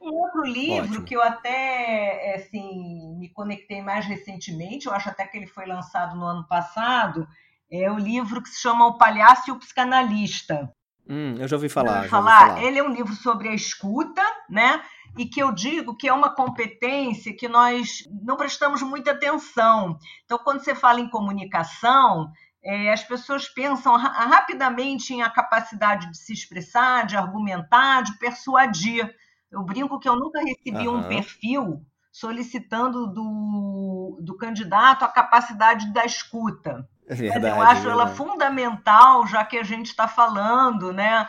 Um 0.00 0.12
outro 0.12 0.42
livro 0.42 0.90
Ótimo. 0.90 1.04
que 1.04 1.16
eu 1.16 1.22
até 1.22 2.32
é, 2.32 2.34
assim, 2.36 3.16
me 3.18 3.30
conectei 3.30 3.80
mais 3.80 4.04
recentemente, 4.04 4.86
eu 4.86 4.92
acho 4.92 5.08
até 5.08 5.26
que 5.26 5.36
ele 5.36 5.46
foi 5.46 5.66
lançado 5.66 6.14
no 6.16 6.24
ano 6.24 6.46
passado, 6.46 7.26
é 7.70 7.90
o 7.90 7.98
livro 7.98 8.42
que 8.42 8.50
se 8.50 8.60
chama 8.60 8.86
O 8.86 8.98
Palhaço 8.98 9.48
e 9.48 9.52
o 9.52 9.58
Psicanalista. 9.58 10.70
Hum, 11.08 11.36
eu 11.38 11.48
já 11.48 11.56
ouvi 11.56 11.68
falar. 11.68 11.92
Já 11.92 11.96
ouvi 11.98 12.08
falar. 12.08 12.48
falar. 12.48 12.62
Ele 12.62 12.78
é 12.78 12.82
um 12.82 12.92
livro 12.92 13.12
sobre 13.14 13.48
a 13.48 13.54
escuta, 13.54 14.22
né? 14.48 14.82
E 15.16 15.26
que 15.26 15.42
eu 15.42 15.52
digo 15.52 15.96
que 15.96 16.08
é 16.08 16.12
uma 16.12 16.34
competência 16.34 17.36
que 17.36 17.48
nós 17.48 18.04
não 18.22 18.36
prestamos 18.36 18.82
muita 18.82 19.12
atenção. 19.12 19.98
Então, 20.24 20.38
quando 20.38 20.60
você 20.60 20.74
fala 20.74 21.00
em 21.00 21.08
comunicação, 21.08 22.30
é, 22.64 22.92
as 22.92 23.04
pessoas 23.04 23.46
pensam 23.46 23.96
ra 23.96 24.08
rapidamente 24.08 25.12
em 25.12 25.22
a 25.22 25.28
capacidade 25.28 26.10
de 26.10 26.16
se 26.16 26.32
expressar, 26.32 27.04
de 27.04 27.16
argumentar, 27.16 28.02
de 28.02 28.18
persuadir. 28.18 29.14
Eu 29.50 29.62
brinco 29.62 30.00
que 30.00 30.08
eu 30.08 30.16
nunca 30.16 30.40
recebi 30.40 30.88
uhum. 30.88 30.98
um 30.98 31.02
perfil 31.02 31.84
solicitando 32.10 33.06
do, 33.06 34.18
do 34.22 34.36
candidato 34.36 35.04
a 35.04 35.08
capacidade 35.08 35.92
da 35.92 36.04
escuta. 36.04 36.88
É 37.06 37.14
verdade, 37.14 37.44
Mas 37.44 37.54
eu 37.54 37.62
acho 37.62 37.88
é 37.88 37.90
ela 37.90 38.06
fundamental, 38.06 39.26
já 39.26 39.44
que 39.44 39.58
a 39.58 39.62
gente 39.62 39.86
está 39.86 40.08
falando, 40.08 40.92
né? 40.92 41.28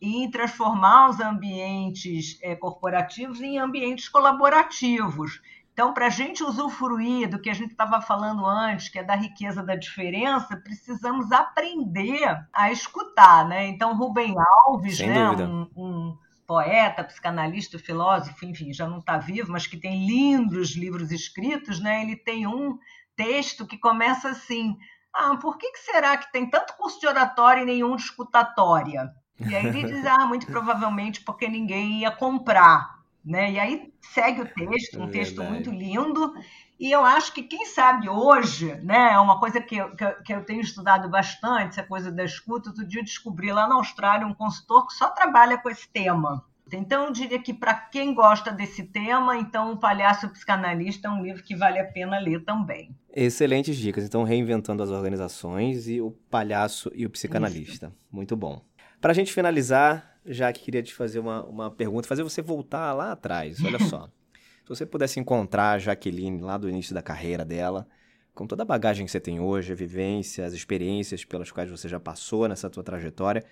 em 0.00 0.30
transformar 0.30 1.10
os 1.10 1.20
ambientes 1.20 2.38
é, 2.42 2.56
corporativos 2.56 3.40
em 3.40 3.58
ambientes 3.58 4.08
colaborativos. 4.08 5.42
Então, 5.72 5.94
para 5.94 6.06
a 6.06 6.10
gente 6.10 6.42
usufruir 6.42 7.28
do 7.28 7.40
que 7.40 7.48
a 7.48 7.54
gente 7.54 7.70
estava 7.72 8.00
falando 8.00 8.44
antes, 8.44 8.88
que 8.88 8.98
é 8.98 9.04
da 9.04 9.14
riqueza 9.14 9.62
da 9.62 9.76
diferença, 9.76 10.56
precisamos 10.56 11.32
aprender 11.32 12.46
a 12.52 12.70
escutar, 12.70 13.48
né? 13.48 13.66
Então, 13.68 13.96
Rubem 13.96 14.34
Alves, 14.66 14.98
Sem 14.98 15.08
né, 15.08 15.30
um, 15.30 15.70
um 15.76 16.18
poeta, 16.46 17.04
psicanalista, 17.04 17.78
filósofo, 17.78 18.44
enfim, 18.44 18.72
já 18.72 18.86
não 18.86 18.98
está 18.98 19.16
vivo, 19.16 19.52
mas 19.52 19.68
que 19.68 19.76
tem 19.76 20.04
lindos 20.06 20.76
livros 20.76 21.12
escritos, 21.12 21.78
né? 21.78 22.02
Ele 22.02 22.16
tem 22.16 22.46
um 22.46 22.76
texto 23.14 23.66
que 23.66 23.78
começa 23.78 24.30
assim: 24.30 24.76
Ah, 25.14 25.36
por 25.36 25.56
que, 25.56 25.70
que 25.70 25.78
será 25.78 26.16
que 26.16 26.32
tem 26.32 26.50
tanto 26.50 26.76
curso 26.76 26.98
de 26.98 27.06
oratória 27.06 27.62
e 27.62 27.66
nenhum 27.66 27.94
de 27.94 28.02
escutatória? 28.02 29.10
E 29.38 29.54
aí 29.54 29.66
ele 29.66 29.84
diz: 29.84 30.04
Ah, 30.04 30.26
muito 30.26 30.46
provavelmente 30.50 31.20
porque 31.20 31.48
ninguém 31.48 32.00
ia 32.00 32.10
comprar. 32.10 32.99
Né? 33.24 33.52
E 33.52 33.58
aí 33.58 33.92
segue 34.00 34.40
o 34.40 34.46
texto, 34.46 34.98
um 34.98 35.08
é 35.08 35.10
texto 35.10 35.42
muito 35.42 35.70
lindo. 35.70 36.32
E 36.78 36.90
eu 36.90 37.04
acho 37.04 37.34
que 37.34 37.42
quem 37.42 37.66
sabe 37.66 38.08
hoje, 38.08 38.74
né, 38.76 39.12
é 39.12 39.18
uma 39.18 39.38
coisa 39.38 39.60
que 39.60 39.76
eu, 39.76 39.94
que 40.24 40.32
eu 40.32 40.42
tenho 40.44 40.62
estudado 40.62 41.10
bastante, 41.10 41.78
essa 41.78 41.82
coisa 41.82 42.10
da 42.10 42.24
escuta. 42.24 42.70
Outro 42.70 42.86
dia 42.86 43.00
eu 43.00 43.04
descobri 43.04 43.52
lá 43.52 43.68
na 43.68 43.74
Austrália 43.74 44.26
um 44.26 44.32
consultor 44.32 44.86
que 44.86 44.94
só 44.94 45.10
trabalha 45.10 45.58
com 45.58 45.68
esse 45.68 45.86
tema. 45.88 46.42
Então, 46.72 47.06
eu 47.06 47.12
diria 47.12 47.38
que 47.38 47.52
para 47.52 47.74
quem 47.74 48.14
gosta 48.14 48.52
desse 48.52 48.84
tema, 48.84 49.36
então 49.36 49.72
O 49.72 49.76
Palhaço 49.76 50.28
Psicanalista 50.28 51.08
é 51.08 51.10
um 51.10 51.22
livro 51.22 51.42
que 51.42 51.56
vale 51.56 51.78
a 51.78 51.84
pena 51.84 52.18
ler 52.18 52.44
também. 52.44 52.94
Excelentes 53.12 53.76
dicas. 53.76 54.04
Então, 54.04 54.22
Reinventando 54.22 54.82
as 54.82 54.90
Organizações 54.90 55.88
e 55.88 56.00
O 56.00 56.12
Palhaço 56.30 56.90
e 56.94 57.04
o 57.04 57.10
Psicanalista. 57.10 57.86
Isso. 57.86 57.96
Muito 58.10 58.36
bom. 58.36 58.62
Para 59.00 59.10
a 59.10 59.14
gente 59.14 59.32
finalizar, 59.32 60.09
já 60.24 60.52
que 60.52 60.62
queria 60.62 60.82
te 60.82 60.94
fazer 60.94 61.18
uma, 61.18 61.44
uma 61.44 61.70
pergunta, 61.70 62.08
fazer 62.08 62.22
você 62.22 62.42
voltar 62.42 62.92
lá 62.92 63.12
atrás. 63.12 63.62
Olha 63.64 63.78
só. 63.86 64.08
Se 64.62 64.68
você 64.68 64.86
pudesse 64.86 65.18
encontrar 65.18 65.72
a 65.72 65.78
Jaqueline 65.78 66.40
lá 66.40 66.56
do 66.56 66.68
início 66.68 66.94
da 66.94 67.02
carreira 67.02 67.44
dela, 67.44 67.88
com 68.34 68.46
toda 68.46 68.62
a 68.62 68.66
bagagem 68.66 69.04
que 69.04 69.10
você 69.10 69.20
tem 69.20 69.40
hoje, 69.40 69.72
a 69.72 69.76
vivência, 69.76 70.44
as 70.44 70.52
experiências 70.52 71.24
pelas 71.24 71.50
quais 71.50 71.70
você 71.70 71.88
já 71.88 71.98
passou 71.98 72.48
nessa 72.48 72.70
tua 72.70 72.82
trajetória, 72.82 73.44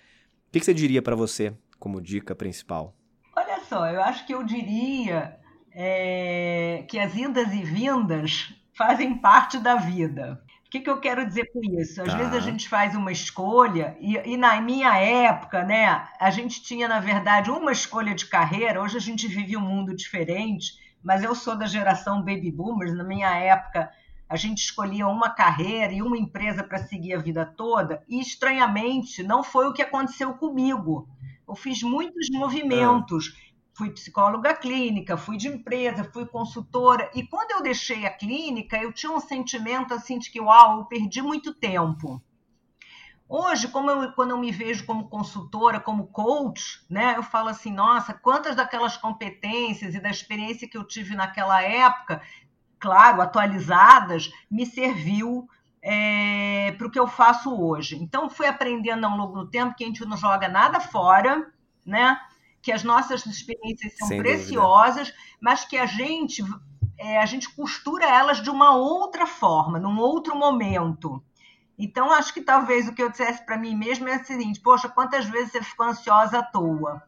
o 0.47 0.51
que, 0.51 0.59
que 0.59 0.65
você 0.65 0.73
diria 0.73 1.01
para 1.01 1.15
você 1.15 1.53
como 1.77 2.01
dica 2.01 2.33
principal? 2.33 2.95
Olha 3.35 3.59
só, 3.65 3.87
eu 3.87 4.01
acho 4.01 4.25
que 4.25 4.33
eu 4.33 4.43
diria 4.43 5.37
é, 5.71 6.85
que 6.89 6.97
as 6.97 7.15
indas 7.15 7.53
e 7.53 7.63
vindas 7.63 8.53
fazem 8.75 9.17
parte 9.17 9.59
da 9.59 9.75
vida. 9.75 10.41
O 10.69 10.71
que, 10.71 10.81
que 10.81 10.89
eu 10.91 10.99
quero 10.99 11.25
dizer 11.25 11.51
com 11.51 11.61
isso? 11.81 11.99
Às 11.99 12.09
tá. 12.09 12.17
vezes 12.17 12.31
a 12.31 12.39
gente 12.39 12.69
faz 12.69 12.95
uma 12.95 13.11
escolha, 13.11 13.97
e, 13.99 14.15
e, 14.17 14.37
na 14.37 14.61
minha 14.61 14.95
época, 14.95 15.63
né, 15.63 16.07
a 16.19 16.29
gente 16.29 16.61
tinha, 16.61 16.87
na 16.87 16.99
verdade, 16.99 17.49
uma 17.49 17.71
escolha 17.71 18.13
de 18.13 18.27
carreira. 18.27 18.79
Hoje 18.79 18.95
a 18.95 19.01
gente 19.01 19.27
vive 19.27 19.57
um 19.57 19.61
mundo 19.61 19.95
diferente, 19.95 20.73
mas 21.03 21.23
eu 21.23 21.33
sou 21.33 21.57
da 21.57 21.65
geração 21.65 22.19
baby 22.19 22.51
boomers. 22.51 22.95
Na 22.95 23.03
minha 23.03 23.35
época, 23.35 23.89
a 24.29 24.35
gente 24.35 24.59
escolhia 24.59 25.07
uma 25.07 25.31
carreira 25.31 25.91
e 25.91 26.03
uma 26.03 26.15
empresa 26.15 26.63
para 26.63 26.77
seguir 26.77 27.15
a 27.15 27.19
vida 27.19 27.47
toda, 27.47 28.03
e 28.07 28.19
estranhamente 28.21 29.23
não 29.23 29.43
foi 29.43 29.67
o 29.67 29.73
que 29.73 29.81
aconteceu 29.81 30.35
comigo. 30.35 31.09
Eu 31.47 31.55
fiz 31.55 31.81
muitos 31.81 32.29
movimentos. 32.29 33.33
Ah 33.35 33.48
fui 33.79 33.91
psicóloga 33.91 34.53
clínica, 34.53 35.15
fui 35.15 35.37
de 35.37 35.47
empresa, 35.47 36.03
fui 36.03 36.25
consultora. 36.25 37.09
E 37.15 37.25
quando 37.25 37.51
eu 37.51 37.63
deixei 37.63 38.05
a 38.05 38.09
clínica, 38.09 38.75
eu 38.77 38.91
tinha 38.91 39.09
um 39.09 39.21
sentimento 39.21 39.93
assim 39.93 40.19
de 40.19 40.29
que, 40.29 40.41
uau, 40.41 40.79
eu 40.79 40.85
perdi 40.85 41.21
muito 41.21 41.53
tempo. 41.53 42.21
Hoje, 43.27 43.69
como 43.69 43.89
eu, 43.89 44.11
quando 44.11 44.31
eu 44.31 44.37
me 44.37 44.51
vejo 44.51 44.85
como 44.85 45.07
consultora, 45.07 45.79
como 45.79 46.07
coach, 46.07 46.83
né, 46.89 47.13
eu 47.15 47.23
falo 47.23 47.47
assim, 47.47 47.71
nossa, 47.71 48.13
quantas 48.13 48.53
daquelas 48.53 48.97
competências 48.97 49.95
e 49.95 50.01
da 50.01 50.09
experiência 50.09 50.67
que 50.67 50.77
eu 50.77 50.83
tive 50.83 51.15
naquela 51.15 51.61
época, 51.63 52.21
claro, 52.77 53.21
atualizadas, 53.21 54.29
me 54.51 54.65
serviu 54.65 55.47
é, 55.81 56.73
para 56.77 56.85
o 56.85 56.91
que 56.91 56.99
eu 56.99 57.07
faço 57.07 57.55
hoje. 57.55 57.95
Então, 57.95 58.29
fui 58.29 58.45
aprendendo 58.45 59.05
ao 59.05 59.15
longo 59.15 59.39
do 59.45 59.49
tempo 59.49 59.73
que 59.73 59.85
a 59.85 59.87
gente 59.87 60.03
não 60.03 60.17
joga 60.17 60.49
nada 60.49 60.81
fora, 60.81 61.49
né? 61.85 62.19
Que 62.61 62.71
as 62.71 62.83
nossas 62.83 63.25
experiências 63.25 63.97
são 63.97 64.07
Sem 64.07 64.21
preciosas, 64.21 65.07
dúvida. 65.07 65.37
mas 65.41 65.63
que 65.65 65.77
a 65.77 65.85
gente 65.85 66.43
é, 66.97 67.17
a 67.17 67.25
gente 67.25 67.49
costura 67.55 68.05
elas 68.05 68.43
de 68.43 68.49
uma 68.49 68.75
outra 68.75 69.25
forma, 69.25 69.79
num 69.79 69.97
outro 69.99 70.35
momento. 70.35 71.23
Então, 71.77 72.11
acho 72.11 72.33
que 72.33 72.41
talvez 72.41 72.89
o 72.89 72.93
que 72.93 73.01
eu 73.01 73.09
dissesse 73.09 73.45
para 73.45 73.57
mim 73.57 73.73
mesmo 73.73 74.07
é 74.09 74.17
o 74.17 74.25
seguinte: 74.25 74.59
poxa, 74.59 74.89
quantas 74.89 75.25
vezes 75.25 75.53
você 75.53 75.63
ficou 75.63 75.85
ansiosa 75.85 76.39
à 76.39 76.43
toa? 76.43 77.01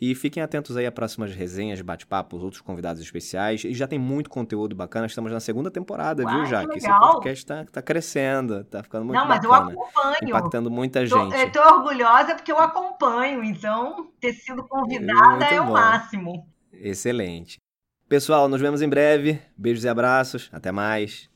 E 0.00 0.16
fiquem 0.16 0.42
atentos 0.42 0.76
aí 0.76 0.84
a 0.84 0.90
próximas 0.90 1.32
resenhas, 1.32 1.80
bate-papos, 1.80 2.42
outros 2.42 2.60
convidados 2.60 3.00
especiais. 3.00 3.62
E 3.62 3.72
já 3.72 3.86
tem 3.86 4.00
muito 4.00 4.28
conteúdo 4.28 4.74
bacana. 4.74 5.06
Estamos 5.06 5.30
na 5.30 5.38
segunda 5.38 5.70
temporada, 5.70 6.24
Uau, 6.24 6.34
viu, 6.34 6.46
Jaque? 6.46 6.78
Esse 6.78 6.88
podcast 6.88 7.44
está 7.44 7.64
tá 7.64 7.80
crescendo, 7.80 8.64
tá 8.64 8.82
ficando 8.82 9.04
muito 9.04 9.16
Não, 9.16 9.28
bacana. 9.28 9.48
Não, 9.48 9.64
mas 9.64 9.72
eu 9.72 9.76
acompanho. 9.76 10.30
Impactando 10.30 10.68
muita 10.68 11.06
gente. 11.06 11.36
eu 11.36 11.52
tô 11.52 11.60
orgulhosa 11.60 12.34
porque 12.34 12.50
eu 12.50 12.58
acompanho. 12.58 13.44
Então, 13.44 14.08
ter 14.18 14.32
sido 14.32 14.64
convidada 14.64 15.28
muito 15.28 15.44
é 15.44 15.60
bom. 15.60 15.68
o 15.68 15.72
máximo. 15.72 16.48
Excelente. 16.72 17.60
Pessoal, 18.12 18.46
nos 18.46 18.60
vemos 18.60 18.82
em 18.82 18.88
breve. 18.90 19.40
Beijos 19.56 19.84
e 19.84 19.88
abraços. 19.88 20.50
Até 20.52 20.70
mais. 20.70 21.30